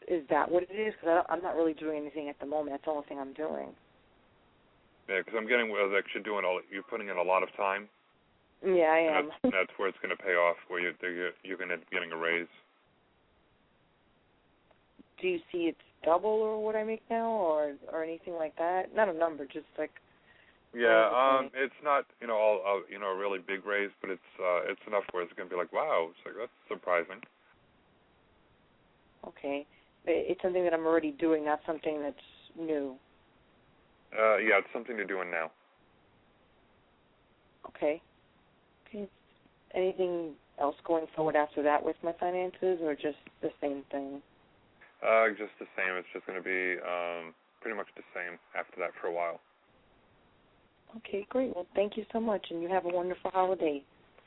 Is 0.08 0.24
that 0.30 0.52
what 0.52 0.64
it 0.64 0.74
is? 0.74 0.94
Because 1.00 1.26
I'm 1.30 1.42
not 1.42 1.56
really 1.56 1.74
doing 1.74 2.02
anything 2.02 2.28
at 2.28 2.40
the 2.40 2.46
moment. 2.46 2.72
That's 2.74 2.86
the 2.86 2.92
only 2.92 3.08
thing 3.08 3.20
I'm 3.20 3.34
doing. 3.34 3.70
Yeah, 5.08 5.20
because 5.20 5.36
I'm 5.38 5.48
getting 5.48 5.70
well, 5.70 5.92
actually 5.98 6.24
doing 6.24 6.44
all. 6.46 6.60
You're 6.72 6.84
putting 6.84 7.10
in 7.10 7.18
a 7.18 7.24
lot 7.24 7.44
of 7.44 7.50
time. 7.56 7.88
Yeah, 8.66 8.92
I 8.92 9.00
am. 9.00 9.30
That's, 9.44 9.54
that's 9.54 9.74
where 9.78 9.90
it's 9.90 9.98
going 10.02 10.16
to 10.16 10.24
pay 10.24 10.34
off. 10.34 10.58
Where 10.68 10.80
you're 10.80 10.94
you're, 11.02 11.32
you're 11.44 11.58
going 11.58 11.70
to 11.70 11.78
be 11.78 11.86
getting 11.92 12.12
a 12.12 12.18
raise. 12.18 12.48
do 15.24 15.30
you 15.30 15.40
see 15.52 15.72
it's 15.72 15.80
double 16.04 16.30
or 16.30 16.64
what 16.64 16.76
I 16.76 16.84
make 16.84 17.02
now, 17.10 17.30
or 17.30 17.74
or 17.92 18.04
anything 18.04 18.34
like 18.36 18.56
that? 18.58 18.94
Not 18.94 19.10
a 19.10 19.14
number, 19.14 19.46
just 19.46 19.66
like 19.78 19.92
Yeah, 20.76 21.08
um, 21.08 21.50
it's 21.54 21.80
not 21.84 22.06
you 22.22 22.28
know 22.28 22.36
all 22.36 22.62
uh, 22.66 22.82
you 22.92 23.00
know 23.00 23.08
a 23.08 23.18
really 23.18 23.40
big 23.40 23.66
raise, 23.66 23.92
but 24.02 24.10
it's 24.10 24.32
uh, 24.40 24.70
it's 24.70 24.82
enough 24.86 25.04
where 25.12 25.24
it's 25.24 25.34
going 25.34 25.48
to 25.50 25.56
be 25.56 25.60
like 25.60 25.72
wow, 25.72 26.10
it's 26.12 26.20
like 26.26 26.36
that's 26.38 26.52
surprising. 26.68 27.22
okay, 29.28 29.66
it's 30.06 30.42
something 30.42 30.64
that 30.64 30.74
I'm 30.74 30.86
already 30.86 31.12
doing, 31.12 31.46
not 31.46 31.62
something 31.66 32.02
that's 32.02 32.28
new. 32.60 32.96
Uh, 34.14 34.38
yeah, 34.38 34.60
it's 34.60 34.68
something 34.74 34.96
you're 34.98 35.08
doing 35.08 35.32
now. 35.32 35.50
Okay. 37.68 38.02
Anything 39.74 40.34
else 40.60 40.76
going 40.86 41.08
forward 41.16 41.36
after 41.36 41.64
that 41.64 41.84
with 41.84 41.96
my 42.04 42.14
finances, 42.20 42.80
or 42.82 42.94
just 42.96 43.18
the 43.42 43.50
same 43.60 43.84
thing? 43.92 44.22
Uh, 45.02 45.30
just 45.30 45.52
the 45.60 45.68
same. 45.76 45.96
It's 45.98 46.08
just 46.14 46.26
going 46.26 46.38
to 46.38 46.44
be 46.44 46.80
um, 46.82 47.34
pretty 47.62 47.76
much 47.76 47.88
the 47.96 48.04
same 48.14 48.38
after 48.58 48.80
that 48.80 48.92
for 49.02 49.08
a 49.08 49.14
while. 49.14 49.40
Okay, 50.98 51.26
great. 51.30 51.56
Well, 51.56 51.68
thank 51.76 51.98
you 51.98 52.06
so 52.14 52.20
much, 52.20 52.48
and 52.52 52.62
you 52.62 52.70
have 52.70 52.86
a 52.86 52.90
wonderful 52.90 53.32
holiday. 53.32 53.84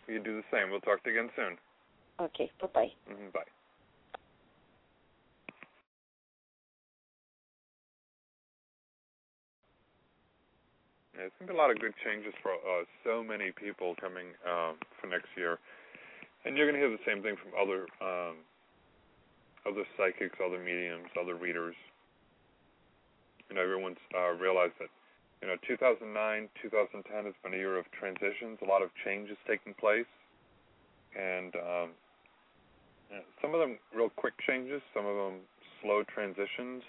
You 0.08 0.18
do 0.22 0.36
the 0.36 0.42
same. 0.52 0.70
We'll 0.70 0.80
talk 0.80 1.02
to 1.04 1.10
you 1.10 1.20
again 1.20 1.30
soon. 1.36 1.56
Okay, 2.20 2.50
bye 2.60 2.68
bye. 2.74 2.92
hmm 3.08 3.30
Bye. 3.32 3.46
Yeah, 11.16 11.32
it's 11.32 11.34
gonna 11.40 11.48
be 11.52 11.56
a 11.56 11.60
lot 11.60 11.72
of 11.72 11.80
good 11.80 11.96
changes 12.04 12.34
for 12.44 12.52
uh, 12.52 12.84
so 13.00 13.24
many 13.24 13.48
people 13.48 13.96
coming 13.96 14.36
um, 14.44 14.76
for 15.00 15.08
next 15.08 15.32
year, 15.32 15.56
and 16.44 16.56
you're 16.56 16.68
gonna 16.68 16.82
hear 16.82 16.92
the 16.92 17.00
same 17.08 17.24
thing 17.24 17.40
from 17.40 17.56
other 17.56 17.88
um, 18.04 18.36
other 19.64 19.88
psychics, 19.96 20.36
other 20.44 20.60
mediums, 20.60 21.08
other 21.16 21.34
readers. 21.34 21.74
You 23.48 23.56
know, 23.56 23.62
everyone's 23.62 24.02
uh, 24.12 24.36
realized 24.36 24.76
that 24.76 24.92
you 25.40 25.48
know 25.48 25.56
2009, 25.64 26.04
2010 26.60 27.24
has 27.24 27.34
been 27.40 27.54
a 27.54 27.56
year 27.56 27.80
of 27.80 27.88
transitions, 27.96 28.60
a 28.60 28.68
lot 28.68 28.82
of 28.84 28.92
changes 29.00 29.40
taking 29.48 29.72
place, 29.72 30.10
and 31.16 31.56
um, 31.56 31.88
some 33.40 33.56
of 33.56 33.60
them 33.60 33.80
real 33.96 34.12
quick 34.12 34.34
changes, 34.44 34.84
some 34.92 35.06
of 35.06 35.16
them 35.16 35.40
slow 35.80 36.04
transitions, 36.12 36.84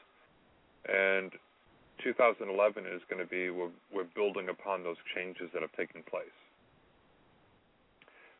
and 0.83 1.31
2011 2.03 2.85
is 2.85 3.01
going 3.09 3.21
to 3.21 3.29
be 3.29 3.49
we're, 3.49 3.73
we're 3.93 4.09
building 4.15 4.49
upon 4.49 4.83
those 4.83 4.97
changes 5.15 5.49
that 5.53 5.61
have 5.61 5.73
taken 5.73 6.03
place. 6.03 6.33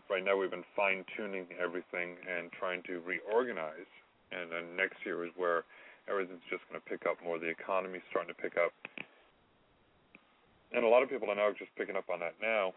Right 0.10 0.24
now, 0.24 0.38
we've 0.38 0.52
been 0.52 0.68
fine 0.76 1.04
tuning 1.18 1.46
everything 1.60 2.16
and 2.24 2.52
trying 2.52 2.82
to 2.84 3.04
reorganize, 3.04 3.92
and 4.32 4.52
then 4.52 4.76
next 4.78 5.04
year 5.04 5.26
is 5.26 5.32
where 5.36 5.64
everything's 6.08 6.44
just 6.50 6.64
going 6.72 6.80
to 6.80 6.86
pick 6.88 7.06
up 7.06 7.18
more. 7.24 7.40
The 7.40 7.52
economy's 7.52 8.06
starting 8.10 8.34
to 8.34 8.40
pick 8.40 8.56
up, 8.56 8.72
and 10.72 10.86
a 10.86 10.88
lot 10.88 11.04
of 11.04 11.10
people 11.10 11.30
are 11.30 11.36
now 11.36 11.52
just 11.52 11.72
picking 11.76 11.96
up 11.96 12.08
on 12.08 12.20
that 12.22 12.36
now. 12.42 12.74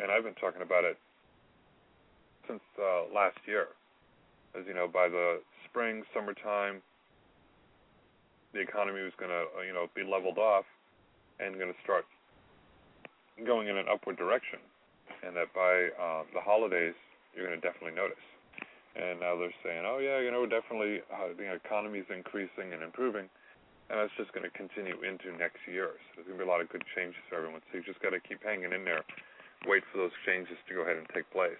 And 0.00 0.10
I've 0.10 0.24
been 0.24 0.38
talking 0.40 0.62
about 0.62 0.84
it 0.84 0.96
since 2.48 2.62
uh, 2.80 3.12
last 3.14 3.36
year. 3.46 3.68
As 4.58 4.64
you 4.66 4.74
know, 4.74 4.88
by 4.88 5.08
the 5.08 5.40
spring, 5.68 6.02
summertime, 6.14 6.80
the 8.52 8.60
economy 8.60 9.02
was 9.02 9.12
going 9.18 9.32
to, 9.32 9.44
you 9.66 9.72
know, 9.72 9.88
be 9.96 10.04
leveled 10.04 10.38
off 10.38 10.64
and 11.40 11.56
going 11.56 11.72
to 11.72 11.80
start 11.82 12.04
going 13.46 13.68
in 13.68 13.76
an 13.76 13.86
upward 13.90 14.16
direction, 14.16 14.60
and 15.24 15.34
that 15.34 15.48
by 15.56 15.88
uh, 15.96 16.22
the 16.36 16.40
holidays 16.40 16.94
you're 17.34 17.48
going 17.48 17.58
to 17.58 17.64
definitely 17.64 17.96
notice. 17.96 18.20
And 18.94 19.20
now 19.24 19.40
they're 19.40 19.56
saying, 19.64 19.88
oh 19.88 19.98
yeah, 20.04 20.20
you 20.20 20.30
know, 20.30 20.44
definitely 20.44 21.00
uh, 21.08 21.32
the 21.32 21.48
economy 21.48 22.04
is 22.04 22.10
increasing 22.12 22.76
and 22.76 22.84
improving, 22.84 23.24
and 23.88 23.96
that's 23.96 24.12
just 24.20 24.36
going 24.36 24.44
to 24.44 24.52
continue 24.52 25.00
into 25.00 25.32
next 25.40 25.64
year. 25.64 25.96
So 26.12 26.20
there's 26.20 26.28
going 26.28 26.38
to 26.38 26.44
be 26.44 26.48
a 26.48 26.52
lot 26.52 26.60
of 26.60 26.68
good 26.68 26.84
changes 26.94 27.24
for 27.32 27.40
everyone. 27.40 27.64
So 27.72 27.80
you 27.80 27.84
just 27.88 28.04
got 28.04 28.12
to 28.12 28.20
keep 28.20 28.44
hanging 28.44 28.76
in 28.76 28.84
there, 28.84 29.00
wait 29.64 29.82
for 29.90 29.96
those 29.96 30.12
changes 30.28 30.60
to 30.68 30.74
go 30.76 30.84
ahead 30.84 31.00
and 31.00 31.08
take 31.16 31.24
place. 31.32 31.56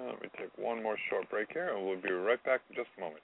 Uh, 0.00 0.12
let 0.12 0.22
me 0.22 0.28
take 0.38 0.50
one 0.56 0.69
more 0.82 0.96
short 1.10 1.28
break 1.30 1.52
here, 1.52 1.74
and 1.76 1.86
we'll 1.86 2.00
be 2.00 2.10
right 2.10 2.42
back 2.44 2.60
in 2.70 2.76
just 2.76 2.88
a 2.98 3.00
moment. 3.00 3.22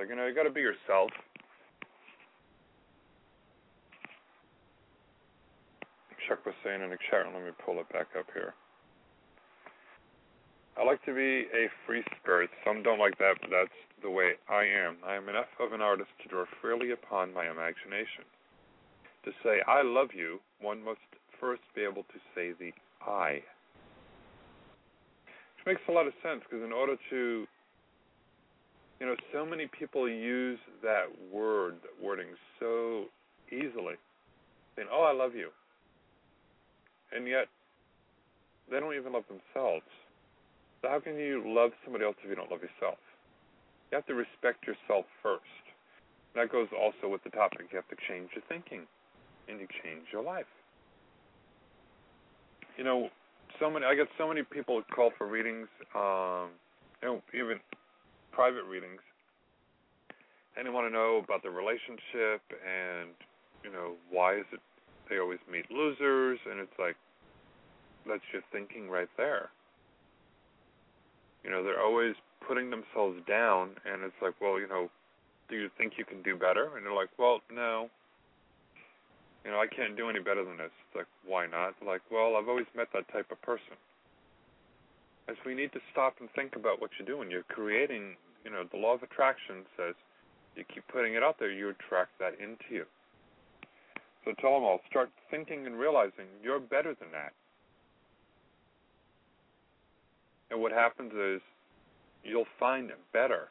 Like, 0.00 0.08
you 0.08 0.16
know, 0.16 0.26
you 0.26 0.34
gotta 0.34 0.50
be 0.50 0.64
yourself. 0.64 1.10
Chuck 6.26 6.40
was 6.46 6.54
saying 6.64 6.80
in 6.80 6.88
the 6.88 6.96
chat 7.10 7.26
room, 7.26 7.34
let 7.34 7.44
me 7.44 7.50
pull 7.64 7.78
it 7.80 7.88
back 7.92 8.06
up 8.18 8.24
here. 8.32 8.54
I 10.78 10.84
like 10.84 11.04
to 11.04 11.12
be 11.12 11.44
a 11.52 11.68
free 11.84 12.02
spirit. 12.16 12.48
Some 12.64 12.82
don't 12.82 12.98
like 12.98 13.18
that, 13.18 13.34
but 13.42 13.50
that's 13.50 13.76
the 14.02 14.08
way 14.08 14.40
I 14.48 14.64
am. 14.64 14.96
I 15.04 15.16
am 15.16 15.28
enough 15.28 15.52
of 15.60 15.74
an 15.74 15.82
artist 15.82 16.08
to 16.22 16.28
draw 16.28 16.44
freely 16.62 16.92
upon 16.92 17.34
my 17.34 17.50
imagination. 17.50 18.24
To 19.26 19.32
say 19.44 19.60
I 19.68 19.82
love 19.82 20.08
you, 20.14 20.40
one 20.62 20.82
must 20.82 21.04
first 21.38 21.60
be 21.74 21.82
able 21.82 22.04
to 22.04 22.18
say 22.34 22.52
the 22.58 22.72
I. 23.04 23.42
Which 25.56 25.66
makes 25.66 25.82
a 25.88 25.92
lot 25.92 26.06
of 26.06 26.14
sense 26.22 26.40
because 26.48 26.64
in 26.64 26.72
order 26.72 26.96
to, 27.10 27.44
you 29.00 29.06
know, 29.06 29.16
so 29.32 29.46
many 29.46 29.66
people 29.66 30.08
use 30.08 30.58
that 30.82 31.06
word, 31.32 31.76
that 31.82 32.04
wording 32.04 32.28
so 32.60 33.06
easily, 33.50 33.94
saying, 34.76 34.88
"Oh, 34.92 35.02
I 35.02 35.12
love 35.12 35.34
you," 35.34 35.50
and 37.10 37.26
yet 37.26 37.48
they 38.70 38.78
don't 38.78 38.94
even 38.94 39.12
love 39.12 39.24
themselves. 39.26 39.86
So 40.82 40.88
how 40.88 41.00
can 41.00 41.18
you 41.18 41.42
love 41.46 41.72
somebody 41.84 42.04
else 42.04 42.16
if 42.22 42.28
you 42.28 42.36
don't 42.36 42.50
love 42.50 42.62
yourself? 42.62 42.98
You 43.90 43.96
have 43.96 44.06
to 44.06 44.14
respect 44.14 44.66
yourself 44.66 45.06
first. 45.22 45.44
That 46.34 46.52
goes 46.52 46.68
also 46.78 47.08
with 47.08 47.24
the 47.24 47.30
topic. 47.30 47.66
You 47.72 47.76
have 47.76 47.88
to 47.88 47.96
change 48.06 48.30
your 48.34 48.44
thinking, 48.48 48.86
and 49.48 49.58
you 49.58 49.66
change 49.82 50.06
your 50.12 50.22
life. 50.22 50.46
You 52.76 52.84
know, 52.84 53.10
so 53.58 53.70
many. 53.70 53.84
I 53.84 53.94
get 53.94 54.08
so 54.16 54.28
many 54.28 54.42
people 54.42 54.82
call 54.94 55.10
for 55.18 55.26
readings. 55.26 55.68
Um, 55.94 56.50
you 57.02 57.08
know, 57.08 57.22
even 57.34 57.60
private 58.40 58.64
readings, 58.64 59.04
and 60.56 60.64
they 60.64 60.72
want 60.72 60.88
to 60.88 60.92
know 60.92 61.20
about 61.20 61.44
the 61.44 61.52
relationship 61.52 62.40
and 62.64 63.12
you 63.60 63.68
know 63.68 64.00
why 64.08 64.40
is 64.40 64.48
it 64.56 64.60
they 65.10 65.18
always 65.18 65.42
meet 65.50 65.68
losers, 65.70 66.38
and 66.48 66.60
it's 66.60 66.78
like 66.78 66.96
that's 68.08 68.24
your 68.32 68.42
thinking 68.52 68.88
right 68.88 69.10
there. 69.18 69.50
You 71.44 71.50
know, 71.50 71.64
they're 71.64 71.82
always 71.82 72.14
putting 72.46 72.70
themselves 72.70 73.18
down, 73.28 73.70
and 73.84 74.02
it's 74.04 74.16
like, 74.22 74.34
well, 74.40 74.58
you 74.60 74.68
know, 74.68 74.88
do 75.48 75.56
you 75.56 75.68
think 75.76 75.94
you 75.98 76.04
can 76.04 76.22
do 76.22 76.36
better? 76.36 76.76
And 76.76 76.86
they're 76.86 76.94
like, 76.94 77.10
well, 77.18 77.40
no. 77.52 77.90
You 79.44 79.50
know, 79.50 79.58
I 79.58 79.66
can't 79.66 79.96
do 79.96 80.08
any 80.08 80.20
better 80.20 80.44
than 80.44 80.56
this. 80.58 80.70
It's 80.88 80.96
like, 80.96 81.10
why 81.26 81.46
not? 81.46 81.74
Like, 81.84 82.02
well, 82.12 82.36
I've 82.36 82.48
always 82.48 82.68
met 82.76 82.88
that 82.94 83.10
type 83.12 83.32
of 83.32 83.40
person. 83.42 83.74
As 85.28 85.36
we 85.46 85.54
need 85.54 85.72
to 85.72 85.80
stop 85.92 86.16
and 86.20 86.28
think 86.36 86.56
about 86.56 86.80
what 86.80 86.90
you're 86.98 87.08
doing. 87.08 87.30
You're 87.30 87.48
creating, 87.48 88.16
you 88.44 88.50
know, 88.50 88.64
the 88.70 88.78
law 88.78 88.94
of 88.94 89.02
attraction 89.02 89.66
says 89.76 89.94
you 90.56 90.64
keep 90.64 90.86
putting 90.88 91.14
it 91.14 91.22
out 91.22 91.38
there, 91.38 91.50
you 91.50 91.70
attract 91.70 92.18
that 92.18 92.34
into 92.40 92.64
you. 92.70 92.84
So 94.24 94.32
tell 94.40 94.54
them 94.54 94.64
all, 94.64 94.80
start 94.88 95.10
thinking 95.30 95.66
and 95.66 95.78
realizing 95.78 96.26
you're 96.42 96.60
better 96.60 96.94
than 96.94 97.10
that. 97.12 97.32
And 100.50 100.60
what 100.60 100.72
happens 100.72 101.12
is 101.14 101.40
you'll 102.24 102.50
find 102.58 102.90
it 102.90 102.98
better. 103.12 103.48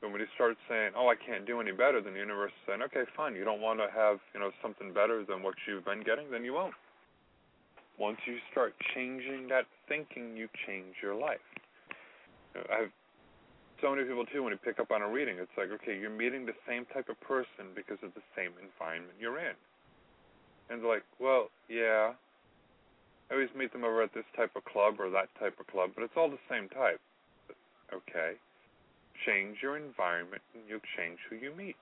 When 0.00 0.20
you 0.20 0.26
start 0.34 0.58
saying, 0.68 0.92
"Oh, 0.94 1.08
I 1.08 1.14
can't 1.14 1.46
do 1.46 1.62
any 1.62 1.72
better," 1.72 2.00
then 2.02 2.12
the 2.12 2.18
universe 2.18 2.52
is 2.52 2.66
saying, 2.66 2.82
"Okay, 2.82 3.04
fine. 3.16 3.34
You 3.34 3.44
don't 3.44 3.62
want 3.62 3.80
to 3.80 3.88
have, 3.90 4.20
you 4.34 4.40
know, 4.40 4.52
something 4.60 4.92
better 4.92 5.24
than 5.24 5.42
what 5.42 5.54
you've 5.66 5.84
been 5.84 6.02
getting, 6.02 6.30
then 6.30 6.44
you 6.44 6.52
won't." 6.52 6.74
Once 7.96 8.18
you 8.26 8.38
start 8.50 8.74
changing 8.92 9.48
that 9.48 9.66
thinking, 9.88 10.36
you 10.36 10.48
change 10.66 11.00
your 11.00 11.14
life. 11.14 11.40
I 12.56 12.86
have 12.86 12.92
so 13.82 13.90
many 13.90 14.04
people 14.04 14.24
too. 14.26 14.42
When 14.42 14.52
you 14.52 14.58
pick 14.58 14.78
up 14.78 14.90
on 14.90 15.02
a 15.02 15.08
reading, 15.08 15.36
it's 15.38 15.52
like, 15.58 15.70
okay, 15.82 15.98
you're 15.98 16.10
meeting 16.10 16.46
the 16.46 16.56
same 16.66 16.86
type 16.94 17.08
of 17.08 17.20
person 17.20 17.74
because 17.74 17.98
of 18.02 18.14
the 18.14 18.22
same 18.36 18.52
environment 18.62 19.14
you're 19.18 19.38
in. 19.38 19.56
And 20.70 20.80
they're 20.80 20.88
like, 20.88 21.04
well, 21.20 21.50
yeah, 21.68 22.14
I 23.30 23.34
always 23.34 23.50
meet 23.56 23.72
them 23.72 23.84
over 23.84 24.02
at 24.02 24.14
this 24.14 24.24
type 24.36 24.52
of 24.56 24.64
club 24.64 24.96
or 24.98 25.10
that 25.10 25.28
type 25.38 25.58
of 25.60 25.66
club, 25.66 25.90
but 25.94 26.04
it's 26.04 26.14
all 26.16 26.30
the 26.30 26.40
same 26.48 26.68
type. 26.68 27.00
Okay. 27.92 28.38
Change 29.26 29.58
your 29.62 29.76
environment 29.76 30.42
and 30.54 30.62
you'll 30.68 30.84
change 30.96 31.18
who 31.28 31.36
you 31.36 31.52
meet. 31.54 31.76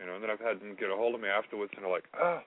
You 0.00 0.06
know, 0.06 0.14
and 0.14 0.22
then 0.22 0.30
I've 0.30 0.40
had 0.40 0.60
them 0.60 0.76
get 0.78 0.90
a 0.90 0.96
hold 0.96 1.14
of 1.14 1.20
me 1.20 1.28
afterwards 1.28 1.72
and 1.76 1.84
they're 1.84 1.90
like, 1.90 2.08
ah, 2.20 2.42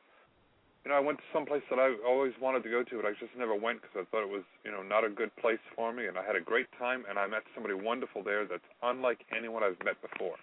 you 0.85 0.91
know, 0.91 0.97
I 0.97 1.01
went 1.01 1.17
to 1.17 1.23
some 1.33 1.45
place 1.45 1.63
that 1.69 1.79
I 1.79 1.95
always 2.07 2.33
wanted 2.41 2.63
to 2.63 2.69
go 2.69 2.83
to, 2.83 2.95
but 2.95 3.05
I 3.05 3.11
just 3.19 3.35
never 3.37 3.55
went 3.55 3.81
because 3.81 3.95
I 4.01 4.05
thought 4.09 4.23
it 4.23 4.31
was, 4.31 4.43
you 4.63 4.71
know, 4.71 4.81
not 4.81 5.03
a 5.03 5.09
good 5.09 5.35
place 5.35 5.59
for 5.75 5.91
me. 5.91 6.07
And 6.07 6.17
I 6.17 6.23
had 6.23 6.35
a 6.35 6.41
great 6.41 6.67
time, 6.79 7.03
and 7.09 7.19
I 7.19 7.27
met 7.27 7.43
somebody 7.53 7.75
wonderful 7.75 8.23
there 8.23 8.45
that's 8.45 8.63
unlike 8.83 9.25
anyone 9.35 9.63
I've 9.63 9.79
met 9.83 9.99
before. 10.01 10.35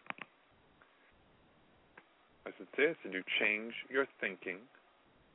I 2.46 2.50
said, 2.58 2.66
see, 2.76 2.84
I 2.84 2.94
said, 3.02 3.14
you 3.14 3.22
change 3.40 3.72
your 3.88 4.06
thinking 4.20 4.58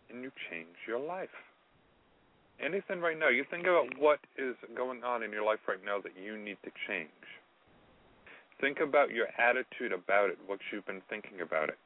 and 0.09 0.21
you 0.21 0.31
change 0.49 0.77
your 0.87 0.99
life. 0.99 1.33
Anything 2.61 2.99
right 2.99 3.17
now, 3.17 3.29
you 3.29 3.45
think 3.49 3.63
about 3.63 3.87
what 3.97 4.19
is 4.37 4.55
going 4.75 5.03
on 5.03 5.23
in 5.23 5.31
your 5.31 5.45
life 5.45 5.59
right 5.67 5.83
now 5.83 5.99
that 6.01 6.11
you 6.21 6.37
need 6.37 6.57
to 6.65 6.71
change. 6.87 7.09
Think 8.61 8.79
about 8.79 9.11
your 9.11 9.27
attitude 9.39 9.93
about 9.93 10.29
it, 10.29 10.37
what 10.45 10.59
you've 10.71 10.85
been 10.85 11.01
thinking 11.09 11.41
about 11.41 11.69
it. 11.69 11.77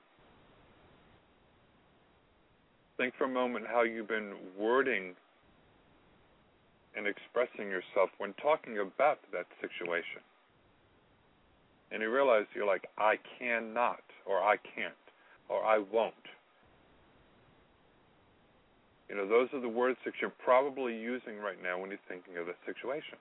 Think 2.97 3.15
for 3.17 3.25
a 3.25 3.29
moment 3.29 3.65
how 3.67 3.81
you've 3.81 4.07
been 4.07 4.33
wording 4.57 5.15
and 6.95 7.07
expressing 7.07 7.69
yourself 7.69 8.09
when 8.19 8.33
talking 8.33 8.77
about 8.77 9.19
that 9.31 9.47
situation. 9.61 10.21
And 11.91 12.01
you 12.01 12.11
realize 12.11 12.45
you're 12.55 12.67
like, 12.67 12.87
I 12.97 13.15
cannot, 13.39 14.03
or 14.25 14.41
I 14.41 14.57
can't, 14.57 14.93
or 15.49 15.63
I 15.63 15.79
won't. 15.79 16.13
You 19.09 19.15
know, 19.15 19.27
those 19.27 19.49
are 19.53 19.59
the 19.59 19.69
words 19.69 19.97
that 20.05 20.13
you're 20.21 20.33
probably 20.43 20.95
using 20.95 21.37
right 21.37 21.61
now 21.61 21.79
when 21.79 21.89
you're 21.89 21.99
thinking 22.07 22.37
of 22.37 22.45
the 22.45 22.55
situation. 22.65 23.17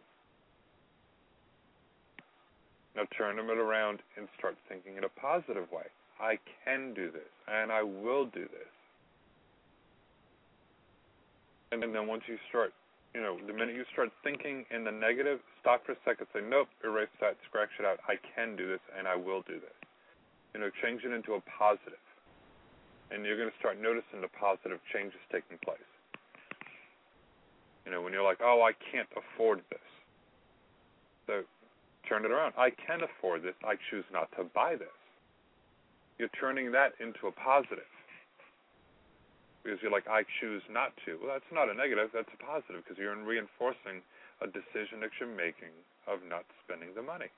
Now 2.94 3.02
turn 3.16 3.36
them 3.36 3.50
around 3.50 4.00
and 4.16 4.28
start 4.38 4.56
thinking 4.68 4.96
in 4.96 5.04
a 5.04 5.08
positive 5.08 5.70
way. 5.72 5.88
I 6.20 6.38
can 6.64 6.94
do 6.94 7.10
this, 7.10 7.32
and 7.48 7.72
I 7.72 7.82
will 7.82 8.26
do 8.26 8.42
this. 8.42 8.72
And 11.72 11.82
then 11.82 12.06
once 12.06 12.22
you 12.28 12.36
start, 12.48 12.72
you 13.14 13.20
know, 13.20 13.38
the 13.46 13.52
minute 13.52 13.74
you 13.74 13.84
start 13.92 14.10
thinking 14.22 14.64
in 14.70 14.84
the 14.84 14.92
negative, 14.92 15.40
stop 15.60 15.84
for 15.84 15.92
a 15.92 16.00
second, 16.04 16.28
say, 16.32 16.40
nope, 16.44 16.68
erase 16.84 17.12
that, 17.20 17.36
scratch 17.48 17.72
it 17.80 17.84
out. 17.84 17.98
I 18.06 18.20
can 18.36 18.56
do 18.56 18.68
this, 18.68 18.80
and 18.96 19.08
I 19.08 19.16
will 19.16 19.42
do 19.42 19.56
this. 19.56 19.76
You 20.54 20.60
know, 20.60 20.70
change 20.84 21.02
it 21.04 21.12
into 21.12 21.34
a 21.34 21.40
positive 21.58 21.98
and 23.12 23.24
you're 23.24 23.36
going 23.36 23.50
to 23.50 23.58
start 23.60 23.76
noticing 23.76 24.24
the 24.24 24.32
positive 24.40 24.80
changes 24.92 25.20
taking 25.30 25.60
place. 25.60 25.84
You 27.84 27.92
know, 27.92 28.00
when 28.00 28.12
you're 28.12 28.24
like, 28.24 28.40
oh, 28.40 28.64
I 28.64 28.72
can't 28.90 29.08
afford 29.12 29.60
this. 29.68 29.88
So 31.26 31.42
turn 32.08 32.24
it 32.24 32.32
around. 32.32 32.54
I 32.56 32.70
can 32.70 33.00
afford 33.04 33.42
this. 33.42 33.54
I 33.62 33.76
choose 33.90 34.04
not 34.12 34.32
to 34.38 34.44
buy 34.54 34.76
this. 34.76 34.96
You're 36.18 36.32
turning 36.40 36.72
that 36.72 36.96
into 37.00 37.28
a 37.28 37.32
positive. 37.32 37.91
Because 39.62 39.78
you're 39.80 39.94
like, 39.94 40.10
I 40.10 40.26
choose 40.42 40.62
not 40.70 40.90
to. 41.06 41.18
Well, 41.22 41.30
that's 41.30 41.52
not 41.54 41.70
a 41.70 41.74
negative. 41.74 42.10
That's 42.12 42.30
a 42.34 42.40
positive 42.42 42.82
because 42.82 42.98
you're 42.98 43.14
reinforcing 43.14 44.02
a 44.42 44.50
decision 44.50 44.98
that 45.06 45.14
you're 45.22 45.30
making 45.30 45.70
of 46.10 46.18
not 46.26 46.42
spending 46.66 46.90
the 46.98 47.02
money. 47.02 47.30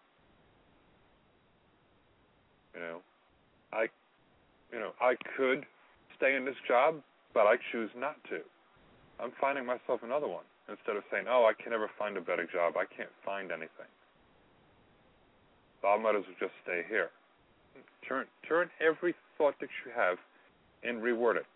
You 2.73 2.81
know, 2.81 2.99
I 3.73 3.93
you 4.73 4.81
know, 4.81 4.91
I 5.01 5.15
could 5.37 5.67
stay 6.17 6.35
in 6.35 6.45
this 6.45 6.59
job, 6.67 6.97
but 7.33 7.47
I 7.47 7.57
choose 7.71 7.91
not 7.95 8.17
to. 8.31 8.41
I'm 9.21 9.31
finding 9.41 9.65
myself 9.65 10.03
another 10.03 10.27
one 10.27 10.45
instead 10.69 10.97
of 10.97 11.05
saying, 11.13 11.27
"Oh, 11.29 11.45
I 11.45 11.53
can 11.55 11.71
never 11.71 11.89
find 11.99 12.17
a 12.17 12.21
better 12.21 12.47
job. 12.47 12.77
I 12.77 12.87
can't 12.87 13.13
find 13.25 13.53
anything." 13.53 13.91
So 15.83 15.89
I 15.89 15.99
might 15.99 16.17
as 16.17 16.25
well 16.25 16.37
just 16.41 16.55
stay 16.65 16.83
here. 16.89 17.11
Turn 18.09 18.27
turn 18.49 18.71
every 18.81 19.15
thought 19.37 19.61
that 19.61 19.69
you 19.85 19.93
have 19.93 20.19
and 20.83 21.03
reword 21.03 21.37
it. 21.37 21.47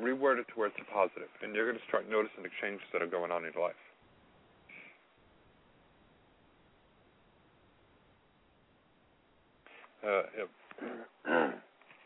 Reword 0.00 0.40
it 0.40 0.48
to 0.48 0.54
where 0.56 0.68
it's 0.68 0.76
a 0.80 0.88
positive, 0.92 1.28
and 1.42 1.54
you're 1.54 1.66
going 1.66 1.78
to 1.78 1.88
start 1.88 2.08
noticing 2.08 2.42
the 2.42 2.54
changes 2.60 2.86
that 2.92 3.02
are 3.02 3.10
going 3.10 3.30
on 3.30 3.44
in 3.44 3.52
your 3.52 3.62
life. 3.62 3.82
Uh, 10.02 10.22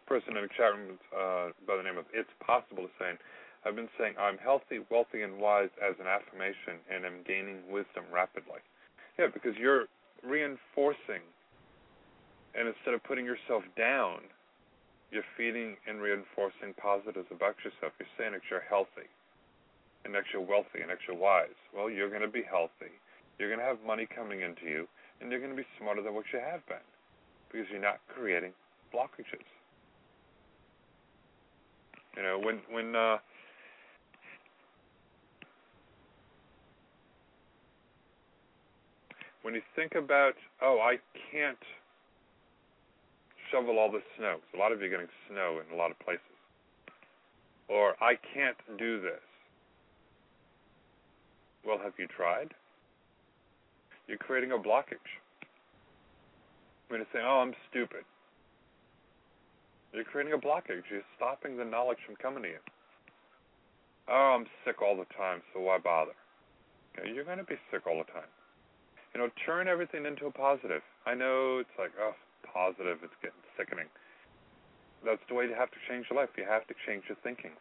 person 0.06 0.36
in 0.36 0.42
the 0.42 0.52
chat 0.56 0.74
room 0.74 0.98
uh, 1.10 1.50
by 1.66 1.76
the 1.76 1.82
name 1.82 1.98
of 1.98 2.04
It's 2.12 2.30
Possible 2.44 2.84
is 2.84 2.94
saying, 3.00 3.16
I've 3.64 3.74
been 3.74 3.90
saying 3.98 4.14
I'm 4.20 4.38
healthy, 4.38 4.78
wealthy, 4.90 5.22
and 5.22 5.38
wise 5.38 5.72
as 5.82 5.98
an 5.98 6.06
affirmation, 6.06 6.78
and 6.86 7.04
am 7.04 7.26
gaining 7.26 7.66
wisdom 7.70 8.06
rapidly. 8.12 8.62
Yeah, 9.18 9.26
because 9.32 9.56
you're 9.58 9.90
reinforcing, 10.22 11.24
and 12.54 12.68
instead 12.68 12.94
of 12.94 13.02
putting 13.02 13.24
yourself 13.24 13.64
down, 13.76 14.22
you're 15.10 15.26
feeding 15.36 15.76
and 15.88 16.00
reinforcing 16.00 16.74
positives 16.76 17.28
about 17.30 17.56
yourself. 17.64 17.92
You're 17.98 18.08
saying 18.18 18.32
that 18.32 18.42
you're 18.50 18.64
healthy, 18.68 19.08
and 20.04 20.14
that 20.14 20.24
you're 20.32 20.42
wealthy, 20.42 20.80
and 20.82 20.90
that 20.90 20.98
you're 21.06 21.16
wise. 21.16 21.56
Well, 21.74 21.88
you're 21.90 22.10
going 22.10 22.22
to 22.22 22.28
be 22.28 22.42
healthy. 22.42 22.92
You're 23.38 23.48
going 23.48 23.60
to 23.60 23.66
have 23.66 23.78
money 23.86 24.06
coming 24.06 24.40
into 24.40 24.64
you, 24.64 24.88
and 25.20 25.30
you're 25.30 25.40
going 25.40 25.52
to 25.52 25.56
be 25.56 25.66
smarter 25.78 26.02
than 26.02 26.14
what 26.14 26.24
you 26.32 26.40
have 26.40 26.66
been, 26.66 26.86
because 27.50 27.66
you're 27.70 27.80
not 27.80 28.00
creating 28.08 28.52
blockages. 28.92 29.44
You 32.16 32.22
know, 32.22 32.40
when 32.42 32.60
when 32.70 32.96
uh, 32.96 33.18
when 39.42 39.54
you 39.54 39.62
think 39.76 39.94
about, 39.94 40.34
oh, 40.62 40.80
I 40.80 40.98
can't 41.30 41.58
shovel 43.50 43.78
all 43.78 43.90
the 43.90 44.02
snow. 44.16 44.38
'cause 44.38 44.54
a 44.54 44.58
lot 44.58 44.72
of 44.72 44.80
you 44.80 44.86
are 44.86 44.90
getting 44.90 45.08
snow 45.28 45.60
in 45.60 45.70
a 45.72 45.76
lot 45.76 45.90
of 45.90 45.98
places. 45.98 46.22
Or 47.68 47.96
I 48.02 48.16
can't 48.16 48.58
do 48.78 49.00
this. 49.00 49.22
Well, 51.64 51.78
have 51.78 51.98
you 51.98 52.06
tried? 52.06 52.54
You're 54.06 54.18
creating 54.18 54.52
a 54.52 54.58
blockage. 54.58 55.18
I 56.88 56.92
mean, 56.92 57.04
to 57.04 57.10
say, 57.12 57.20
oh, 57.20 57.40
I'm 57.40 57.54
stupid. 57.68 58.04
You're 59.92 60.04
creating 60.04 60.32
a 60.32 60.38
blockage. 60.38 60.88
You're 60.90 61.02
stopping 61.16 61.56
the 61.56 61.64
knowledge 61.64 61.98
from 62.06 62.14
coming 62.16 62.44
to 62.44 62.48
you. 62.48 62.60
Oh, 64.08 64.36
I'm 64.38 64.46
sick 64.64 64.80
all 64.82 64.96
the 64.96 65.06
time, 65.16 65.42
so 65.52 65.60
why 65.60 65.78
bother? 65.78 66.14
Okay, 66.96 67.10
you're 67.10 67.24
going 67.24 67.38
to 67.38 67.44
be 67.44 67.58
sick 67.72 67.86
all 67.86 67.98
the 67.98 68.12
time. 68.12 68.28
You 69.14 69.20
know, 69.20 69.30
turn 69.44 69.66
everything 69.66 70.06
into 70.06 70.26
a 70.26 70.30
positive. 70.30 70.82
I 71.06 71.14
know 71.14 71.58
it's 71.58 71.76
like, 71.78 71.90
oh, 71.98 72.14
positive, 72.56 73.04
it's 73.04 73.12
getting 73.20 73.44
sickening. 73.60 73.92
That's 75.04 75.20
the 75.28 75.36
way 75.36 75.44
you 75.44 75.52
have 75.52 75.68
to 75.68 75.80
change 75.84 76.08
your 76.08 76.16
life. 76.16 76.32
You 76.40 76.48
have 76.48 76.64
to 76.72 76.74
change 76.88 77.04
your 77.12 77.20
thinking. 77.20 77.52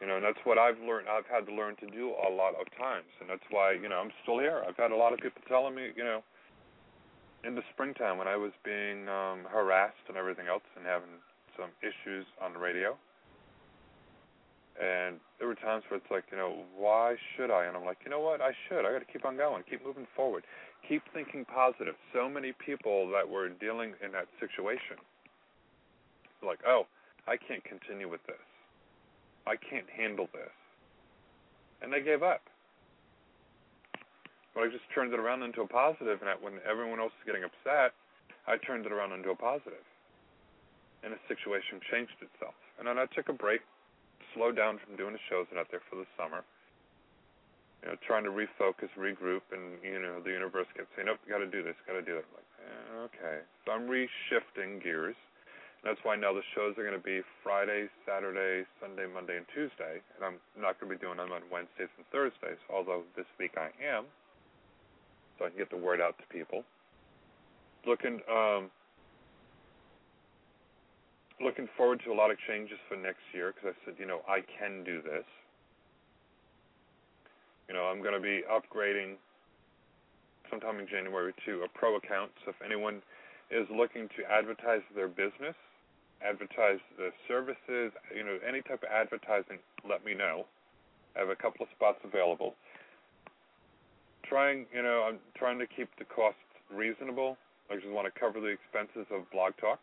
You 0.00 0.06
know, 0.06 0.20
and 0.20 0.24
that's 0.24 0.38
what 0.44 0.60
I've 0.60 0.78
learned. 0.78 1.08
I've 1.08 1.26
had 1.26 1.48
to 1.48 1.54
learn 1.56 1.74
to 1.80 1.88
do 1.88 2.12
a 2.12 2.30
lot 2.30 2.54
of 2.60 2.68
times, 2.76 3.08
and 3.20 3.26
that's 3.28 3.42
why 3.50 3.72
you 3.72 3.88
know 3.88 3.98
I'm 3.98 4.12
still 4.22 4.38
here. 4.38 4.62
I've 4.62 4.76
had 4.76 4.92
a 4.92 4.96
lot 4.96 5.12
of 5.12 5.18
people 5.18 5.42
telling 5.48 5.74
me, 5.74 5.90
you 5.96 6.04
know, 6.04 6.22
in 7.42 7.56
the 7.56 7.66
springtime 7.74 8.16
when 8.16 8.28
I 8.28 8.36
was 8.36 8.52
being 8.62 9.08
um, 9.08 9.48
harassed 9.50 10.06
and 10.06 10.16
everything 10.16 10.46
else, 10.46 10.62
and 10.76 10.86
having 10.86 11.18
some 11.58 11.74
issues 11.82 12.26
on 12.38 12.52
the 12.52 12.60
radio, 12.60 12.94
and 14.78 15.18
there 15.38 15.48
were 15.48 15.58
times 15.58 15.82
where 15.88 15.98
it's 15.98 16.10
like, 16.10 16.24
you 16.30 16.38
know, 16.38 16.62
why 16.76 17.16
should 17.34 17.50
I? 17.50 17.66
And 17.66 17.76
I'm 17.76 17.84
like, 17.84 17.98
you 18.04 18.10
know 18.10 18.20
what? 18.20 18.40
I 18.40 18.52
should. 18.68 18.86
I 18.86 18.92
got 18.92 19.00
to 19.00 19.12
keep 19.12 19.24
on 19.24 19.36
going, 19.36 19.64
keep 19.68 19.84
moving 19.84 20.06
forward, 20.14 20.44
keep 20.86 21.02
thinking 21.12 21.44
positive. 21.44 21.94
So 22.14 22.28
many 22.28 22.52
people 22.52 23.10
that 23.10 23.28
were 23.28 23.48
dealing 23.48 23.94
in 24.04 24.12
that 24.12 24.30
situation, 24.38 25.02
like, 26.46 26.60
oh, 26.66 26.86
I 27.26 27.36
can't 27.36 27.62
continue 27.64 28.08
with 28.08 28.22
this. 28.26 28.40
I 29.46 29.56
can't 29.56 29.88
handle 29.90 30.28
this. 30.32 30.54
And 31.82 31.92
they 31.92 32.00
gave 32.00 32.22
up. 32.22 32.42
But 34.54 34.64
I 34.64 34.66
just 34.68 34.86
turned 34.94 35.12
it 35.12 35.18
around 35.18 35.42
into 35.42 35.62
a 35.62 35.66
positive, 35.66 36.18
and 36.22 36.30
when 36.42 36.62
everyone 36.68 36.98
else 36.98 37.12
was 37.18 37.26
getting 37.26 37.42
upset, 37.42 37.94
I 38.46 38.58
turned 38.58 38.86
it 38.86 38.92
around 38.92 39.12
into 39.12 39.30
a 39.30 39.36
positive. 39.36 39.86
And 41.02 41.14
the 41.14 41.20
situation 41.26 41.78
changed 41.90 42.18
itself. 42.22 42.54
And 42.78 42.86
then 42.86 42.98
I 42.98 43.06
took 43.14 43.28
a 43.28 43.32
break, 43.32 43.60
slowed 44.38 44.54
down 44.54 44.78
from 44.78 44.94
doing 44.94 45.12
the 45.12 45.24
shows 45.26 45.50
and 45.50 45.58
out 45.58 45.66
there 45.74 45.82
for 45.90 45.98
the 45.98 46.06
summer. 46.14 46.46
You 47.82 47.90
know, 47.90 47.96
trying 48.06 48.22
to 48.22 48.30
refocus, 48.30 48.90
regroup, 48.94 49.42
and 49.50 49.82
you 49.82 49.98
know, 49.98 50.22
the 50.22 50.30
universe 50.30 50.66
kept 50.74 50.94
saying, 50.94 51.10
"Nope, 51.10 51.18
got 51.26 51.42
to 51.42 51.50
do 51.50 51.62
this, 51.62 51.74
got 51.86 51.98
to 51.98 52.02
do 52.02 52.14
that." 52.18 52.26
I'm 52.26 52.34
like, 52.38 52.50
eh, 52.62 53.06
okay. 53.10 53.38
So 53.66 53.74
I'm 53.74 53.90
reshifting 53.90 54.82
gears 54.82 55.18
that's 55.84 55.98
why 56.02 56.16
now 56.16 56.34
the 56.34 56.42
shows 56.54 56.74
are 56.76 56.82
going 56.82 56.98
to 56.98 57.02
be 57.02 57.22
Friday, 57.42 57.86
Saturday, 58.02 58.66
Sunday, 58.82 59.06
Monday, 59.06 59.36
and 59.38 59.46
Tuesday. 59.54 60.02
And 60.16 60.24
I'm 60.24 60.38
not 60.58 60.80
going 60.80 60.90
to 60.90 60.98
be 60.98 61.00
doing 61.00 61.18
them 61.18 61.30
on 61.30 61.42
Wednesdays 61.52 61.90
and 61.96 62.06
Thursdays, 62.10 62.58
although 62.66 63.02
this 63.14 63.26
week 63.38 63.54
I 63.54 63.70
am, 63.78 64.04
so 65.38 65.46
I 65.46 65.48
can 65.50 65.58
get 65.58 65.70
the 65.70 65.78
word 65.78 66.00
out 66.00 66.18
to 66.18 66.26
people. 66.34 66.64
Looking, 67.86 68.18
um, 68.26 68.74
looking 71.40 71.68
forward 71.76 72.00
to 72.04 72.12
a 72.12 72.16
lot 72.16 72.30
of 72.30 72.38
changes 72.46 72.78
for 72.88 72.96
next 72.96 73.22
year 73.32 73.54
because 73.54 73.74
I 73.74 73.84
said, 73.84 73.94
you 73.98 74.06
know, 74.06 74.20
I 74.28 74.40
can 74.58 74.84
do 74.84 75.02
this. 75.02 75.26
You 77.68 77.74
know, 77.74 77.84
I'm 77.84 78.02
going 78.02 78.14
to 78.14 78.20
be 78.20 78.42
upgrading 78.48 79.16
sometime 80.50 80.80
in 80.80 80.88
January 80.88 81.34
to 81.46 81.62
a 81.62 81.68
pro 81.68 81.96
account. 81.96 82.30
So 82.44 82.50
if 82.50 82.56
anyone 82.64 83.02
is 83.50 83.66
looking 83.70 84.08
to 84.16 84.24
advertise 84.30 84.80
their 84.94 85.08
business, 85.08 85.54
advertise 86.24 86.80
the 86.96 87.10
services, 87.28 87.92
you 88.14 88.24
know, 88.24 88.38
any 88.46 88.62
type 88.62 88.82
of 88.82 88.90
advertising, 88.90 89.58
let 89.88 90.04
me 90.04 90.14
know. 90.14 90.46
I 91.16 91.20
have 91.20 91.28
a 91.28 91.36
couple 91.36 91.62
of 91.62 91.68
spots 91.76 91.98
available. 92.04 92.54
Trying, 94.24 94.66
you 94.74 94.82
know, 94.82 95.04
I'm 95.08 95.18
trying 95.36 95.58
to 95.58 95.66
keep 95.66 95.88
the 95.98 96.04
costs 96.04 96.40
reasonable. 96.72 97.36
I 97.70 97.76
just 97.76 97.88
want 97.88 98.12
to 98.12 98.20
cover 98.20 98.40
the 98.40 98.48
expenses 98.48 99.06
of 99.12 99.30
Blog 99.30 99.52
Talk, 99.60 99.80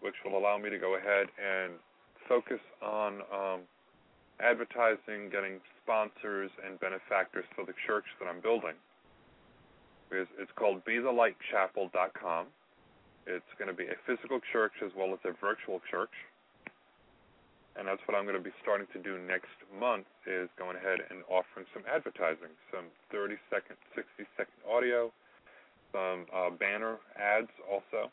which 0.00 0.14
will 0.24 0.38
allow 0.38 0.58
me 0.58 0.70
to 0.70 0.78
go 0.78 0.96
ahead 0.96 1.26
and 1.38 1.74
focus 2.28 2.60
on 2.82 3.20
um, 3.32 3.60
advertising, 4.40 5.30
getting 5.30 5.60
sponsors 5.82 6.50
and 6.64 6.78
benefactors 6.80 7.44
for 7.56 7.64
the 7.64 7.74
church 7.86 8.04
that 8.20 8.28
I'm 8.28 8.40
building. 8.40 8.74
It's 10.10 10.52
called 10.56 10.84
BeTheLightChapel.com. 10.84 12.46
It's 13.26 13.52
going 13.58 13.68
to 13.68 13.76
be 13.76 13.84
a 13.84 13.98
physical 14.06 14.40
church 14.52 14.72
as 14.84 14.90
well 14.96 15.12
as 15.12 15.20
a 15.24 15.36
virtual 15.36 15.80
church. 15.90 16.12
And 17.76 17.86
that's 17.86 18.00
what 18.08 18.16
I'm 18.16 18.24
going 18.24 18.40
to 18.40 18.42
be 18.42 18.54
starting 18.62 18.88
to 18.92 18.98
do 18.98 19.20
next 19.22 19.54
month 19.78 20.08
is 20.26 20.48
going 20.58 20.76
ahead 20.76 20.98
and 21.10 21.22
offering 21.28 21.68
some 21.70 21.84
advertising, 21.86 22.50
some 22.72 22.90
30 23.12 23.36
second, 23.52 23.76
60 23.94 24.24
second 24.34 24.58
audio, 24.66 25.12
some 25.92 26.26
uh, 26.34 26.50
banner 26.50 26.96
ads 27.14 27.52
also. 27.70 28.10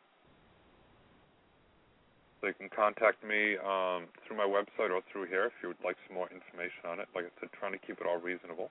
You 2.46 2.54
can 2.54 2.70
contact 2.70 3.24
me 3.24 3.58
um, 3.58 4.06
through 4.26 4.38
my 4.38 4.46
website 4.46 4.94
or 4.94 5.02
through 5.12 5.28
here 5.28 5.46
if 5.46 5.54
you 5.62 5.70
would 5.70 5.82
like 5.84 5.98
some 6.08 6.16
more 6.16 6.30
information 6.30 6.86
on 6.86 7.00
it. 7.00 7.08
Like 7.16 7.26
I 7.26 7.34
said, 7.40 7.50
trying 7.58 7.74
to 7.74 7.82
keep 7.82 8.00
it 8.00 8.08
all 8.08 8.22
reasonable. 8.22 8.70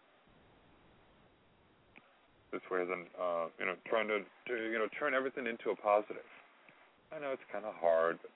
This 2.52 2.62
way, 2.70 2.86
then 2.86 3.10
uh, 3.18 3.50
you 3.58 3.66
know, 3.66 3.74
trying 3.88 4.06
to, 4.08 4.22
to 4.22 4.54
you 4.70 4.78
know 4.78 4.86
turn 4.98 5.14
everything 5.14 5.46
into 5.46 5.70
a 5.70 5.76
positive. 5.76 6.28
I 7.10 7.18
know 7.18 7.32
it's 7.34 7.42
kind 7.50 7.64
of 7.64 7.74
hard, 7.74 8.18
but 8.22 8.30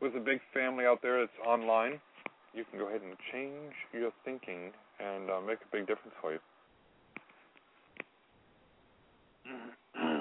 with 0.00 0.14
a 0.16 0.20
big 0.20 0.40
family 0.52 0.84
out 0.84 1.00
there 1.00 1.20
that's 1.20 1.38
online, 1.46 2.00
you 2.52 2.64
can 2.68 2.78
go 2.78 2.88
ahead 2.88 3.00
and 3.00 3.16
change 3.32 3.72
your 3.92 4.10
thinking 4.24 4.72
and 5.00 5.30
uh, 5.30 5.40
make 5.40 5.58
a 5.58 5.70
big 5.72 5.86
difference 5.86 6.14
for 6.20 6.32
you. 6.32 6.40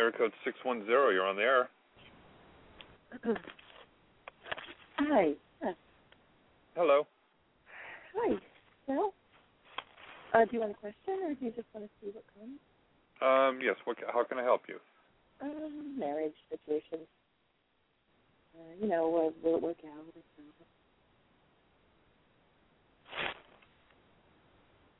Area 0.00 0.12
code 0.16 0.32
610, 0.44 0.88
you're 0.88 1.26
on 1.26 1.36
the 1.36 1.42
air. 1.42 1.68
Hi. 4.98 5.32
Hello. 6.74 7.06
Hi. 8.16 8.36
Well, 8.86 9.12
uh, 10.32 10.44
do 10.46 10.50
you 10.52 10.60
want 10.60 10.72
a 10.72 10.74
question, 10.76 11.20
or 11.22 11.34
do 11.34 11.44
you 11.44 11.50
just 11.52 11.66
want 11.74 11.86
to 11.86 11.92
see 12.00 12.12
what 12.12 12.24
comes? 12.32 12.58
Um, 13.20 13.60
yes, 13.62 13.76
what, 13.84 13.98
how 14.10 14.24
can 14.24 14.38
I 14.38 14.42
help 14.42 14.62
you? 14.68 14.78
Um, 15.42 15.98
marriage 15.98 16.32
situation. 16.48 17.00
Uh, 18.56 18.72
you 18.80 18.88
know, 18.88 19.04
uh, 19.06 19.30
will 19.46 19.56
it 19.56 19.62
work 19.62 19.76
out? 19.84 20.06
Or? 20.16 20.22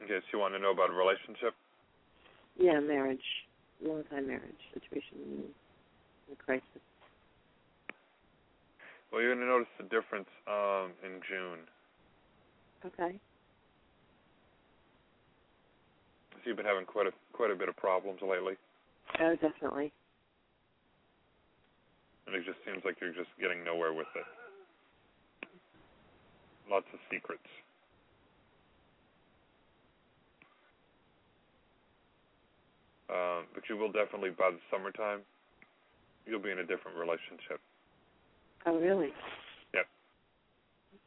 Okay, 0.04 0.18
so 0.18 0.24
you 0.32 0.38
want 0.38 0.52
to 0.52 0.58
know 0.58 0.72
about 0.72 0.90
a 0.90 0.92
relationship? 0.92 1.54
Yeah, 2.58 2.80
marriage. 2.80 3.24
Long 3.82 4.04
time 4.10 4.26
marriage 4.26 4.60
situation. 4.74 5.48
A 6.32 6.36
crisis. 6.36 6.64
Well, 9.10 9.22
you're 9.22 9.34
going 9.34 9.46
to 9.46 9.50
notice 9.50 9.72
the 9.78 9.84
difference 9.88 10.28
um, 10.46 10.92
in 11.02 11.20
June. 11.26 11.60
Okay. 12.86 13.18
So 16.34 16.38
you've 16.44 16.56
been 16.56 16.66
having 16.66 16.86
quite 16.86 17.06
a 17.06 17.12
quite 17.32 17.50
a 17.50 17.56
bit 17.56 17.68
of 17.68 17.76
problems 17.76 18.20
lately, 18.22 18.54
Oh, 19.20 19.34
definitely. 19.36 19.92
and 22.26 22.34
it 22.36 22.44
just 22.46 22.56
seems 22.64 22.80
like 22.84 22.96
you're 23.00 23.12
just 23.12 23.28
getting 23.40 23.64
nowhere 23.64 23.92
with 23.92 24.06
it. 24.16 24.24
Lots 26.70 26.86
of 26.94 27.00
secrets. 27.12 27.44
Um, 33.10 33.50
but 33.54 33.66
you 33.68 33.76
will 33.76 33.90
definitely 33.90 34.30
by 34.30 34.50
the 34.54 34.62
summertime, 34.70 35.20
you'll 36.26 36.42
be 36.42 36.50
in 36.54 36.60
a 36.60 36.66
different 36.66 36.96
relationship. 36.96 37.58
Oh, 38.66 38.78
really? 38.78 39.10
Yep. 39.74 39.86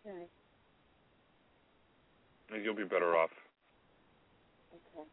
Okay. 0.05 0.25
And 2.51 2.63
You'll 2.63 2.75
be 2.75 2.83
better 2.83 3.15
off. 3.15 3.31
Okay. 4.73 5.07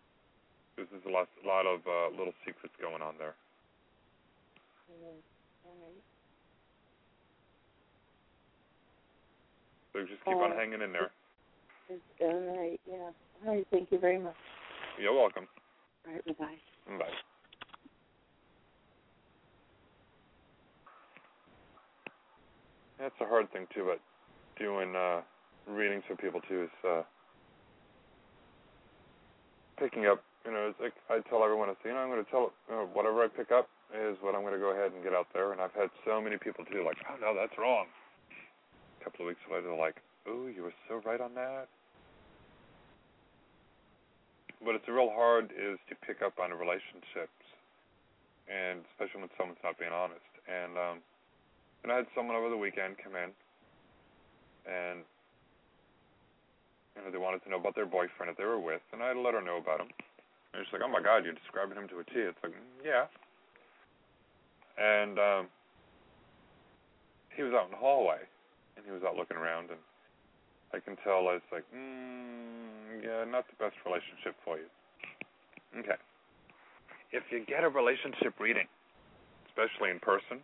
Because 0.74 0.90
there's 0.90 1.06
a 1.06 1.14
lot, 1.14 1.28
a 1.44 1.46
lot 1.46 1.66
of 1.66 1.80
uh, 1.86 2.10
little 2.16 2.34
secrets 2.44 2.74
going 2.80 3.02
on 3.02 3.14
there. 3.18 3.34
Mm, 4.90 5.22
all 5.64 5.76
right. 5.78 6.02
So 9.92 10.00
just 10.06 10.24
keep 10.24 10.36
on 10.36 10.52
Uh, 10.52 10.56
hanging 10.56 10.82
in 10.82 10.92
there. 10.92 11.10
All 12.20 12.56
right, 12.56 12.80
Yeah. 12.86 13.10
All 13.46 13.54
right. 13.54 13.66
Thank 13.70 13.90
you 13.90 13.98
very 13.98 14.18
much. 14.18 14.36
You're 14.98 15.14
welcome. 15.14 15.46
All 16.06 16.14
right. 16.14 16.38
Bye 16.38 16.58
bye. 16.98 17.11
That's 22.98 23.15
a 23.20 23.27
hard 23.27 23.51
thing 23.52 23.66
too, 23.74 23.89
but 23.89 24.01
doing 24.62 24.94
uh 24.94 25.23
readings 25.66 26.05
for 26.07 26.16
people 26.16 26.40
too 26.48 26.65
is 26.65 26.77
uh 26.85 27.02
picking 29.78 30.07
up. 30.07 30.23
You 30.44 30.52
know, 30.52 30.69
it's 30.69 30.81
like 30.81 30.93
I 31.09 31.20
tell 31.28 31.43
everyone, 31.44 31.69
I 31.69 31.74
say, 31.81 31.89
you 31.89 31.97
know, 31.97 32.05
I'm 32.05 32.09
going 32.12 32.24
to 32.24 32.31
tell 32.31 32.52
you 32.69 32.74
know, 32.77 32.89
whatever 32.93 33.24
I 33.24 33.28
pick 33.28 33.52
up 33.52 33.69
is 33.93 34.16
what 34.20 34.35
I'm 34.35 34.43
going 34.43 34.55
to 34.55 34.61
go 34.61 34.73
ahead 34.73 34.93
and 34.93 35.02
get 35.02 35.12
out 35.12 35.28
there. 35.32 35.52
And 35.52 35.61
I've 35.61 35.73
had 35.73 35.89
so 36.05 36.20
many 36.20 36.36
people 36.36 36.65
too, 36.65 36.85
like, 36.85 36.97
oh 37.09 37.16
no, 37.20 37.35
that's 37.35 37.57
wrong. 37.59 37.86
A 39.01 39.05
couple 39.05 39.24
of 39.24 39.28
weeks 39.28 39.40
later, 39.51 39.69
they're 39.69 39.77
like, 39.81 39.97
oh, 40.28 40.48
you 40.48 40.62
were 40.62 40.77
so 40.89 41.01
right 41.05 41.20
on 41.20 41.35
that. 41.35 41.69
But 44.60 44.76
it's 44.76 44.88
real 44.88 45.10
hard 45.10 45.52
is 45.56 45.80
to 45.88 45.94
pick 46.04 46.20
up 46.20 46.36
on 46.38 46.52
relationships, 46.52 47.40
and 48.44 48.84
especially 48.92 49.24
when 49.24 49.32
someone's 49.40 49.62
not 49.64 49.80
being 49.80 49.92
honest. 49.92 50.28
And 50.44 50.76
um, 50.76 50.96
and 51.82 51.92
I 51.92 51.96
had 52.04 52.06
someone 52.14 52.36
over 52.36 52.50
the 52.50 52.60
weekend 52.60 53.00
come 53.00 53.16
in, 53.16 53.32
and 54.68 55.00
you 56.96 57.00
know 57.00 57.10
they 57.10 57.18
wanted 57.18 57.42
to 57.44 57.50
know 57.50 57.56
about 57.56 57.74
their 57.74 57.88
boyfriend 57.88 58.28
that 58.28 58.36
they 58.36 58.44
were 58.44 58.60
with, 58.60 58.84
and 58.92 59.02
I 59.02 59.16
let 59.16 59.32
her 59.32 59.40
know 59.40 59.56
about 59.56 59.80
him. 59.80 59.88
And 60.52 60.60
she's 60.64 60.72
like, 60.72 60.82
"Oh 60.84 60.92
my 60.92 61.00
God, 61.00 61.24
you're 61.24 61.36
describing 61.36 61.78
him 61.78 61.88
to 61.88 62.00
a 62.00 62.04
T." 62.04 62.20
It's 62.20 62.38
like, 62.42 62.52
mm, 62.52 62.84
yeah. 62.84 63.08
And 64.76 65.18
um, 65.18 65.42
he 67.34 67.42
was 67.42 67.52
out 67.54 67.66
in 67.66 67.70
the 67.72 67.80
hallway, 67.80 68.20
and 68.76 68.84
he 68.84 68.92
was 68.92 69.02
out 69.02 69.16
looking 69.16 69.36
around, 69.36 69.70
and 69.70 69.80
I 70.72 70.78
can 70.78 70.97
tell 71.02 71.26
it's 71.34 71.44
like, 71.51 71.64
mm, 71.74 73.02
yeah, 73.02 73.24
not 73.24 73.44
the 73.51 73.59
best 73.59 73.74
relationship 73.84 74.36
for 74.44 74.56
you. 74.56 74.70
Okay. 75.78 75.98
If 77.12 77.24
you 77.30 77.44
get 77.47 77.64
a 77.64 77.68
relationship 77.68 78.38
reading, 78.38 78.66
especially 79.48 79.90
in 79.90 79.98
person, 79.98 80.38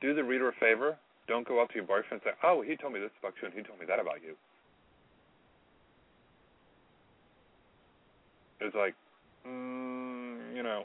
do 0.00 0.14
the 0.14 0.24
reader 0.24 0.48
a 0.48 0.52
favor. 0.60 0.96
Don't 1.28 1.46
go 1.46 1.62
up 1.62 1.68
to 1.70 1.76
your 1.76 1.84
boyfriend 1.84 2.20
and 2.20 2.22
say, 2.24 2.32
"Oh, 2.42 2.60
he 2.60 2.76
told 2.76 2.92
me 2.92 3.00
this 3.00 3.12
about 3.20 3.34
you, 3.40 3.48
and 3.48 3.54
he 3.54 3.62
told 3.62 3.78
me 3.80 3.86
that 3.86 4.00
about 4.00 4.22
you." 4.22 4.36
It's 8.60 8.74
like, 8.74 8.94
mm, 9.46 10.54
you 10.54 10.62
know, 10.62 10.84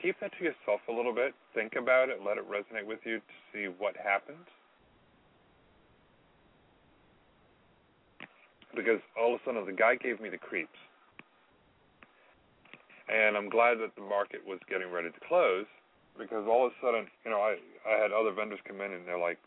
keep 0.00 0.18
that 0.20 0.32
to 0.38 0.44
yourself 0.44 0.80
a 0.88 0.92
little 0.92 1.14
bit. 1.14 1.34
Think 1.54 1.76
about 1.76 2.08
it. 2.08 2.22
Let 2.22 2.38
it 2.38 2.48
resonate 2.48 2.86
with 2.86 3.00
you 3.04 3.18
to 3.18 3.34
see 3.52 3.66
what 3.66 3.96
happens. 3.96 4.46
Because 8.74 9.00
all 9.18 9.34
of 9.34 9.40
a 9.40 9.44
sudden, 9.44 9.64
the 9.64 9.72
guy 9.72 9.94
gave 9.96 10.20
me 10.20 10.28
the 10.28 10.38
creeps. 10.38 10.78
And 13.08 13.36
I'm 13.36 13.48
glad 13.48 13.78
that 13.84 13.94
the 13.96 14.02
market 14.02 14.40
was 14.46 14.58
getting 14.68 14.90
ready 14.90 15.10
to 15.10 15.20
close 15.28 15.68
because 16.18 16.46
all 16.48 16.66
of 16.66 16.72
a 16.72 16.76
sudden, 16.80 17.06
you 17.24 17.30
know, 17.30 17.42
I 17.42 17.60
I 17.84 18.00
had 18.00 18.12
other 18.12 18.32
vendors 18.32 18.60
come 18.66 18.80
in 18.80 18.92
and 18.92 19.04
they're 19.06 19.20
like, 19.20 19.38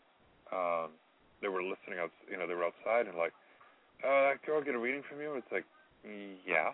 um, 0.54 0.94
they 1.42 1.48
were 1.48 1.62
listening 1.62 1.98
out, 1.98 2.14
you 2.30 2.38
know, 2.38 2.46
they 2.46 2.54
were 2.54 2.64
outside 2.70 3.10
and 3.10 3.18
like, 3.18 3.34
uh, 4.06 4.30
that 4.30 4.46
girl 4.46 4.62
get 4.62 4.74
a 4.74 4.78
reading 4.78 5.02
from 5.08 5.20
you? 5.20 5.34
It's 5.34 5.50
like, 5.50 5.66
yeah. 6.46 6.70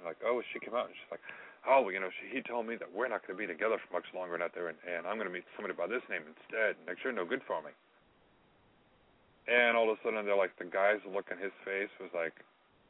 I'm 0.00 0.06
like, 0.08 0.16
oh, 0.24 0.40
she 0.52 0.58
came 0.60 0.72
out 0.72 0.88
and 0.88 0.96
she's 0.96 1.12
like, 1.12 1.24
oh, 1.68 1.88
you 1.88 2.00
know, 2.00 2.08
she, 2.08 2.36
he 2.36 2.40
told 2.40 2.66
me 2.66 2.76
that 2.76 2.88
we're 2.88 3.08
not 3.08 3.26
going 3.26 3.36
to 3.36 3.40
be 3.40 3.48
together 3.48 3.76
for 3.76 4.00
much 4.00 4.08
longer 4.16 4.40
out 4.40 4.52
there, 4.56 4.68
and, 4.68 4.78
and 4.84 5.06
I'm 5.06 5.16
going 5.16 5.28
to 5.28 5.32
meet 5.32 5.44
somebody 5.56 5.76
by 5.76 5.86
this 5.88 6.04
name 6.08 6.24
instead. 6.24 6.76
And 6.80 6.88
like, 6.88 7.00
sure, 7.00 7.12
no 7.12 7.24
good 7.24 7.44
for 7.44 7.60
me. 7.60 7.72
And 9.46 9.76
all 9.76 9.90
of 9.90 9.98
a 9.98 10.00
sudden, 10.02 10.24
they're 10.24 10.36
like, 10.36 10.56
the 10.58 10.64
guy's 10.64 11.00
look 11.04 11.28
on 11.30 11.38
his 11.38 11.52
face 11.64 11.92
was 12.00 12.10
like, 12.14 12.32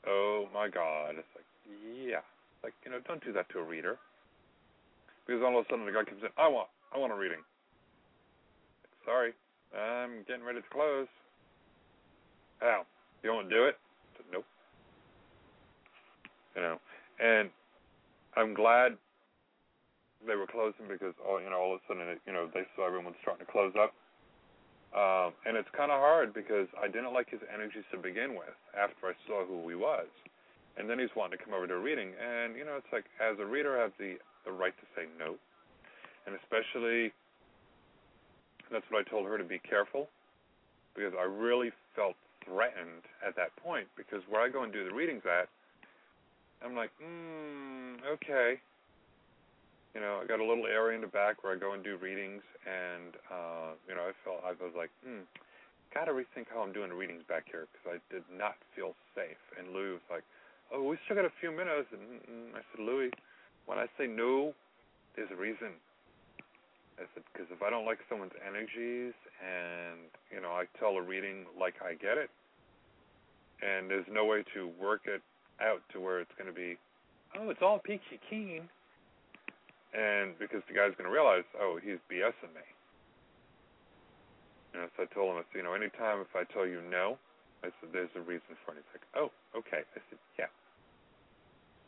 oh 0.07 0.47
my 0.55 0.69
god. 0.69 1.19
It's 1.19 1.35
like, 1.35 1.49
yeah, 1.97 2.23
like 2.63 2.75
you 2.85 2.91
know, 2.91 3.01
don't 3.07 3.25
do 3.25 3.33
that 3.33 3.49
to 3.51 3.59
a 3.59 3.65
reader. 3.65 3.99
Because 5.27 5.43
all 5.43 5.59
of 5.59 5.65
a 5.65 5.69
sudden, 5.69 5.87
the 5.87 5.93
guy 5.93 6.05
comes 6.05 6.23
in, 6.23 6.29
I 6.37 6.49
want, 6.49 6.69
I 6.95 6.99
want 6.99 7.13
a 7.13 7.17
reading. 7.17 7.43
Sorry, 9.05 9.33
I'm 9.75 10.23
getting 10.29 10.45
ready 10.45 10.61
to 10.61 10.69
close. 10.71 11.09
How? 12.61 12.87
You 13.23 13.33
want 13.33 13.49
to 13.49 13.55
do 13.55 13.65
it? 13.65 13.77
Said, 14.17 14.27
nope. 14.33 14.45
You 16.55 16.63
know, 16.63 16.79
and 17.19 17.51
I'm 18.37 18.55
glad 18.55 18.97
they 20.27 20.37
were 20.37 20.47
closing 20.47 20.89
because 20.89 21.15
all 21.27 21.41
you 21.41 21.51
know 21.51 21.59
all 21.59 21.75
of 21.75 21.81
a 21.81 21.83
sudden 21.89 22.09
it, 22.09 22.21
you 22.27 22.33
know 22.33 22.49
they 22.53 22.65
saw 22.75 22.87
everyone 22.87 23.15
starting 23.23 23.45
to 23.45 23.51
close 23.51 23.73
up. 23.81 23.93
Um, 24.95 25.35
and 25.43 25.59
it's 25.59 25.69
kind 25.75 25.91
of 25.91 25.99
hard 25.99 26.33
because 26.33 26.71
I 26.79 26.87
didn't 26.87 27.13
like 27.13 27.29
his 27.29 27.43
energies 27.53 27.83
to 27.91 27.99
begin 27.99 28.39
with. 28.39 28.55
After 28.79 29.11
I 29.11 29.15
saw 29.27 29.45
who 29.45 29.67
he 29.69 29.75
was, 29.75 30.07
and 30.79 30.89
then 30.89 30.99
he's 30.99 31.11
wanting 31.17 31.39
to 31.39 31.45
come 31.45 31.53
over 31.53 31.67
to 31.67 31.75
a 31.75 31.83
reading, 31.83 32.15
and 32.15 32.55
you 32.55 32.65
know 32.65 32.79
it's 32.79 32.93
like 32.93 33.05
as 33.19 33.35
a 33.43 33.47
reader 33.47 33.79
I 33.79 33.91
have 33.91 33.97
the 33.99 34.17
the 34.47 34.53
right 34.53 34.75
to 34.77 34.87
say 34.95 35.11
no, 35.19 35.35
and 36.27 36.39
especially 36.39 37.11
that's 38.71 38.87
what 38.89 39.05
I 39.07 39.11
told 39.11 39.27
her 39.27 39.37
to 39.37 39.45
be 39.45 39.59
careful 39.59 40.09
because 40.95 41.13
I 41.19 41.25
really 41.25 41.71
felt 41.97 42.15
threatened 42.45 43.03
at 43.27 43.35
that 43.37 43.55
point 43.57 43.87
because 43.97 44.23
where 44.29 44.43
I 44.43 44.49
go 44.49 44.63
and 44.63 44.73
do 44.73 44.85
the 44.85 44.95
readings 44.95 45.23
at, 45.27 45.49
I'm 46.65 46.77
like, 46.77 46.91
mm, 47.03 47.99
okay. 48.15 48.61
You 49.95 50.01
know, 50.01 50.19
I 50.23 50.27
got 50.27 50.41
a 50.41 50.45
little 50.45 50.67
area 50.67 50.99
in 50.99 51.03
the 51.03 51.11
back 51.11 51.45
where 51.45 51.55
I 51.55 51.59
go 51.59 51.73
and 51.73 51.85
do 51.85 51.97
readings, 51.97 52.43
and 52.67 53.15
uh, 53.31 53.79
you 53.87 53.95
know, 53.95 54.11
I 54.11 54.13
felt 54.27 54.43
I 54.43 54.51
was 54.59 54.75
like, 54.75 54.91
hmm, 55.07 55.23
got 55.95 56.11
to 56.11 56.13
rethink 56.13 56.51
how 56.51 56.67
I'm 56.67 56.75
doing 56.75 56.91
the 56.91 56.99
readings 56.99 57.23
back 57.29 57.47
here 57.47 57.71
because 57.71 58.03
I 58.03 58.13
did 58.13 58.27
not 58.27 58.59
feel 58.75 58.99
safe. 59.15 59.39
And 59.55 59.71
Louis 59.71 60.03
was 60.03 60.09
like, 60.11 60.27
oh, 60.75 60.83
we 60.83 60.99
still 61.07 61.15
got 61.15 61.25
a 61.25 61.37
few 61.39 61.55
minutes, 61.55 61.87
and 61.95 62.59
I 62.59 62.67
said, 62.75 62.83
Louis, 62.83 63.15
when 63.67 63.79
I 63.79 63.87
say 63.97 64.11
no, 64.11 64.53
there's 65.15 65.31
a 65.31 65.39
reason. 65.39 65.79
I 66.99 67.07
said, 67.15 67.23
because 67.33 67.47
if 67.51 67.63
I 67.63 67.71
don't 67.71 67.87
like 67.87 67.99
someone's 68.11 68.35
energies, 68.43 69.15
and 69.39 70.11
you 70.35 70.43
know, 70.43 70.51
I 70.51 70.67
tell 70.79 70.99
a 70.99 71.03
reading 71.03 71.47
like 71.55 71.75
I 71.79 71.95
get 71.95 72.19
it, 72.19 72.31
and 73.63 73.91
there's 73.91 74.07
no 74.11 74.27
way 74.27 74.43
to 74.55 74.71
work 74.81 75.03
it 75.07 75.23
out 75.63 75.83
to 75.93 76.01
where 76.01 76.19
it's 76.19 76.35
going 76.37 76.51
to 76.51 76.55
be, 76.55 76.77
oh, 77.39 77.51
it's 77.51 77.63
all 77.63 77.79
peachy 77.79 78.19
keen, 78.29 78.69
and 79.95 80.35
because 80.43 80.61
the 80.67 80.75
guy's 80.75 80.93
going 80.99 81.07
to 81.07 81.15
realize, 81.15 81.47
oh, 81.57 81.79
he's 81.79 82.03
BSing 82.11 82.51
me. 82.51 82.67
Know, 84.75 84.91
so 84.99 85.07
I 85.07 85.09
told 85.15 85.31
him, 85.31 85.39
I 85.39 85.47
said, 85.55 85.63
you 85.63 85.63
know, 85.63 85.79
anytime 85.79 86.19
if 86.19 86.35
I 86.35 86.43
tell 86.51 86.67
you 86.67 86.83
no, 86.91 87.15
I 87.63 87.71
said, 87.79 87.95
there's 87.95 88.11
a 88.19 88.25
reason 88.27 88.59
for 88.67 88.75
it. 88.75 88.83
He's 88.83 88.99
like, 88.99 89.07
oh, 89.15 89.31
okay. 89.55 89.87
I 89.87 90.01
said, 90.11 90.19
yeah. 90.35 90.51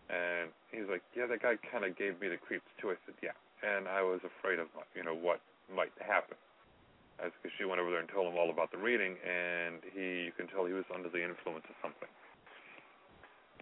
And 0.07 0.55
he's 0.71 0.87
like, 0.87 1.03
yeah, 1.19 1.27
that 1.27 1.43
guy 1.43 1.59
kind 1.67 1.83
of 1.83 1.99
gave 1.99 2.15
me 2.23 2.31
the 2.31 2.39
creeps 2.39 2.71
too. 2.79 2.95
I 2.95 2.99
said, 3.03 3.19
yeah. 3.19 3.35
And 3.67 3.91
I 3.91 4.07
was 4.07 4.23
afraid 4.23 4.63
of, 4.63 4.71
you 4.95 5.03
know, 5.03 5.19
what 5.19 5.43
might 5.67 5.91
happen. 5.99 6.39
That's 7.19 7.35
because 7.43 7.59
she 7.59 7.67
went 7.67 7.83
over 7.83 7.91
there 7.91 7.99
and 7.99 8.09
told 8.13 8.31
him 8.31 8.39
all 8.39 8.53
about 8.53 8.71
the 8.71 8.79
reading, 8.79 9.17
and 9.25 9.81
he, 9.91 10.29
you 10.31 10.35
can 10.37 10.47
tell 10.47 10.69
he 10.69 10.77
was 10.77 10.85
under 10.93 11.09
the 11.09 11.19
influence 11.19 11.65
of 11.67 11.75
something. 11.81 12.13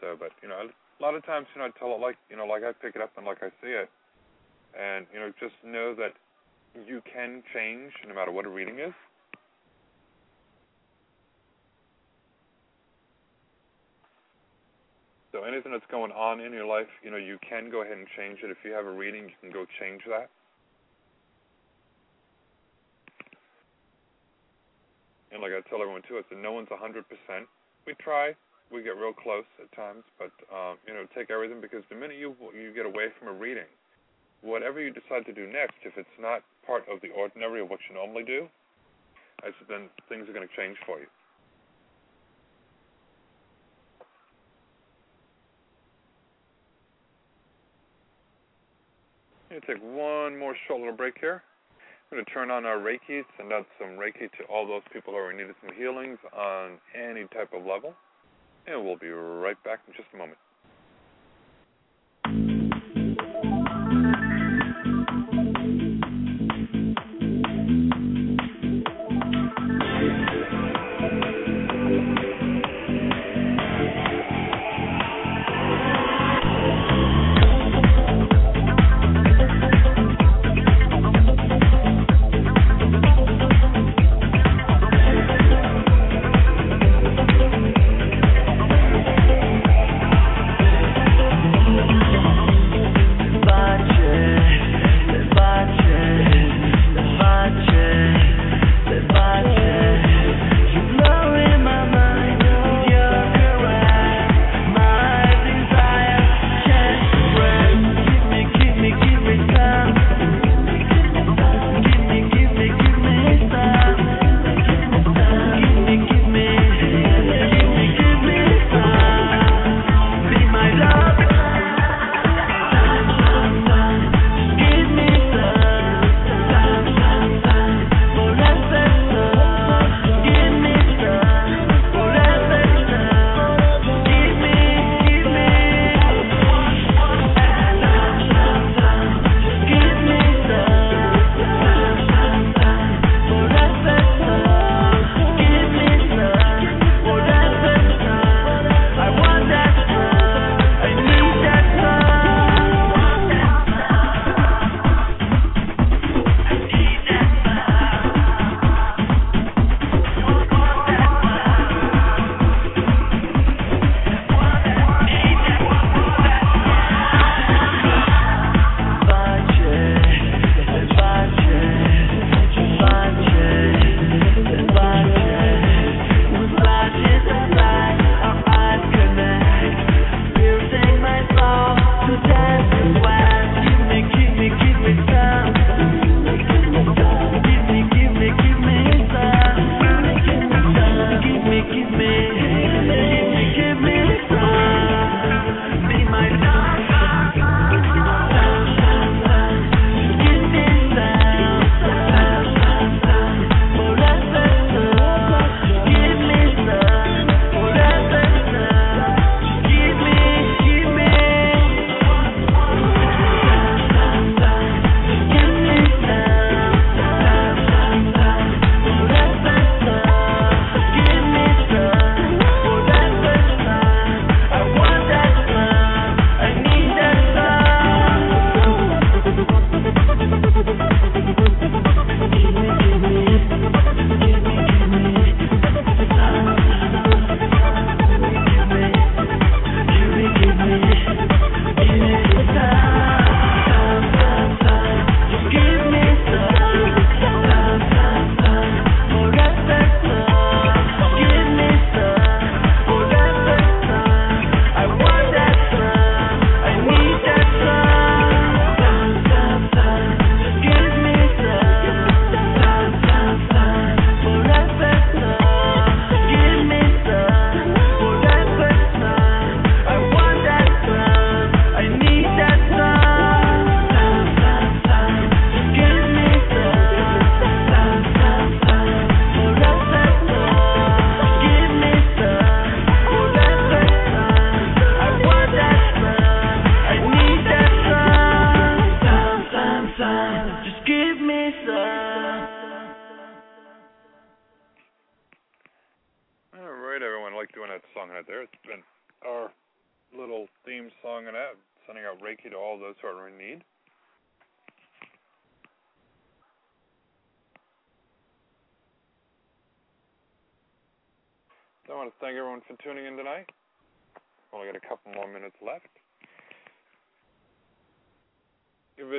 So, 0.03 0.19
but 0.19 0.35
you 0.43 0.51
know, 0.51 0.59
a 0.59 1.01
lot 1.01 1.15
of 1.15 1.25
times, 1.25 1.47
you 1.55 1.63
know, 1.63 1.71
I 1.71 1.73
tell 1.79 1.95
it 1.95 2.03
like, 2.03 2.19
you 2.29 2.37
know, 2.37 2.51
like 2.51 2.67
I 2.67 2.75
pick 2.75 2.99
it 2.99 3.01
up 3.01 3.15
and 3.17 3.25
like 3.25 3.47
I 3.47 3.55
see 3.63 3.71
it, 3.71 3.89
and 4.79 5.07
you 5.13 5.21
know, 5.21 5.33
just 5.41 5.55
know 5.65 5.95
that 5.95 6.13
you 6.87 7.03
can 7.07 7.43
change 7.55 7.93
no 8.07 8.15
matter 8.15 8.33
what 8.33 8.47
a 8.47 8.49
reading 8.49 8.79
is. 8.79 8.95
So 15.33 15.43
anything 15.43 15.73
that's 15.73 15.87
going 15.91 16.13
on 16.13 16.39
in 16.39 16.53
your 16.53 16.67
life, 16.67 16.87
you 17.03 17.11
know, 17.11 17.17
you 17.17 17.39
can 17.43 17.69
go 17.69 17.83
ahead 17.83 17.99
and 17.99 18.07
change 18.17 18.39
it. 18.45 18.51
If 18.51 18.59
you 18.65 18.71
have 18.71 18.87
a 18.87 18.93
reading, 18.93 19.25
you 19.25 19.35
can 19.43 19.51
go 19.51 19.67
change 19.81 20.03
that. 20.07 20.31
And 25.35 25.43
like 25.43 25.51
I 25.51 25.59
tell 25.69 25.83
everyone 25.83 26.03
too, 26.07 26.15
I 26.15 26.23
said 26.31 26.39
no 26.39 26.53
one's 26.53 26.71
a 26.71 26.79
hundred 26.79 27.03
percent. 27.11 27.51
We 27.85 27.95
try, 27.99 28.39
we 28.71 28.87
get 28.87 28.95
real 28.95 29.13
close 29.13 29.45
at 29.59 29.67
times, 29.75 30.07
but 30.23 30.31
um, 30.55 30.79
you 30.87 30.95
know, 30.95 31.03
take 31.11 31.31
everything 31.35 31.61
because 31.61 31.83
the 31.91 31.99
minute 31.99 32.17
you 32.17 32.39
you 32.55 32.71
get 32.71 32.87
away 32.87 33.11
from 33.19 33.27
a 33.27 33.35
reading, 33.35 33.67
whatever 34.45 34.81
you 34.81 34.93
decide 34.93 35.25
to 35.27 35.33
do 35.33 35.47
next, 35.47 35.77
if 35.85 35.97
it's 35.97 36.17
not 36.21 36.43
part 36.67 36.85
of 36.93 37.01
the 37.01 37.09
ordinary 37.11 37.63
of 37.63 37.71
what 37.71 37.81
you 37.89 37.95
normally 37.95 38.25
do, 38.25 38.47
I 39.43 39.47
said 39.47 39.69
then 39.69 39.89
things 40.09 40.29
are 40.29 40.33
going 40.33 40.47
to 40.47 40.57
change 40.57 40.77
for 40.87 41.01
you. 41.01 41.07
I'm 49.51 49.61
going 49.61 49.63
to 49.63 49.67
take 49.75 49.83
one 49.83 50.39
more 50.39 50.55
short 50.67 50.81
little 50.81 50.97
break 50.97 51.15
here. 51.21 51.43
I'm 52.11 52.19
going 52.19 52.25
to 52.25 52.31
turn 52.31 52.51
on 52.51 52.65
our 52.65 52.77
Reiki, 52.77 53.23
send 53.37 53.53
out 53.53 53.67
some 53.79 53.97
Reiki 53.97 54.31
to 54.39 54.45
all 54.51 54.67
those 54.67 54.83
people 54.93 55.13
who 55.13 55.19
are 55.19 55.31
in 55.31 55.39
need 55.39 55.49
of 55.49 55.57
some 55.65 55.75
healings 55.77 56.19
on 56.37 56.79
any 56.95 57.25
type 57.29 57.53
of 57.55 57.65
level. 57.65 57.95
And 58.67 58.85
we'll 58.85 58.99
be 58.99 59.09
right 59.09 59.63
back 59.65 59.81
in 59.87 59.95
just 59.95 60.09
a 60.13 60.17
moment. 60.17 60.39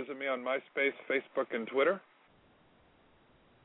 Visit 0.06 0.20
me 0.20 0.28
on 0.28 0.40
MySpace, 0.42 0.94
Facebook, 1.10 1.54
and 1.54 1.68
Twitter. 1.68 2.00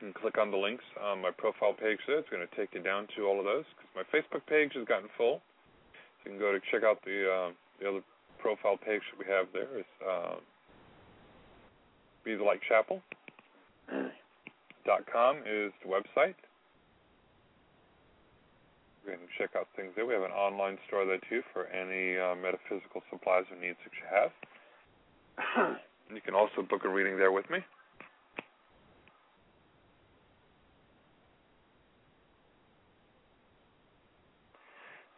And 0.01 0.13
click 0.15 0.37
on 0.39 0.49
the 0.49 0.57
links 0.57 0.83
on 0.99 1.21
my 1.21 1.29
profile 1.29 1.73
page 1.73 1.99
there. 2.07 2.17
It's 2.17 2.29
going 2.29 2.45
to 2.45 2.55
take 2.55 2.73
you 2.73 2.81
down 2.81 3.07
to 3.15 3.25
all 3.27 3.37
of 3.37 3.45
those 3.45 3.65
because 3.77 3.91
my 3.93 4.05
Facebook 4.09 4.41
page 4.47 4.71
has 4.73 4.87
gotten 4.87 5.09
full. 5.15 5.41
So 5.93 6.31
you 6.31 6.31
can 6.31 6.39
go 6.39 6.51
to 6.51 6.59
check 6.71 6.83
out 6.83 6.97
the 7.05 7.29
uh, 7.29 7.51
the 7.79 7.89
other 7.89 8.01
profile 8.39 8.77
page 8.77 9.01
that 9.11 9.19
we 9.19 9.31
have 9.31 9.45
there. 9.53 9.69
It's 9.77 9.95
uh, 10.01 10.35
Be 12.25 12.35
the 12.35 12.43
Light 12.43 12.61
Chapel. 12.67 13.01
dot 14.85 15.05
com 15.11 15.37
is 15.45 15.71
the 15.85 15.89
website. 15.89 16.33
You 19.05 19.13
can 19.13 19.19
check 19.37 19.51
out 19.55 19.67
things 19.75 19.93
there. 19.95 20.07
We 20.07 20.13
have 20.15 20.23
an 20.23 20.31
online 20.31 20.79
store 20.87 21.05
there 21.05 21.21
too 21.29 21.41
for 21.53 21.67
any 21.67 22.17
uh, 22.17 22.33
metaphysical 22.41 23.03
supplies 23.11 23.45
or 23.51 23.57
needs 23.61 23.77
that 23.85 23.93
you 23.93 24.05
have. 24.09 25.77
You 26.13 26.21
can 26.21 26.35
also 26.35 26.61
book 26.61 26.83
a 26.83 26.89
reading 26.89 27.17
there 27.17 27.31
with 27.31 27.49
me. 27.49 27.59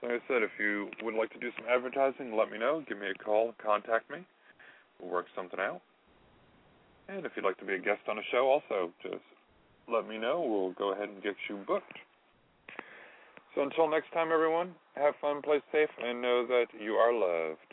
Like 0.04 0.12
I 0.12 0.28
said, 0.28 0.44
if 0.44 0.52
you 0.60 0.90
would 1.02 1.16
like 1.16 1.32
to 1.32 1.40
do 1.40 1.50
some 1.58 1.66
advertising, 1.70 2.36
let 2.36 2.52
me 2.52 2.60
know. 2.60 2.84
Give 2.88 3.00
me 3.00 3.08
a 3.08 3.24
call. 3.24 3.56
Contact 3.64 4.12
me. 4.12 4.20
We'll 5.00 5.12
work 5.12 5.28
something 5.36 5.60
out. 5.60 5.82
And 7.08 7.26
if 7.26 7.32
you'd 7.36 7.46
like 7.46 7.58
to 7.60 7.66
be 7.66 7.74
a 7.74 7.80
guest 7.80 8.02
on 8.10 8.18
a 8.18 8.22
show, 8.32 8.50
also 8.50 8.92
just 9.02 9.24
let 9.92 10.08
me 10.08 10.18
know. 10.18 10.42
We'll 10.42 10.74
go 10.74 10.94
ahead 10.94 11.10
and 11.10 11.24
get 11.24 11.36
you 11.50 11.58
booked. 11.66 11.98
So 13.56 13.62
until 13.62 13.90
next 13.90 14.12
time, 14.14 14.30
everyone, 14.34 14.76
have 14.96 15.14
fun, 15.22 15.42
play 15.42 15.62
safe, 15.72 15.90
and 16.04 16.22
know 16.22 16.46
that 16.48 16.68
you 16.80 16.94
are 16.94 17.14
loved. 17.14 17.73